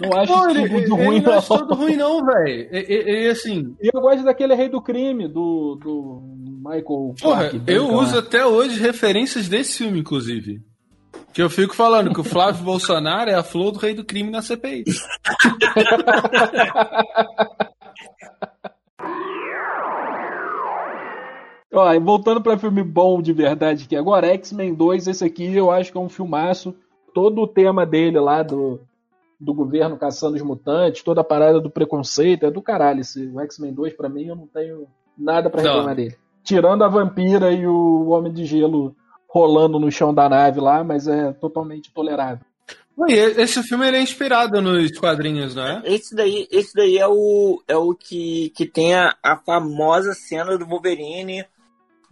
Não 0.00 0.16
acho 0.20 0.32
Pô, 0.32 0.48
ele, 0.48 0.68
muito 0.68 0.94
ele 0.94 1.04
ruim, 1.04 1.20
não 1.20 1.32
não. 1.32 1.38
é 1.38 1.42
todo 1.42 1.74
ruim, 1.74 1.96
não, 1.96 2.24
velho. 2.24 2.68
E, 2.72 2.76
e- 2.88 3.24
e, 3.26 3.28
assim, 3.28 3.74
eu 3.82 4.00
gosto 4.00 4.22
daquele 4.22 4.54
Rei 4.54 4.68
do 4.68 4.80
Crime, 4.80 5.26
do, 5.26 5.74
do 5.82 6.22
Michael 6.64 7.14
porra, 7.20 7.48
Clarke 7.50 7.62
eu 7.66 7.88
lá. 7.88 7.94
uso 8.02 8.18
até 8.20 8.46
hoje 8.46 8.78
referências 8.80 9.48
desse 9.48 9.78
filme, 9.78 9.98
inclusive. 9.98 10.60
Que 11.32 11.42
eu 11.42 11.50
fico 11.50 11.74
falando 11.74 12.14
que 12.14 12.20
o 12.20 12.24
Flávio 12.24 12.62
Bolsonaro 12.64 13.28
é 13.30 13.34
a 13.34 13.42
flor 13.42 13.72
do 13.72 13.80
rei 13.80 13.94
do 13.94 14.04
crime 14.04 14.30
na 14.30 14.40
CPI. 14.40 14.84
Ó, 21.74 22.00
voltando 22.00 22.40
pra 22.40 22.58
filme 22.58 22.82
bom 22.82 23.22
de 23.22 23.32
verdade 23.32 23.84
aqui 23.84 23.96
agora, 23.96 24.26
X-Men 24.34 24.74
2, 24.74 25.06
esse 25.08 25.24
aqui 25.24 25.54
eu 25.56 25.70
acho 25.70 25.90
que 25.90 25.96
é 25.96 26.00
um 26.00 26.08
filmaço. 26.08 26.74
Todo 27.14 27.42
o 27.42 27.46
tema 27.46 27.84
dele 27.84 28.18
lá 28.18 28.42
do, 28.42 28.80
do 29.38 29.52
governo 29.52 29.96
caçando 29.96 30.36
os 30.36 30.42
mutantes, 30.42 31.02
toda 31.02 31.20
a 31.20 31.24
parada 31.24 31.60
do 31.60 31.70
preconceito, 31.70 32.46
é 32.46 32.50
do 32.50 32.62
caralho. 32.62 33.00
Esse, 33.00 33.26
o 33.26 33.40
X-Men 33.40 33.72
2, 33.72 33.94
pra 33.94 34.08
mim, 34.08 34.26
eu 34.26 34.36
não 34.36 34.46
tenho 34.46 34.86
nada 35.16 35.50
pra 35.50 35.62
Não. 35.62 35.70
reclamar 35.70 35.94
dele. 35.96 36.16
Tirando 36.44 36.82
a 36.82 36.88
vampira 36.88 37.52
e 37.52 37.66
o 37.66 38.08
Homem 38.08 38.32
de 38.32 38.44
Gelo 38.44 38.94
rolando 39.28 39.78
no 39.78 39.90
chão 39.90 40.12
da 40.12 40.28
nave 40.28 40.60
lá, 40.60 40.84
mas 40.84 41.08
é 41.08 41.32
totalmente 41.32 41.92
tolerável. 41.92 42.44
E 43.08 43.14
esse 43.14 43.62
filme 43.62 43.88
ele 43.88 43.96
é 43.96 44.02
inspirado 44.02 44.60
nos 44.60 44.96
quadrinhos, 44.98 45.54
não 45.54 45.66
é? 45.66 45.82
Esse 45.86 46.14
daí, 46.14 46.46
esse 46.50 46.74
daí 46.74 46.98
é 46.98 47.08
o, 47.08 47.62
é 47.66 47.76
o 47.76 47.94
que, 47.94 48.50
que 48.50 48.66
tem 48.66 48.94
a, 48.94 49.14
a 49.22 49.36
famosa 49.38 50.12
cena 50.12 50.58
do 50.58 50.66
Wolverine, 50.66 51.44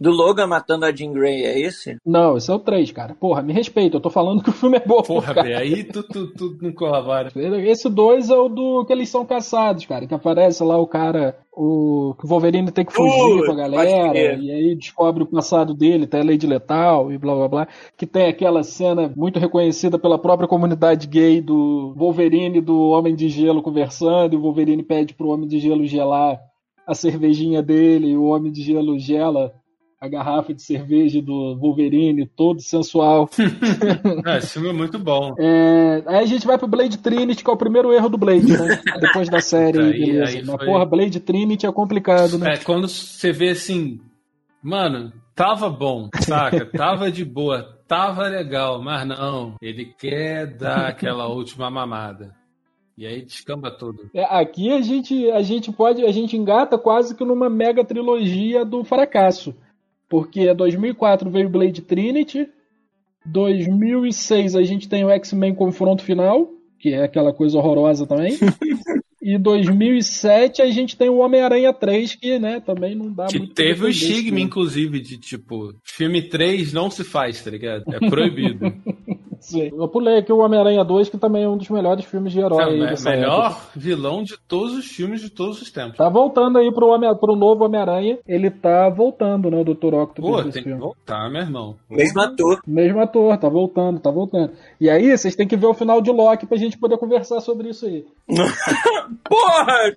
do 0.01 0.09
Logan 0.09 0.47
matando 0.47 0.83
a 0.83 0.91
Jean 0.91 1.13
Grey, 1.13 1.45
é 1.45 1.59
esse? 1.59 1.95
Não, 2.03 2.35
esse 2.35 2.49
é 2.49 2.53
o 2.55 2.57
3, 2.57 2.91
cara. 2.91 3.13
Porra, 3.13 3.43
me 3.43 3.53
respeita, 3.53 3.97
eu 3.97 4.01
tô 4.01 4.09
falando 4.09 4.41
que 4.41 4.49
o 4.49 4.53
filme 4.53 4.77
é 4.77 4.83
bom. 4.83 5.03
Porra, 5.03 5.31
cara. 5.31 5.43
Bê, 5.43 5.53
aí 5.53 5.83
tu, 5.83 6.01
tu, 6.01 6.33
tu 6.33 6.57
não 6.59 6.71
colabora. 6.71 7.31
Esse 7.35 7.87
2 7.87 8.31
é 8.31 8.35
o 8.35 8.49
do 8.49 8.83
que 8.83 8.91
eles 8.91 9.09
são 9.09 9.23
caçados, 9.23 9.85
cara. 9.85 10.07
Que 10.07 10.15
aparece 10.15 10.63
lá 10.63 10.75
o 10.75 10.87
cara, 10.87 11.37
o 11.55 12.15
que 12.19 12.25
o 12.25 12.27
Wolverine 12.27 12.71
tem 12.71 12.83
que 12.83 12.91
fugir 12.91 13.11
Putz, 13.11 13.45
com 13.45 13.51
a 13.51 13.55
galera, 13.55 14.17
e 14.17 14.49
aí 14.49 14.75
descobre 14.75 15.21
o 15.21 15.27
passado 15.27 15.75
dele, 15.75 16.07
tem 16.07 16.21
a 16.21 16.23
lei 16.23 16.37
de 16.37 16.47
letal 16.47 17.11
e 17.11 17.17
blá 17.19 17.35
blá 17.35 17.47
blá. 17.47 17.67
Que 17.95 18.07
tem 18.07 18.25
aquela 18.25 18.63
cena 18.63 19.13
muito 19.15 19.37
reconhecida 19.37 19.99
pela 19.99 20.17
própria 20.17 20.47
comunidade 20.47 21.05
gay 21.05 21.39
do 21.41 21.93
Wolverine 21.95 22.57
e 22.57 22.61
do 22.61 22.89
Homem 22.89 23.13
de 23.13 23.29
Gelo 23.29 23.61
conversando, 23.61 24.33
e 24.33 24.37
o 24.37 24.41
Wolverine 24.41 24.81
pede 24.81 25.13
pro 25.13 25.29
Homem 25.29 25.47
de 25.47 25.59
Gelo 25.59 25.85
gelar 25.85 26.39
a 26.87 26.95
cervejinha 26.95 27.61
dele, 27.61 28.07
e 28.09 28.17
o 28.17 28.23
Homem 28.23 28.51
de 28.51 28.63
Gelo 28.63 28.97
gela 28.97 29.60
a 30.01 30.07
garrafa 30.07 30.51
de 30.51 30.63
cerveja 30.63 31.21
do 31.21 31.55
Wolverine, 31.55 32.25
todo 32.25 32.59
sensual. 32.59 33.29
Ah, 34.25 34.37
esse 34.41 34.53
filme 34.53 34.69
é 34.69 34.73
muito 34.73 34.97
bom. 34.97 35.35
É, 35.37 36.01
aí 36.07 36.23
a 36.23 36.25
gente 36.25 36.47
vai 36.47 36.57
pro 36.57 36.67
Blade 36.67 36.97
Trinity, 36.97 37.43
que 37.43 37.49
é 37.49 37.53
o 37.53 37.57
primeiro 37.57 37.93
erro 37.93 38.09
do 38.09 38.17
Blade, 38.17 38.51
né? 38.51 38.81
Depois 38.99 39.29
da 39.29 39.39
série, 39.39 39.79
Aí- 39.79 39.91
beleza. 39.91 40.37
aí 40.39 40.43
Mas 40.43 40.55
foi- 40.55 40.65
porra, 40.65 40.85
Blade 40.87 41.19
Trinity 41.19 41.67
é 41.67 41.71
complicado, 41.71 42.39
né? 42.39 42.53
É, 42.53 42.57
quando 42.57 42.87
você 42.87 43.31
vê 43.31 43.49
assim, 43.49 43.99
mano, 44.63 45.13
tava 45.35 45.69
bom, 45.69 46.09
saca? 46.21 46.65
Tava 46.75 47.11
de 47.11 47.23
boa, 47.23 47.77
tava 47.87 48.23
legal, 48.27 48.81
mas 48.81 49.07
não, 49.07 49.53
ele 49.61 49.85
quer 49.85 50.47
dar 50.47 50.87
aquela 50.87 51.27
última 51.27 51.69
mamada. 51.69 52.33
E 52.97 53.05
aí 53.05 53.21
descamba 53.23 53.69
tudo. 53.69 54.09
É, 54.15 54.23
aqui 54.23 54.71
a 54.71 54.81
gente, 54.81 55.29
a 55.29 55.43
gente 55.43 55.71
pode, 55.71 56.03
a 56.03 56.11
gente 56.11 56.35
engata 56.35 56.75
quase 56.77 57.15
que 57.15 57.23
numa 57.23 57.49
mega 57.51 57.85
trilogia 57.85 58.65
do 58.65 58.83
fracasso. 58.83 59.55
Porque 60.11 60.53
2004 60.53 61.29
veio 61.29 61.47
Blade 61.47 61.81
Trinity, 61.83 62.45
2006 63.25 64.57
a 64.57 64.61
gente 64.61 64.89
tem 64.89 65.05
o 65.05 65.09
X-Men 65.09 65.55
Confronto 65.55 66.03
Final, 66.03 66.49
que 66.77 66.89
é 66.89 67.05
aquela 67.05 67.31
coisa 67.31 67.57
horrorosa 67.57 68.05
também. 68.05 68.37
e 69.23 69.37
2007 69.37 70.61
a 70.61 70.69
gente 70.69 70.97
tem 70.97 71.07
o 71.07 71.19
Homem-Aranha 71.19 71.71
3, 71.71 72.15
que 72.15 72.37
né, 72.37 72.59
também 72.59 72.93
não 72.93 73.09
dá 73.13 73.27
Que 73.27 73.37
muito 73.37 73.53
teve 73.53 73.85
o 73.85 73.87
estigma, 73.87 74.23
filme. 74.23 74.41
inclusive, 74.41 74.99
de 74.99 75.17
tipo, 75.17 75.73
filme 75.81 76.21
3 76.21 76.73
não 76.73 76.91
se 76.91 77.05
faz, 77.05 77.41
tá 77.41 77.49
ligado? 77.49 77.85
É 77.87 78.09
proibido. 78.09 78.65
Sim. 79.41 79.71
Eu 79.75 79.87
pulei 79.87 80.19
aqui 80.19 80.31
o 80.31 80.37
Homem-Aranha 80.37 80.83
2, 80.85 81.09
que 81.09 81.17
também 81.17 81.43
é 81.43 81.49
um 81.49 81.57
dos 81.57 81.67
melhores 81.69 82.05
filmes 82.05 82.31
de 82.31 82.39
herói 82.39 82.63
aí 82.63 82.79
É 82.79 82.83
o 82.83 82.87
dessa 82.87 83.09
melhor 83.09 83.45
época. 83.47 83.61
vilão 83.75 84.23
de 84.23 84.37
todos 84.47 84.73
os 84.77 84.85
filmes 84.85 85.19
de 85.19 85.29
todos 85.29 85.61
os 85.61 85.69
tempos. 85.71 85.97
Tá 85.97 86.07
voltando 86.07 86.57
aí 86.59 86.71
pro, 86.71 86.87
Homem, 86.87 87.13
pro 87.15 87.35
novo 87.35 87.65
Homem-Aranha. 87.65 88.19
Ele 88.27 88.49
tá 88.49 88.87
voltando, 88.89 89.49
né? 89.51 89.57
O 89.61 89.63
Dr. 89.65 89.93
Octopus 89.95 90.31
Pô, 90.31 90.43
tem 90.43 90.51
que 90.51 90.61
filme. 90.63 90.79
voltar, 90.79 91.29
meu 91.29 91.41
irmão. 91.41 91.75
Mesmo 91.89 92.21
ator. 92.21 92.61
Mesmo 92.65 93.01
ator, 93.01 93.37
tá 93.37 93.49
voltando, 93.49 93.99
tá 93.99 94.11
voltando. 94.11 94.51
E 94.79 94.89
aí, 94.89 95.17
vocês 95.17 95.35
têm 95.35 95.47
que 95.47 95.57
ver 95.57 95.65
o 95.67 95.73
final 95.73 96.01
de 96.01 96.11
Loki 96.11 96.45
pra 96.45 96.57
gente 96.57 96.77
poder 96.77 96.97
conversar 96.97 97.41
sobre 97.41 97.69
isso 97.69 97.85
aí. 97.85 98.05
Porra! 99.27 99.95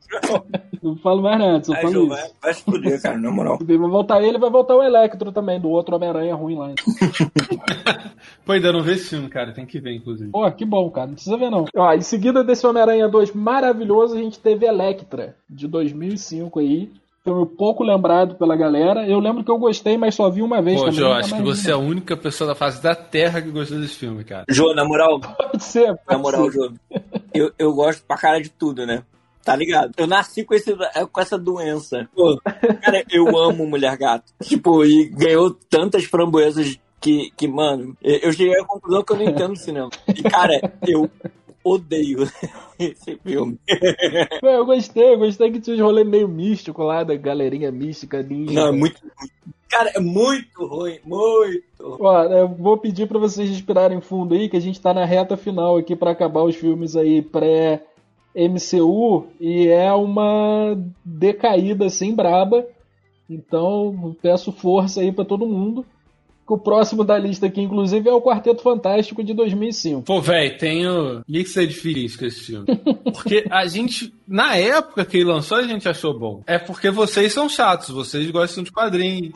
Não 0.83 0.97
falo 0.97 1.23
mais 1.23 1.39
nada, 1.39 1.65
só 1.65 1.75
falo 1.75 2.09
vai, 2.09 2.23
vai 2.43 2.55
se 2.55 2.63
fuder, 2.63 3.01
cara, 3.01 3.19
na 3.19 3.31
moral. 3.31 3.59
Vai 3.65 3.77
voltar 3.79 4.23
ele, 4.23 4.39
vai 4.39 4.51
voltar 4.51 4.75
o 4.77 4.83
Electro 4.83 5.33
também, 5.33 5.61
do 5.61 5.69
outro 5.69 5.97
Homem-Aranha 5.97 6.35
ruim 6.35 6.57
lá. 6.57 6.71
Pô, 8.45 8.53
ainda 8.53 8.73
não 8.73 8.83
vi 8.83 8.93
esse 8.93 9.09
filme, 9.11 9.29
cara. 9.35 9.53
Tem 9.53 9.67
que 9.67 9.81
ver, 9.81 9.93
inclusive. 9.97 10.31
Pô, 10.31 10.49
que 10.53 10.65
bom, 10.65 10.89
cara. 10.91 11.09
Não 11.09 11.15
precisa 11.15 11.37
ver, 11.37 11.51
não. 11.51 11.65
Ó, 11.77 11.93
em 11.93 12.01
seguida 12.01 12.45
desse 12.45 12.65
Homem-Aranha 12.65 13.09
2 13.09 13.33
maravilhoso, 13.33 14.15
a 14.15 14.19
gente 14.19 14.39
teve 14.39 14.65
Electra, 14.65 15.37
de 15.51 15.67
2005 15.67 16.61
aí. 16.61 16.91
Filme 17.25 17.47
pouco 17.47 17.83
lembrado 17.83 18.37
pela 18.37 18.55
galera. 18.55 19.09
Eu 19.09 19.19
lembro 19.19 19.43
que 19.43 19.51
eu 19.51 19.59
gostei, 19.59 19.97
mas 19.97 20.15
só 20.15 20.29
vi 20.31 20.43
uma 20.43 20.61
vez 20.61 20.79
Pô, 20.79 20.91
também. 20.91 21.13
Acho 21.15 21.35
que 21.35 21.43
você 21.43 21.71
é 21.71 21.75
a 21.75 21.79
única 21.79 22.17
pessoa 22.17 22.49
da 22.49 22.55
face 22.55 22.83
da 22.83 22.95
Terra 22.95 23.41
que 23.41 23.51
gostou 23.51 23.81
desse 23.81 23.97
filme, 23.97 24.23
cara. 24.25 24.45
Jô, 24.49 24.75
na 24.75 24.85
moral. 24.85 25.19
Pode 25.21 25.65
ser, 25.65 25.89
na 25.89 25.97
pode 25.97 26.23
moral, 26.23 26.51
ser. 26.51 26.59
Jô. 26.59 26.73
Eu, 27.33 27.51
eu 27.59 27.73
gosto 27.73 28.05
pra 28.07 28.19
cara 28.19 28.41
de 28.41 28.51
tudo, 28.51 28.87
né? 28.87 29.03
Tá 29.43 29.57
ligado? 29.57 29.93
Eu 29.97 30.07
nasci 30.07 30.45
com, 30.45 30.55
esse, 30.55 30.75
com 31.11 31.21
essa 31.21 31.39
doença. 31.39 32.09
Pô, 32.15 32.39
cara, 32.83 33.03
eu 33.11 33.37
amo 33.39 33.67
Mulher 33.67 33.97
Gato. 33.97 34.33
Tipo, 34.43 34.85
e 34.85 35.07
ganhou 35.07 35.51
tantas 35.51 36.05
framboesas 36.05 36.79
que, 37.05 37.31
que, 37.37 37.47
mano, 37.47 37.95
eu 38.03 38.33
cheguei 38.33 38.59
à 38.59 38.65
conclusão 38.65 39.05
que 39.05 39.13
eu 39.13 39.17
não 39.19 39.25
entendo 39.25 39.55
cinema. 39.57 39.91
E, 40.09 40.23
cara, 40.23 40.73
eu 40.89 41.11
odeio 41.63 42.21
esse 42.81 43.19
filme. 43.19 43.59
Pô, 44.41 44.49
Eu 44.49 44.65
gostei, 44.65 45.13
eu 45.13 45.19
gostei 45.19 45.53
que 45.53 45.61
tinha 45.61 45.77
uns 45.77 45.83
rolê 45.83 46.03
meio 46.03 46.27
místico 46.27 46.83
lá, 46.83 47.05
da 47.05 47.15
galerinha 47.15 47.71
mística, 47.71 48.23
ninja. 48.23 48.55
Não, 48.55 48.69
é 48.69 48.73
muito 48.73 49.03
ruim. 49.03 49.31
Cara, 49.69 49.91
é 49.95 50.01
muito 50.01 50.67
ruim, 50.67 50.99
muito. 51.05 51.99
Ó, 52.01 52.23
eu 52.23 52.49
vou 52.49 52.79
pedir 52.79 53.07
pra 53.07 53.19
vocês 53.19 53.51
respirarem 53.51 54.01
fundo 54.01 54.33
aí, 54.33 54.49
que 54.49 54.57
a 54.57 54.61
gente 54.61 54.81
tá 54.81 54.95
na 54.95 55.05
reta 55.05 55.37
final 55.37 55.77
aqui 55.77 55.95
pra 55.95 56.13
acabar 56.13 56.43
os 56.43 56.57
filmes 56.57 56.97
aí 56.97 57.21
pré 57.21 57.83
MCU 58.35 59.27
e 59.39 59.69
é 59.69 59.93
uma 59.93 60.75
decaída 61.05 61.85
assim 61.85 62.15
braba. 62.15 62.67
Então, 63.29 64.17
peço 64.23 64.51
força 64.53 65.03
aí 65.03 65.13
pra 65.13 65.25
todo 65.25 65.47
mundo. 65.47 65.85
O 66.47 66.59
próximo 66.59 67.03
da 67.05 67.19
lista 67.19 67.47
aqui, 67.47 67.61
inclusive, 67.63 68.09
é 68.09 68.13
o 68.13 68.21
Quarteto 68.21 68.63
Fantástico 68.63 69.25
de 69.25 69.33
2005. 69.33 70.03
Pô, 70.03 70.21
velho, 70.21 70.59
tenho 70.59 71.23
mixed 71.27 71.73
feelings 71.73 72.17
com 72.17 72.27
esse 72.27 72.41
filme. 72.41 72.67
Porque 73.15 73.47
a 73.51 73.67
gente, 73.67 74.13
na 74.29 74.55
época 74.57 75.05
que 75.07 75.17
ele 75.17 75.25
lançou, 75.25 75.57
a 75.57 75.63
gente 75.63 75.89
achou 75.89 76.19
bom. 76.19 76.43
É 76.47 76.59
porque 76.59 76.91
vocês 76.91 77.33
são 77.33 77.49
chatos, 77.49 77.89
vocês 77.89 78.31
gostam 78.31 78.63
de 78.63 78.71
quadrinhos, 78.71 79.33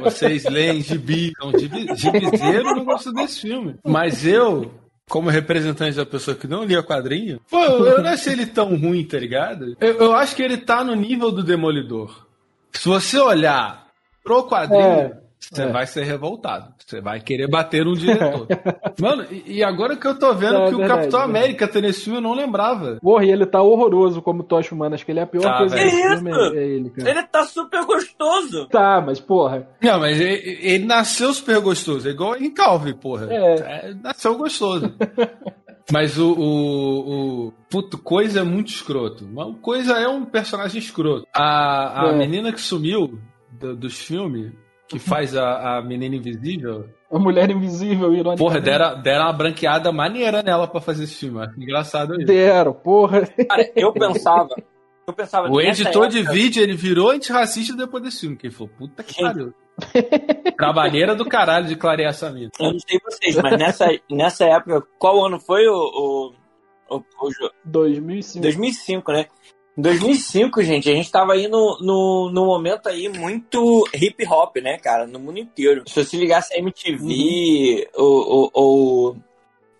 vocês 0.00 0.44
leem 0.44 0.80
gibi. 0.80 1.32
Então, 1.36 1.58
gibi, 1.58 1.86
gibizeiro 1.96 2.64
não 2.76 2.84
gosto 2.84 3.12
desse 3.12 3.40
filme. 3.40 3.74
Mas 3.84 4.24
eu, 4.24 4.70
como 5.08 5.30
representante 5.30 5.96
da 5.96 6.06
pessoa 6.06 6.36
que 6.36 6.46
não 6.46 6.64
lia 6.64 6.82
quadrinho, 6.84 7.40
pô, 7.50 7.58
eu 7.64 8.00
não 8.02 8.10
achei 8.10 8.32
ele 8.32 8.46
tão 8.46 8.76
ruim, 8.76 9.04
tá 9.04 9.18
ligado? 9.18 9.76
Eu, 9.80 9.94
eu 9.98 10.14
acho 10.14 10.36
que 10.36 10.42
ele 10.42 10.56
tá 10.58 10.84
no 10.84 10.94
nível 10.94 11.32
do 11.32 11.42
Demolidor. 11.42 12.26
Se 12.72 12.88
você 12.88 13.18
olhar 13.18 13.88
pro 14.22 14.44
quadrinho, 14.46 14.82
É. 14.82 15.23
você 15.52 15.62
É. 15.62 15.72
vai 15.72 15.86
ser 15.86 16.04
revoltado. 16.04 16.72
Você 16.84 17.00
vai 17.00 17.20
querer 17.20 17.48
bater 17.48 17.86
um 17.86 17.92
diretor. 17.94 18.46
Mano, 19.00 19.24
e, 19.46 19.62
agora 19.62 19.96
que 19.96 20.06
eu 20.06 20.18
tô 20.18 20.32
vendo 20.34 20.56
É 20.56 20.68
que 20.68 20.74
o 20.74 20.78
verdade, 20.78 21.00
Capitão 21.00 21.20
é 21.20 21.24
verdade. 21.24 21.38
América 21.44 21.68
tá 21.68 21.80
nesse 21.80 22.02
filme, 22.04 22.18
eu 22.18 22.22
não 22.22 22.34
lembrava. 22.34 22.98
Porra, 23.00 23.24
e 23.24 23.30
ele 23.30 23.46
tá 23.46 23.62
horroroso 23.62 24.22
como 24.22 24.42
Tocha 24.42 24.74
Humana. 24.74 24.94
Acho 24.94 25.04
que 25.04 25.12
ele 25.12 25.20
é 25.20 25.22
a 25.24 25.26
pior 25.26 25.42
Tá, 25.42 25.58
coisa 25.58 25.76
Que 25.76 25.90
filme. 25.90 26.30
isso? 26.30 26.54
É 26.54 26.64
ele, 26.66 26.90
cara. 26.90 27.10
Ele 27.10 27.22
tá 27.24 27.44
super 27.44 27.84
gostoso. 27.84 28.66
Tá, 28.68 29.02
mas 29.04 29.20
porra. 29.20 29.68
Não, 29.82 29.98
mas 30.00 30.20
ele, 30.20 30.58
ele 30.62 30.84
nasceu 30.84 31.32
super 31.32 31.60
gostoso. 31.60 32.06
É 32.08 32.10
igual 32.12 32.36
em 32.36 32.50
Calvin, 32.52 32.94
porra. 32.94 33.26
É. 33.32 33.54
É, 33.90 33.94
nasceu 34.02 34.36
gostoso. 34.36 34.92
Mas 35.92 36.16
o, 36.18 36.32
o, 36.32 37.46
o. 37.48 37.52
Puto, 37.68 37.98
Coisa 37.98 38.40
é 38.40 38.42
muito 38.42 38.68
escroto. 38.68 39.28
Mas 39.30 39.46
o 39.48 39.54
Coisa 39.56 39.98
é 39.98 40.08
um 40.08 40.24
personagem 40.24 40.78
escroto. 40.78 41.26
A, 41.30 42.06
a 42.06 42.08
É. 42.10 42.16
menina 42.16 42.50
que 42.52 42.60
sumiu 42.60 43.18
do- 43.52 43.76
dos 43.76 43.98
filmes, 43.98 44.50
que 44.88 44.98
faz 44.98 45.34
a, 45.36 45.78
a 45.78 45.82
menina 45.82 46.14
invisível, 46.16 46.88
A 47.10 47.18
Mulher 47.18 47.50
Invisível, 47.50 48.08
ironicamente. 48.12 48.38
porra, 48.38 48.60
deram, 48.60 49.00
deram 49.00 49.24
uma 49.26 49.32
branqueada 49.32 49.90
maneira 49.92 50.42
nela 50.42 50.66
pra 50.68 50.80
fazer 50.80 51.04
esse 51.04 51.14
filme. 51.16 51.46
Engraçado 51.56 52.14
isso. 52.16 52.26
Deram, 52.26 52.72
porra. 52.74 53.22
Cara, 53.48 53.70
eu 53.74 53.92
pensava. 53.92 54.48
Eu 55.06 55.12
pensava 55.12 55.50
O 55.50 55.60
editor 55.60 56.08
de 56.08 56.18
época- 56.20 56.32
vídeo, 56.32 56.62
ele 56.62 56.74
virou 56.74 57.10
antirracista 57.10 57.76
depois 57.76 58.02
desse 58.02 58.20
filme. 58.22 58.36
Que 58.36 58.46
ele 58.46 58.54
falou, 58.54 58.72
puta 58.78 59.02
que 59.02 59.20
pariu. 59.22 59.52
Trabalheira 60.56 61.14
do 61.14 61.24
caralho 61.26 61.66
de 61.66 61.76
clarear 61.76 62.10
essa 62.10 62.30
mina. 62.30 62.50
Eu 62.60 62.72
não 62.72 62.78
sei 62.78 62.98
vocês, 63.04 63.36
mas 63.36 63.58
nessa, 63.58 63.86
nessa 64.10 64.44
época, 64.46 64.82
qual 64.98 65.24
ano 65.26 65.38
foi 65.40 65.66
o. 65.66 65.74
o, 65.74 66.96
o, 66.96 66.96
o 66.98 67.28
jo- 67.30 67.50
2005. 67.64 68.42
2005, 68.42 69.12
né? 69.12 69.26
Em 69.76 69.82
2005, 69.82 70.62
gente, 70.62 70.88
a 70.88 70.94
gente 70.94 71.10
tava 71.10 71.32
aí 71.32 71.48
no, 71.48 71.78
no, 71.80 72.30
no 72.32 72.46
momento 72.46 72.88
aí 72.88 73.08
muito 73.08 73.84
hip 73.92 74.24
hop, 74.28 74.56
né, 74.58 74.78
cara? 74.78 75.06
No 75.06 75.18
mundo 75.18 75.38
inteiro. 75.38 75.82
Se 75.88 76.04
você 76.04 76.16
ligasse 76.16 76.54
a 76.54 76.58
MTV, 76.58 77.88
o, 77.96 78.02
o, 78.04 78.50
o, 78.54 79.16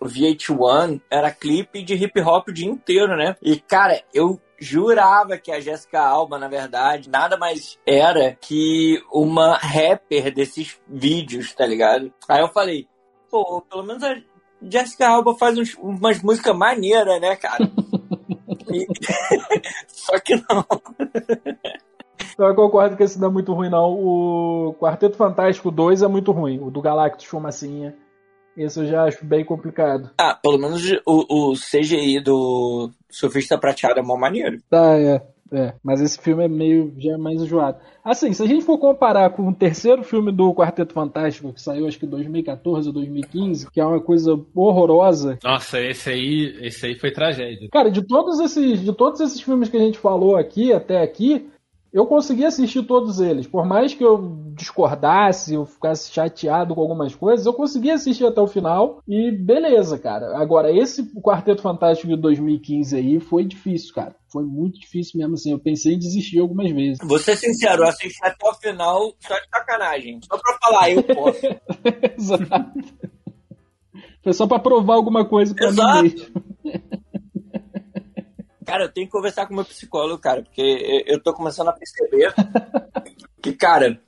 o 0.00 0.04
VH1, 0.06 1.00
era 1.08 1.30
clipe 1.30 1.82
de 1.82 1.94
hip 1.94 2.20
hop 2.20 2.48
o 2.48 2.52
dia 2.52 2.66
inteiro, 2.68 3.16
né? 3.16 3.36
E, 3.40 3.56
cara, 3.60 4.02
eu 4.12 4.40
jurava 4.58 5.38
que 5.38 5.52
a 5.52 5.60
Jessica 5.60 6.00
Alba, 6.00 6.38
na 6.38 6.48
verdade, 6.48 7.08
nada 7.08 7.36
mais 7.36 7.78
era 7.86 8.36
que 8.40 9.00
uma 9.12 9.56
rapper 9.56 10.32
desses 10.34 10.76
vídeos, 10.88 11.54
tá 11.54 11.64
ligado? 11.66 12.12
Aí 12.28 12.40
eu 12.40 12.48
falei, 12.48 12.88
pô, 13.30 13.60
pelo 13.70 13.84
menos 13.84 14.02
a 14.02 14.16
Jessica 14.62 15.08
Alba 15.08 15.36
faz 15.36 15.56
uns- 15.58 15.74
umas 15.76 16.20
músicas 16.22 16.56
maneiras, 16.56 17.20
né, 17.20 17.36
cara? 17.36 17.70
E- 18.70 18.86
Só 19.88 20.18
que 20.20 20.34
não. 20.36 20.64
Então 22.32 22.46
eu 22.48 22.54
concordo 22.54 22.96
que 22.96 23.02
esse 23.02 23.18
não 23.18 23.28
é 23.28 23.30
muito 23.32 23.52
ruim, 23.52 23.70
não. 23.70 23.92
O 23.92 24.74
Quarteto 24.80 25.16
Fantástico 25.16 25.70
2 25.70 26.02
é 26.02 26.08
muito 26.08 26.32
ruim. 26.32 26.58
O 26.60 26.70
do 26.70 26.80
Galactus 26.82 27.26
Fumacinha. 27.26 27.94
Esse 28.56 28.80
eu 28.80 28.86
já 28.86 29.04
acho 29.04 29.24
bem 29.24 29.44
complicado. 29.44 30.10
Ah, 30.18 30.34
pelo 30.40 30.58
menos 30.58 30.82
o, 31.04 31.50
o 31.50 31.54
CGI 31.54 32.20
do 32.20 32.90
Surfista 33.10 33.58
Prateado 33.58 33.98
é 33.98 34.02
mó 34.02 34.16
maneiro. 34.16 34.58
Tá, 34.70 34.96
é. 34.96 35.20
É, 35.52 35.74
mas 35.82 36.00
esse 36.00 36.18
filme 36.20 36.44
é 36.44 36.48
meio 36.48 36.92
já 36.98 37.12
é 37.12 37.16
mais 37.16 37.40
enjoado. 37.40 37.78
Assim, 38.04 38.32
se 38.32 38.42
a 38.42 38.46
gente 38.46 38.64
for 38.64 38.78
comparar 38.78 39.30
com 39.30 39.48
o 39.48 39.54
terceiro 39.54 40.02
filme 40.02 40.32
do 40.32 40.54
Quarteto 40.54 40.92
Fantástico, 40.92 41.52
que 41.52 41.60
saiu 41.60 41.86
acho 41.86 41.98
que 41.98 42.06
em 42.06 42.08
2014 42.08 42.88
ou 42.88 42.94
2015, 42.94 43.70
que 43.70 43.80
é 43.80 43.84
uma 43.84 44.00
coisa 44.00 44.38
horrorosa. 44.54 45.38
Nossa, 45.42 45.80
esse 45.80 46.10
aí, 46.10 46.58
esse 46.60 46.86
aí 46.86 46.94
foi 46.94 47.10
tragédia. 47.10 47.68
Cara, 47.70 47.90
de 47.90 48.02
todos 48.02 48.40
esses, 48.40 48.80
de 48.80 48.92
todos 48.92 49.20
esses 49.20 49.40
filmes 49.40 49.68
que 49.68 49.76
a 49.76 49.80
gente 49.80 49.98
falou 49.98 50.36
aqui 50.36 50.72
até 50.72 51.02
aqui, 51.02 51.46
eu 51.94 52.06
consegui 52.06 52.44
assistir 52.44 52.82
todos 52.82 53.20
eles. 53.20 53.46
Por 53.46 53.64
mais 53.64 53.94
que 53.94 54.04
eu 54.04 54.36
discordasse, 54.56 55.54
eu 55.54 55.64
ficasse 55.64 56.12
chateado 56.12 56.74
com 56.74 56.80
algumas 56.80 57.14
coisas, 57.14 57.46
eu 57.46 57.54
consegui 57.54 57.88
assistir 57.92 58.26
até 58.26 58.40
o 58.40 58.48
final 58.48 59.00
e 59.06 59.30
beleza, 59.30 59.96
cara. 59.96 60.36
Agora, 60.36 60.76
esse 60.76 61.04
Quarteto 61.22 61.62
Fantástico 61.62 62.08
de 62.08 62.20
2015 62.20 62.96
aí 62.96 63.20
foi 63.20 63.44
difícil, 63.44 63.94
cara. 63.94 64.16
Foi 64.28 64.42
muito 64.42 64.80
difícil 64.80 65.20
mesmo 65.20 65.34
assim. 65.34 65.52
Eu 65.52 65.60
pensei 65.60 65.94
em 65.94 65.98
desistir 65.98 66.40
algumas 66.40 66.68
vezes. 66.72 66.98
Vou 67.06 67.20
ser 67.20 67.36
sincero, 67.36 67.84
eu 67.84 67.88
assisti 67.88 68.18
até 68.26 68.48
o 68.48 68.54
final 68.54 69.14
só 69.20 69.34
de 69.34 69.48
sacanagem. 69.48 70.18
Só 70.28 70.36
pra 70.36 70.58
falar, 70.60 70.90
eu 70.90 71.02
posso. 71.04 71.46
Exato. 72.18 72.72
Foi 74.24 74.32
só 74.32 74.48
pra 74.48 74.58
provar 74.58 74.94
alguma 74.94 75.24
coisa 75.24 75.54
pra 75.54 75.68
Exato. 75.68 76.02
mim 76.02 76.10
mesmo. 76.10 77.03
Cara, 78.64 78.84
eu 78.84 78.92
tenho 78.92 79.06
que 79.06 79.12
conversar 79.12 79.46
com 79.46 79.54
meu 79.54 79.64
psicólogo, 79.64 80.20
cara, 80.20 80.42
porque 80.42 81.04
eu 81.06 81.22
tô 81.22 81.32
começando 81.34 81.68
a 81.68 81.72
perceber 81.72 82.32
que, 83.42 83.52
cara, 83.52 84.00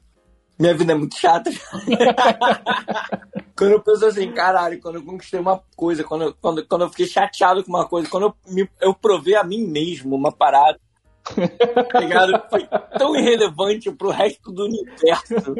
minha 0.59 0.75
vida 0.75 0.93
é 0.93 0.97
muito 0.97 1.17
chata. 1.19 1.51
quando 3.57 3.73
eu 3.73 3.83
penso 3.83 4.07
assim, 4.07 4.33
caralho, 4.33 4.81
quando 4.81 4.97
eu 4.97 5.05
conquistei 5.05 5.41
uma 5.41 5.63
coisa, 5.77 6.05
quando, 6.05 6.25
eu- 6.25 6.35
quando, 6.41 6.67
quando 6.67 6.83
eu 6.83 6.91
fiquei 6.91 7.07
chateado 7.07 7.63
com 7.65 7.71
uma 7.71 7.87
coisa, 7.87 8.09
quando 8.09 8.25
eu, 8.25 8.35
me, 8.53 8.69
eu 8.81 8.95
provei 8.95 9.35
a 9.35 9.45
mim 9.45 9.67
mesmo 9.67 10.15
uma 10.15 10.33
parada, 10.33 10.79
ligado? 12.01 12.43
Foi 12.51 12.66
tão 12.99 13.16
irrelevante 13.16 13.91
pro 13.91 14.11
resto 14.11 14.53
do 14.53 14.64
universo. 14.64 15.55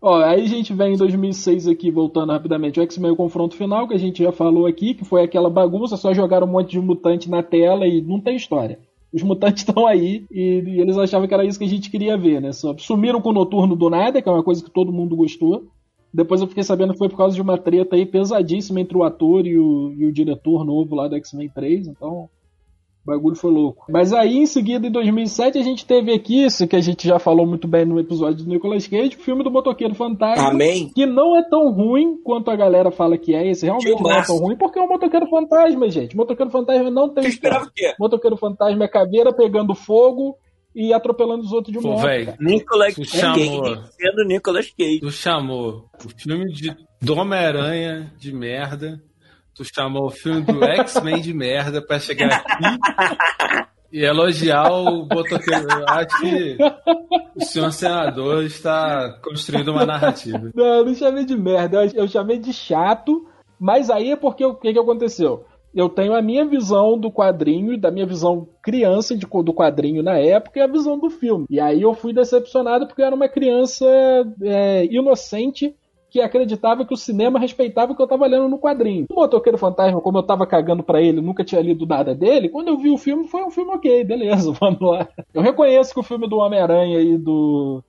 Ó, 0.00 0.20
aí 0.22 0.42
a 0.42 0.48
gente 0.48 0.72
vem 0.72 0.94
em 0.94 0.96
2006 0.96 1.66
aqui, 1.66 1.90
voltando 1.90 2.32
rapidamente, 2.32 2.78
o 2.78 2.82
X-Men 2.82 3.12
o 3.12 3.16
Confronto 3.16 3.56
Final, 3.56 3.88
que 3.88 3.94
a 3.94 3.98
gente 3.98 4.22
já 4.22 4.30
falou 4.30 4.66
aqui, 4.66 4.94
que 4.94 5.04
foi 5.04 5.22
aquela 5.22 5.50
bagunça, 5.50 5.96
só 5.96 6.14
jogaram 6.14 6.46
um 6.46 6.50
monte 6.50 6.70
de 6.70 6.80
mutante 6.80 7.28
na 7.28 7.42
tela 7.42 7.86
e 7.86 8.00
não 8.00 8.20
tem 8.20 8.36
história. 8.36 8.78
Os 9.12 9.22
mutantes 9.22 9.64
estão 9.66 9.86
aí 9.86 10.24
e, 10.30 10.62
e 10.66 10.80
eles 10.80 10.96
achavam 10.96 11.26
que 11.26 11.34
era 11.34 11.44
isso 11.44 11.58
que 11.58 11.64
a 11.64 11.68
gente 11.68 11.90
queria 11.90 12.16
ver, 12.16 12.40
né? 12.40 12.52
Só 12.52 12.76
sumiram 12.78 13.20
com 13.20 13.30
o 13.30 13.32
Noturno 13.32 13.74
do 13.74 13.90
nada, 13.90 14.22
que 14.22 14.28
é 14.28 14.32
uma 14.32 14.42
coisa 14.42 14.62
que 14.62 14.70
todo 14.70 14.92
mundo 14.92 15.16
gostou. 15.16 15.66
Depois 16.12 16.40
eu 16.40 16.46
fiquei 16.46 16.62
sabendo 16.62 16.92
que 16.92 16.98
foi 16.98 17.08
por 17.08 17.18
causa 17.18 17.34
de 17.34 17.42
uma 17.42 17.58
treta 17.58 17.96
aí 17.96 18.06
pesadíssima 18.06 18.80
entre 18.80 18.96
o 18.96 19.02
ator 19.02 19.46
e 19.46 19.58
o, 19.58 19.92
e 19.92 20.06
o 20.06 20.12
diretor 20.12 20.64
novo 20.64 20.94
lá 20.94 21.06
do 21.06 21.16
X-Men 21.16 21.50
3, 21.50 21.88
então 21.88 22.30
o 23.08 23.16
bagulho 23.16 23.36
foi 23.36 23.50
louco. 23.50 23.86
Mas 23.90 24.12
aí, 24.12 24.36
em 24.36 24.46
seguida, 24.46 24.86
em 24.86 24.90
2007, 24.90 25.58
a 25.58 25.62
gente 25.62 25.86
teve 25.86 26.12
aqui 26.12 26.44
isso 26.44 26.66
que 26.66 26.76
a 26.76 26.80
gente 26.80 27.06
já 27.06 27.18
falou 27.18 27.46
muito 27.46 27.66
bem 27.66 27.84
no 27.84 27.98
episódio 27.98 28.44
do 28.44 28.50
Nicolas 28.50 28.86
Cage, 28.86 29.16
o 29.16 29.22
filme 29.22 29.42
do 29.42 29.50
Motoqueiro 29.50 29.94
Fantástico. 29.94 30.50
Amém? 30.50 30.90
Que 30.94 31.06
não 31.06 31.36
é 31.36 31.42
tão 31.48 31.70
ruim 31.72 32.16
quanto 32.22 32.50
a 32.50 32.56
galera 32.56 32.90
fala 32.90 33.16
que 33.16 33.34
é. 33.34 33.48
Esse 33.48 33.64
realmente 33.64 34.00
não 34.02 34.10
é 34.12 34.22
tão 34.24 34.36
ruim, 34.36 34.56
porque 34.56 34.78
é 34.78 34.82
um 34.82 34.88
motoqueiro 34.88 35.26
fantasma, 35.28 35.88
gente. 35.90 36.16
Motoqueiro 36.16 36.50
fantasma 36.50 36.90
não 36.90 37.08
tem 37.08 37.24
Eu 37.24 37.30
esperava 37.30 37.64
o 37.64 37.70
quê? 37.74 37.94
Motoqueiro 37.98 38.36
fantasma 38.36 38.84
é 38.84 38.88
caveira 38.88 39.32
pegando 39.32 39.74
fogo 39.74 40.36
e 40.74 40.92
atropelando 40.92 41.42
os 41.42 41.52
outros 41.52 41.74
de 41.74 41.80
Pô, 41.82 41.92
moto. 41.92 42.06
Nicolas 42.40 42.94
Tu 42.94 43.00
Cage 43.02 43.18
chamou. 43.18 43.76
sendo 43.90 44.24
Nicolas 44.26 44.70
Cage. 44.70 45.00
tu 45.00 45.10
chamou 45.10 45.86
o 46.04 46.08
filme 46.16 46.52
de 46.52 46.76
do 47.00 47.14
Homem-Aranha 47.14 48.12
de 48.18 48.32
merda, 48.34 49.00
tu 49.58 49.64
chamou 49.64 50.06
o 50.06 50.10
filme 50.10 50.40
do 50.42 50.62
X-Men 50.64 51.20
de 51.20 51.34
merda 51.34 51.82
pra 51.84 51.98
chegar 51.98 52.28
aqui 52.32 52.78
e 53.92 54.04
elogiar 54.04 54.70
o 54.70 55.04
Botoqueiro. 55.04 55.66
Eu 55.70 55.84
acho 55.88 56.20
que 56.20 56.56
o 57.34 57.44
senhor 57.44 57.72
senador 57.72 58.44
está 58.44 59.18
construindo 59.22 59.68
uma 59.72 59.84
narrativa. 59.84 60.50
Não, 60.54 60.64
eu 60.64 60.84
não 60.84 60.94
chamei 60.94 61.24
de 61.24 61.36
merda, 61.36 61.84
eu- 61.94 62.06
chamei 62.08 62.38
de 62.38 62.52
chato, 62.52 63.26
mas 63.58 63.90
aí 63.90 64.12
é 64.12 64.16
porque 64.16 64.44
o 64.44 64.54
que, 64.54 64.72
que 64.72 64.78
aconteceu? 64.78 65.44
Eu 65.74 65.88
tenho 65.88 66.14
a 66.14 66.22
minha 66.22 66.44
visão 66.46 66.98
do 66.98 67.10
quadrinho, 67.10 67.76
da 67.78 67.90
minha 67.90 68.06
visão 68.06 68.48
criança 68.62 69.16
de, 69.16 69.26
do 69.26 69.52
quadrinho 69.52 70.02
na 70.02 70.16
época 70.18 70.58
e 70.58 70.62
a 70.62 70.66
visão 70.66 70.98
do 70.98 71.10
filme. 71.10 71.46
E 71.50 71.60
aí 71.60 71.82
eu 71.82 71.92
fui 71.94 72.12
decepcionado 72.12 72.86
porque 72.86 73.02
eu 73.02 73.06
era 73.06 73.14
uma 73.14 73.28
criança 73.28 73.84
é, 74.42 74.84
inocente 74.86 75.74
que 76.10 76.20
acreditava 76.20 76.84
que 76.84 76.94
o 76.94 76.96
cinema 76.96 77.38
respeitava 77.38 77.92
o 77.92 77.96
que 77.96 78.02
eu 78.02 78.06
tava 78.06 78.26
lendo 78.26 78.48
no 78.48 78.58
quadrinho. 78.58 79.06
O 79.10 79.14
Motoqueiro 79.14 79.58
Fantasma, 79.58 80.00
como 80.00 80.18
eu 80.18 80.22
tava 80.22 80.46
cagando 80.46 80.82
pra 80.82 81.00
ele, 81.02 81.20
nunca 81.20 81.44
tinha 81.44 81.60
lido 81.60 81.86
nada 81.86 82.14
dele, 82.14 82.48
quando 82.48 82.68
eu 82.68 82.78
vi 82.78 82.90
o 82.90 82.98
filme, 82.98 83.26
foi 83.26 83.44
um 83.44 83.50
filme 83.50 83.72
ok, 83.72 84.04
beleza, 84.04 84.52
vamos 84.58 84.80
lá. 84.80 85.08
Eu 85.34 85.42
reconheço 85.42 85.92
que 85.92 86.00
o 86.00 86.04
filme 86.04 86.28
do 86.28 86.38
Homem-Aranha 86.38 87.00
e 87.00 87.18
do 87.18 87.82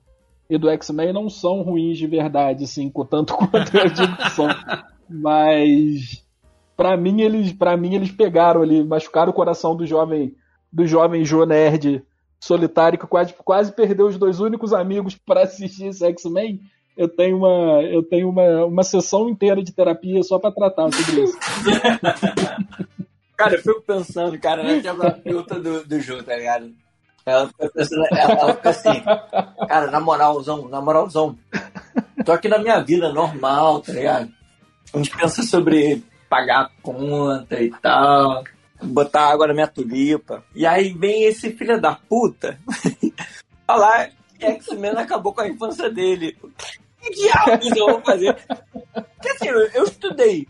e 0.48 0.58
do 0.58 0.68
X-Men 0.68 1.12
não 1.12 1.28
são 1.28 1.62
ruins 1.62 1.96
de 1.96 2.08
verdade, 2.08 2.64
assim, 2.64 2.92
tanto 3.08 3.36
quanto 3.38 3.76
eu 3.76 3.88
digo 3.88 4.16
que 4.16 4.30
são. 4.30 4.48
Mas 5.08 6.26
pra 6.76 6.96
mim 6.96 7.20
eles, 7.20 7.52
para 7.52 7.76
mim 7.76 7.94
eles 7.94 8.10
pegaram 8.10 8.62
ali, 8.62 8.82
machucaram 8.82 9.30
o 9.30 9.34
coração 9.34 9.76
do 9.76 9.86
jovem, 9.86 10.34
do 10.72 10.86
jovem 10.86 11.24
Joe 11.24 11.46
Nerd 11.46 12.02
solitário 12.40 12.98
que 12.98 13.06
quase, 13.06 13.34
quase 13.44 13.72
perdeu 13.72 14.06
os 14.06 14.16
dois 14.16 14.40
únicos 14.40 14.72
amigos 14.72 15.14
pra 15.14 15.42
assistir 15.42 15.86
esse 15.86 16.04
X-Men. 16.06 16.60
Eu 17.00 17.08
tenho 17.08 17.38
uma, 17.38 17.82
eu 17.82 18.02
tenho 18.02 18.28
uma, 18.28 18.66
uma 18.66 18.82
sessão 18.82 19.26
inteira 19.26 19.64
de 19.64 19.72
terapia 19.72 20.22
só 20.22 20.38
pra 20.38 20.52
tratar 20.52 20.92
sobre 20.92 21.22
isso. 21.22 21.38
Cara, 23.34 23.54
eu 23.54 23.62
fico 23.62 23.80
pensando, 23.80 24.38
cara, 24.38 24.62
na 24.62 24.82
terapeuta 24.82 25.58
do, 25.58 25.82
do 25.82 25.98
Ju, 25.98 26.22
tá 26.22 26.36
ligado? 26.36 26.74
Ela 27.24 27.48
fica 27.48 27.70
pensando, 27.70 28.04
ela 28.12 28.54
fica 28.54 28.68
assim, 28.68 29.02
cara, 29.66 29.90
na 29.90 29.98
moralzão, 29.98 30.68
na 30.68 30.78
moralzão. 30.78 31.38
Tô 32.22 32.32
aqui 32.32 32.50
na 32.50 32.58
minha 32.58 32.78
vida 32.80 33.10
normal, 33.10 33.80
tá 33.80 33.94
ligado? 33.94 34.30
A 34.92 34.98
gente 34.98 35.16
pensa 35.16 35.42
sobre 35.42 36.04
pagar 36.28 36.64
a 36.64 36.70
conta 36.82 37.62
e 37.62 37.70
tal, 37.70 38.44
botar 38.82 39.30
água 39.30 39.46
na 39.46 39.54
minha 39.54 39.68
tulipa. 39.68 40.44
E 40.54 40.66
aí 40.66 40.92
vem 40.92 41.24
esse 41.24 41.50
filho 41.52 41.80
da 41.80 41.94
puta 41.94 42.58
falar 43.66 44.10
que 44.38 44.44
X-Men 44.44 44.98
acabou 44.98 45.32
com 45.32 45.40
a 45.42 45.48
infância 45.48 45.88
dele. 45.90 46.36
Que 47.00 47.10
diabos 47.10 47.70
eu 47.76 47.86
vou 47.86 48.00
fazer? 48.02 48.36
Porque 48.92 49.28
assim, 49.28 49.48
eu, 49.48 49.84
estudei 49.84 50.46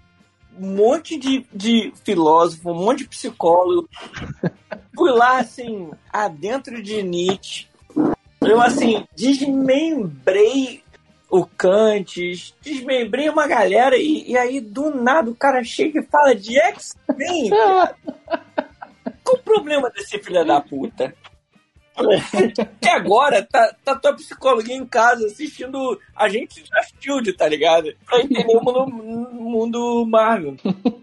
um 0.58 0.74
monte 0.74 1.16
de, 1.16 1.46
de 1.52 1.92
filósofo, 2.04 2.70
um 2.70 2.74
monte 2.74 3.00
de 3.00 3.08
psicólogo. 3.08 3.88
Fui 4.94 5.10
lá, 5.10 5.38
assim, 5.38 5.90
adentro 6.12 6.82
de 6.82 7.02
Nietzsche. 7.02 7.68
Eu, 8.40 8.60
assim, 8.60 9.06
desmembrei 9.14 10.82
o 11.30 11.46
Kant, 11.46 12.16
desmembrei 12.60 13.28
uma 13.28 13.46
galera 13.46 13.96
e, 13.96 14.30
e 14.30 14.36
aí, 14.36 14.60
do 14.60 14.90
nada, 14.90 15.30
o 15.30 15.36
cara 15.36 15.62
chega 15.62 16.00
e 16.00 16.06
fala 16.06 16.34
de 16.34 16.58
X-Men. 16.58 17.50
Qual 19.22 19.36
o 19.36 19.42
problema 19.42 19.90
desse 19.90 20.18
filho 20.18 20.44
da 20.44 20.60
puta? 20.60 21.14
Que 22.80 22.88
agora 22.88 23.42
tá, 23.42 23.74
tá 23.84 23.94
tua 23.94 24.14
psicóloga 24.14 24.72
em 24.72 24.86
casa 24.86 25.26
assistindo 25.26 25.98
a 26.14 26.28
gente 26.28 26.62
da 26.70 26.82
Shield, 27.00 27.32
tá 27.34 27.48
ligado? 27.48 27.92
Pra 28.06 28.20
entender 28.20 28.56
o 28.56 28.62
mundo, 28.62 29.32
mundo 29.32 30.06
Marvel. 30.06 30.56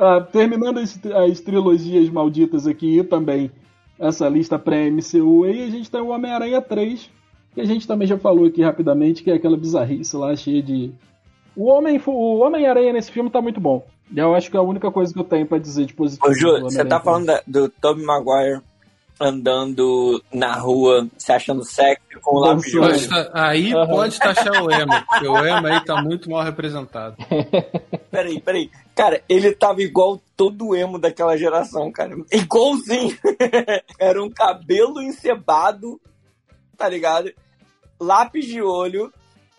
Ah, 0.00 0.20
terminando 0.20 0.78
as, 0.78 0.96
as, 1.28 1.40
trilogias 1.40 2.08
malditas 2.08 2.68
aqui 2.68 3.00
e 3.00 3.02
também 3.02 3.50
essa 3.98 4.28
lista 4.28 4.56
pré-MCU 4.56 5.42
aí, 5.42 5.64
a 5.64 5.70
gente 5.70 5.90
tem 5.90 6.00
o 6.00 6.10
Homem-Aranha 6.10 6.62
3, 6.62 7.10
que 7.52 7.60
a 7.60 7.64
gente 7.64 7.84
também 7.84 8.06
já 8.06 8.16
falou 8.16 8.46
aqui 8.46 8.62
rapidamente, 8.62 9.24
que 9.24 9.30
é 9.32 9.34
aquela 9.34 9.56
bizarrice 9.56 10.16
lá 10.16 10.36
cheia 10.36 10.62
de. 10.62 10.92
O 11.56 11.66
Homem-Aranha 11.66 12.02
o 12.06 12.38
Homem 12.38 12.92
nesse 12.92 13.10
filme 13.10 13.28
tá 13.28 13.42
muito 13.42 13.60
bom. 13.60 13.84
Eu 14.14 14.36
acho 14.36 14.50
que 14.50 14.56
é 14.56 14.60
a 14.60 14.62
única 14.62 14.88
coisa 14.90 15.12
que 15.12 15.18
eu 15.18 15.24
tenho 15.24 15.46
para 15.46 15.58
dizer 15.58 15.84
de 15.84 15.94
positivo. 15.94 16.30
Ô, 16.30 16.32
Ju, 16.32 16.60
você 16.60 16.84
tá 16.84 17.00
falando 17.00 17.26
da, 17.26 17.42
do 17.44 17.68
Tobey 17.68 18.04
Maguire 18.04 18.62
andando 19.20 20.22
na 20.32 20.54
rua 20.54 21.08
se 21.16 21.32
achando 21.32 21.64
sexy 21.64 22.20
com 22.20 22.36
o 22.36 22.40
lápis 22.40 22.70
de 22.70 22.78
olho. 22.78 23.30
Aí 23.32 23.74
uhum. 23.74 23.86
pode 23.86 24.18
taxar 24.18 24.62
o 24.62 24.70
emo, 24.70 24.92
porque 25.08 25.26
o 25.26 25.46
emo 25.46 25.66
aí 25.66 25.84
tá 25.84 26.02
muito 26.02 26.30
mal 26.30 26.42
representado. 26.42 27.16
Peraí, 28.10 28.40
peraí. 28.40 28.70
Cara, 28.94 29.22
ele 29.28 29.52
tava 29.52 29.82
igual 29.82 30.20
todo 30.36 30.74
emo 30.74 30.98
daquela 30.98 31.36
geração, 31.36 31.92
cara. 31.92 32.16
Igualzinho. 32.32 33.16
Era 34.00 34.22
um 34.22 34.30
cabelo 34.30 35.00
encebado, 35.02 36.00
tá 36.76 36.88
ligado? 36.88 37.30
Lápis 38.00 38.46
de 38.46 38.62
olho, 38.62 39.12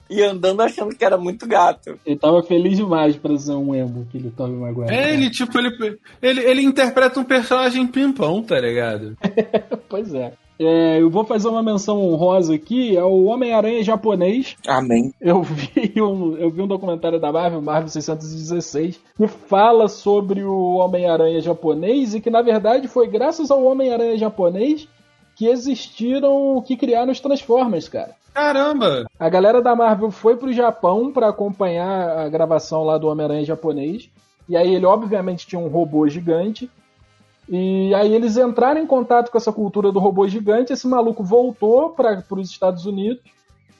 e 0.10 0.24
andando 0.24 0.62
achando 0.62 0.95
que 0.95 1.05
era 1.05 1.18
muito 1.18 1.47
gato. 1.47 1.99
Ele 2.05 2.18
tava 2.18 2.41
feliz 2.43 2.78
demais 2.78 3.16
pra 3.16 3.38
ser 3.38 3.51
um 3.51 3.76
emo, 3.76 4.05
aquele 4.07 4.32
Tommy 4.32 4.57
Maguire. 4.57 4.93
É, 4.93 5.14
ele, 5.14 5.30
tipo, 5.30 5.57
ele, 5.57 5.99
ele, 6.22 6.41
ele 6.41 6.62
interpreta 6.62 7.20
um 7.20 7.24
personagem 7.24 7.86
pimpão, 7.86 8.41
tá 8.41 8.60
ligado? 8.60 9.16
pois 9.88 10.14
é. 10.14 10.34
É, 10.62 11.01
eu 11.01 11.10
vou 11.10 11.24
fazer 11.24 11.47
uma 11.47 11.64
menção 11.64 12.01
honrosa 12.01 12.53
aqui 12.53 12.97
ao 12.97 13.10
é 13.10 13.32
Homem-Aranha 13.32 13.82
japonês. 13.82 14.57
Amém. 14.68 15.14
Eu 15.22 15.41
vi, 15.41 15.93
um, 16.03 16.36
eu 16.36 16.49
vi 16.49 16.62
um 16.62 16.68
documentário 16.68 17.18
da 17.18 17.32
Marvel, 17.32 17.62
Marvel 17.62 17.88
616, 17.88 18.99
que 19.16 19.28
fala 19.28 19.88
sobre 19.88 20.43
o 20.43 20.76
Homem-Aranha 20.76 21.39
japonês 21.39 22.14
e 22.14 22.20
que, 22.20 22.30
na 22.30 22.41
verdade, 22.41 22.89
foi 22.89 23.07
graças 23.07 23.49
ao 23.49 23.64
Homem-Aranha 23.64 24.18
japonês 24.18 24.86
que 25.40 25.48
existiram, 25.48 26.62
que 26.62 26.76
criaram 26.76 27.14
os 27.14 27.22
Transformers, 27.22 27.88
cara. 27.88 28.14
Caramba! 28.34 29.06
A 29.18 29.30
galera 29.30 29.62
da 29.62 29.74
Marvel 29.74 30.12
foi 30.12 30.36
pro 30.36 30.52
Japão 30.52 31.14
para 31.14 31.30
acompanhar 31.30 32.20
a 32.20 32.28
gravação 32.28 32.84
lá 32.84 32.98
do 32.98 33.08
Homem-Aranha 33.08 33.46
japonês. 33.46 34.10
E 34.50 34.58
aí 34.58 34.76
ele 34.76 34.86
obviamente 34.86 35.48
tinha 35.48 35.58
um 35.58 35.70
robô 35.70 36.10
gigante. 36.10 36.70
E 37.48 37.96
aí 37.96 38.14
eles 38.14 38.36
entraram 38.36 38.82
em 38.82 38.86
contato 38.86 39.32
com 39.32 39.38
essa 39.38 39.54
cultura 39.54 39.94
do 39.94 40.00
robô 40.00 40.28
gigante, 40.28 40.74
esse 40.74 40.86
maluco 40.86 41.24
voltou 41.24 41.92
para 41.92 42.22
os 42.32 42.52
Estados 42.52 42.86
Unidos. 42.86 43.24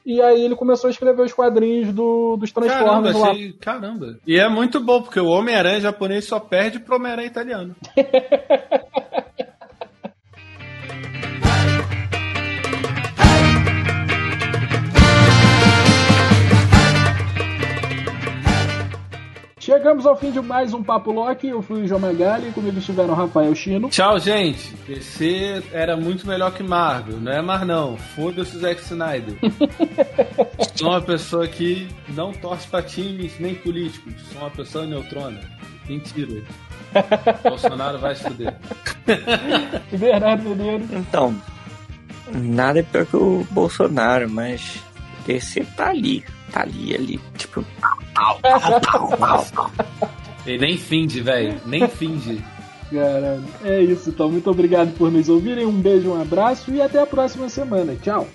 E 0.06 0.22
aí 0.22 0.42
ele 0.42 0.56
começou 0.56 0.88
a 0.88 0.92
escrever 0.92 1.24
os 1.24 1.34
quadrinhos 1.34 1.94
do, 1.94 2.38
dos 2.38 2.54
Transformers 2.54 3.14
Caramba, 3.18 3.32
achei... 3.32 3.52
Caramba. 3.52 4.18
E 4.26 4.40
é 4.40 4.48
muito 4.48 4.80
bom, 4.80 5.02
porque 5.02 5.20
o 5.20 5.28
Homem-Aranha 5.28 5.82
japonês 5.82 6.24
só 6.24 6.40
perde 6.40 6.80
pro 6.80 6.96
Homem-Aranha 6.96 7.28
italiano. 7.28 7.76
Chegamos 19.80 20.06
ao 20.06 20.14
fim 20.18 20.30
de 20.30 20.42
mais 20.42 20.74
um 20.74 20.84
Papo 20.84 21.10
Loki. 21.10 21.48
Eu 21.48 21.62
fui 21.62 21.84
o 21.84 21.88
João 21.88 22.02
Magali, 22.02 22.52
comigo 22.52 22.78
estiveram 22.78 23.14
Rafael 23.14 23.56
Chino. 23.56 23.88
Tchau, 23.88 24.20
gente. 24.20 24.76
DC 24.86 25.64
era 25.72 25.96
muito 25.96 26.28
melhor 26.28 26.52
que 26.52 26.62
Marvel, 26.62 27.18
não 27.22 27.32
é 27.32 27.42
mais 27.42 27.66
não. 27.66 27.96
Foda-se 27.96 28.58
o 28.58 28.60
Zack 28.60 28.82
Snyder. 28.82 29.36
Sou 30.76 30.90
uma 30.90 31.02
pessoa 31.02 31.48
que 31.48 31.88
não 32.10 32.34
torce 32.34 32.68
pra 32.68 32.82
times 32.82 33.40
nem 33.40 33.56
políticos. 33.56 34.16
Sou 34.34 34.42
uma 34.42 34.50
pessoa 34.50 34.86
neutrona. 34.86 35.40
Mentira. 35.88 36.44
Bolsonaro 37.42 38.00
vai 38.00 38.16
se 38.16 38.24
fuder. 38.24 38.54
Bernardo 39.98 40.44
Mineiro. 40.44 40.84
Então, 40.92 41.34
nada 42.34 42.80
é 42.80 42.84
pior 42.84 43.06
que 43.06 43.16
o 43.16 43.48
Bolsonaro, 43.50 44.30
mas 44.30 44.84
DC 45.26 45.64
tá 45.78 45.88
ali. 45.88 46.26
Tá 46.52 46.62
ali, 46.62 46.96
ali. 46.96 47.20
Tipo, 47.38 47.64
e 50.46 50.58
nem 50.58 50.78
finge, 50.78 51.22
velho. 51.22 51.60
Nem 51.66 51.88
finge. 51.88 52.44
Caralho. 52.92 53.44
É 53.64 53.82
isso, 53.82 54.10
então. 54.10 54.32
Muito 54.32 54.50
obrigado 54.50 54.94
por 54.96 55.12
nos 55.12 55.30
ouvirem. 55.30 55.66
Um 55.66 55.80
beijo, 55.80 56.10
um 56.10 56.22
abraço 56.22 56.72
e 56.72 56.82
até 56.82 57.02
a 57.02 57.06
próxima 57.06 57.50
semana. 57.50 57.96
Tchau. 58.02 58.28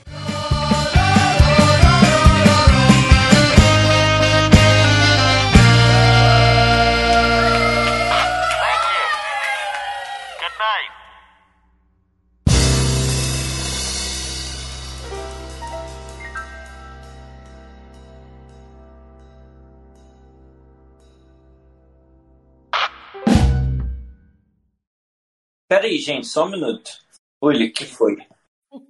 Pera 25.69 25.87
aí, 25.87 25.99
gente, 25.99 26.27
só 26.27 26.45
um 26.45 26.51
minuto. 26.51 26.91
Olha, 27.41 27.71
que 27.71 27.85
foi? 27.85 28.17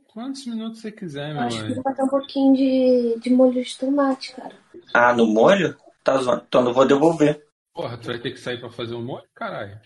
Quantos 0.07 0.47
minutos 0.47 0.81
você 0.81 0.93
quiser, 0.93 1.35
meu 1.35 1.43
Acho 1.43 1.66
que 1.66 1.75
vai 1.75 1.83
botar 1.83 2.05
um 2.05 2.09
pouquinho 2.09 2.55
de, 2.55 3.18
de 3.20 3.31
molho 3.31 3.62
de 3.62 3.79
tomate, 3.79 4.33
cara. 4.35 4.55
Ah, 4.93 5.12
no 5.12 5.27
molho? 5.27 5.77
Tá 6.05 6.16
zoando. 6.18 6.45
Então 6.47 6.62
não 6.62 6.72
vou 6.72 6.87
devolver. 6.87 7.45
Porra, 7.72 7.99
tu 7.99 8.07
vai 8.07 8.18
ter 8.18 8.31
que 8.31 8.39
sair 8.39 8.61
pra 8.61 8.70
fazer 8.70 8.95
o 8.95 8.99
um 8.99 9.05
molho, 9.05 9.27
caralho? 9.35 9.81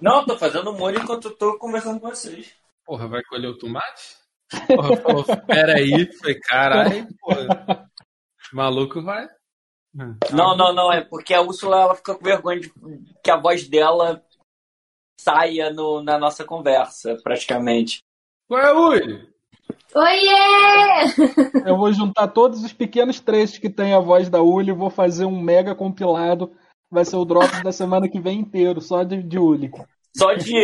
Não, 0.00 0.26
tô 0.26 0.36
fazendo 0.36 0.72
molho 0.72 1.00
enquanto 1.00 1.28
eu 1.28 1.36
tô 1.36 1.58
conversando 1.58 2.00
com 2.00 2.08
vocês. 2.08 2.52
Porra, 2.84 3.06
vai 3.06 3.22
colher 3.24 3.48
o 3.48 3.58
tomate? 3.58 4.16
Porra, 4.66 4.96
porra 4.96 5.36
pera 5.46 5.74
aí. 5.74 6.12
Falei, 6.18 6.40
caralho, 6.40 7.08
porra. 7.20 7.88
Maluco 8.52 9.02
vai. 9.02 9.28
Não, 10.32 10.56
não, 10.56 10.74
não. 10.74 10.92
É 10.92 11.02
porque 11.02 11.34
a 11.34 11.40
Úrsula 11.40 11.82
ela 11.82 11.94
fica 11.94 12.14
com 12.14 12.24
vergonha 12.24 12.60
de 12.60 12.72
que 13.22 13.30
a 13.30 13.36
voz 13.36 13.68
dela 13.68 14.24
saia 15.18 15.70
no, 15.70 16.02
na 16.02 16.18
nossa 16.18 16.44
conversa, 16.44 17.16
praticamente. 17.22 18.02
Ué, 18.50 18.72
ui! 18.72 19.28
Oiê! 19.94 21.66
Eu 21.66 21.76
vou 21.76 21.92
juntar 21.92 22.28
todos 22.28 22.62
os 22.62 22.72
pequenos 22.72 23.20
trechos 23.20 23.58
que 23.58 23.70
tem 23.70 23.94
a 23.94 23.98
voz 23.98 24.28
da 24.28 24.40
Uli 24.42 24.70
e 24.70 24.74
vou 24.74 24.90
fazer 24.90 25.24
um 25.24 25.40
mega 25.40 25.74
compilado. 25.74 26.52
Vai 26.90 27.04
ser 27.04 27.16
o 27.16 27.24
drop 27.24 27.62
da 27.62 27.72
semana 27.72 28.08
que 28.08 28.20
vem 28.20 28.40
inteiro, 28.40 28.80
só 28.80 29.02
de, 29.02 29.22
de 29.22 29.38
Uli. 29.38 29.70
Só 30.16 30.32
de 30.34 30.54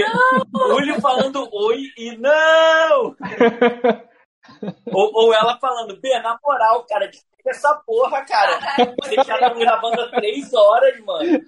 Uli 0.73 1.01
falando 1.01 1.49
oi 1.53 1.83
e 1.99 2.17
não! 2.17 3.15
ou, 4.93 5.11
ou 5.15 5.35
ela 5.35 5.59
falando, 5.59 6.01
B, 6.01 6.09
na 6.21 6.39
moral, 6.43 6.85
cara, 6.87 7.11
essa 7.47 7.75
porra, 7.87 8.25
cara. 8.25 8.59
Vocês 9.03 9.27
já 9.27 9.35
estão 9.35 9.59
gravando 9.59 10.01
há 10.01 10.09
três 10.11 10.53
horas, 10.53 11.01
mano. 11.01 11.41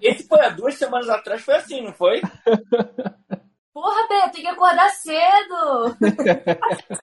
Esse 0.00 0.26
foi 0.26 0.40
há 0.40 0.50
duas 0.50 0.74
semanas 0.74 1.08
atrás, 1.08 1.42
foi 1.42 1.54
assim, 1.56 1.82
não 1.82 1.92
foi? 1.92 2.20
Porra, 3.72 4.08
Beto, 4.08 4.32
tem 4.32 4.42
que 4.42 4.48
acordar 4.48 4.90
cedo. 4.90 5.96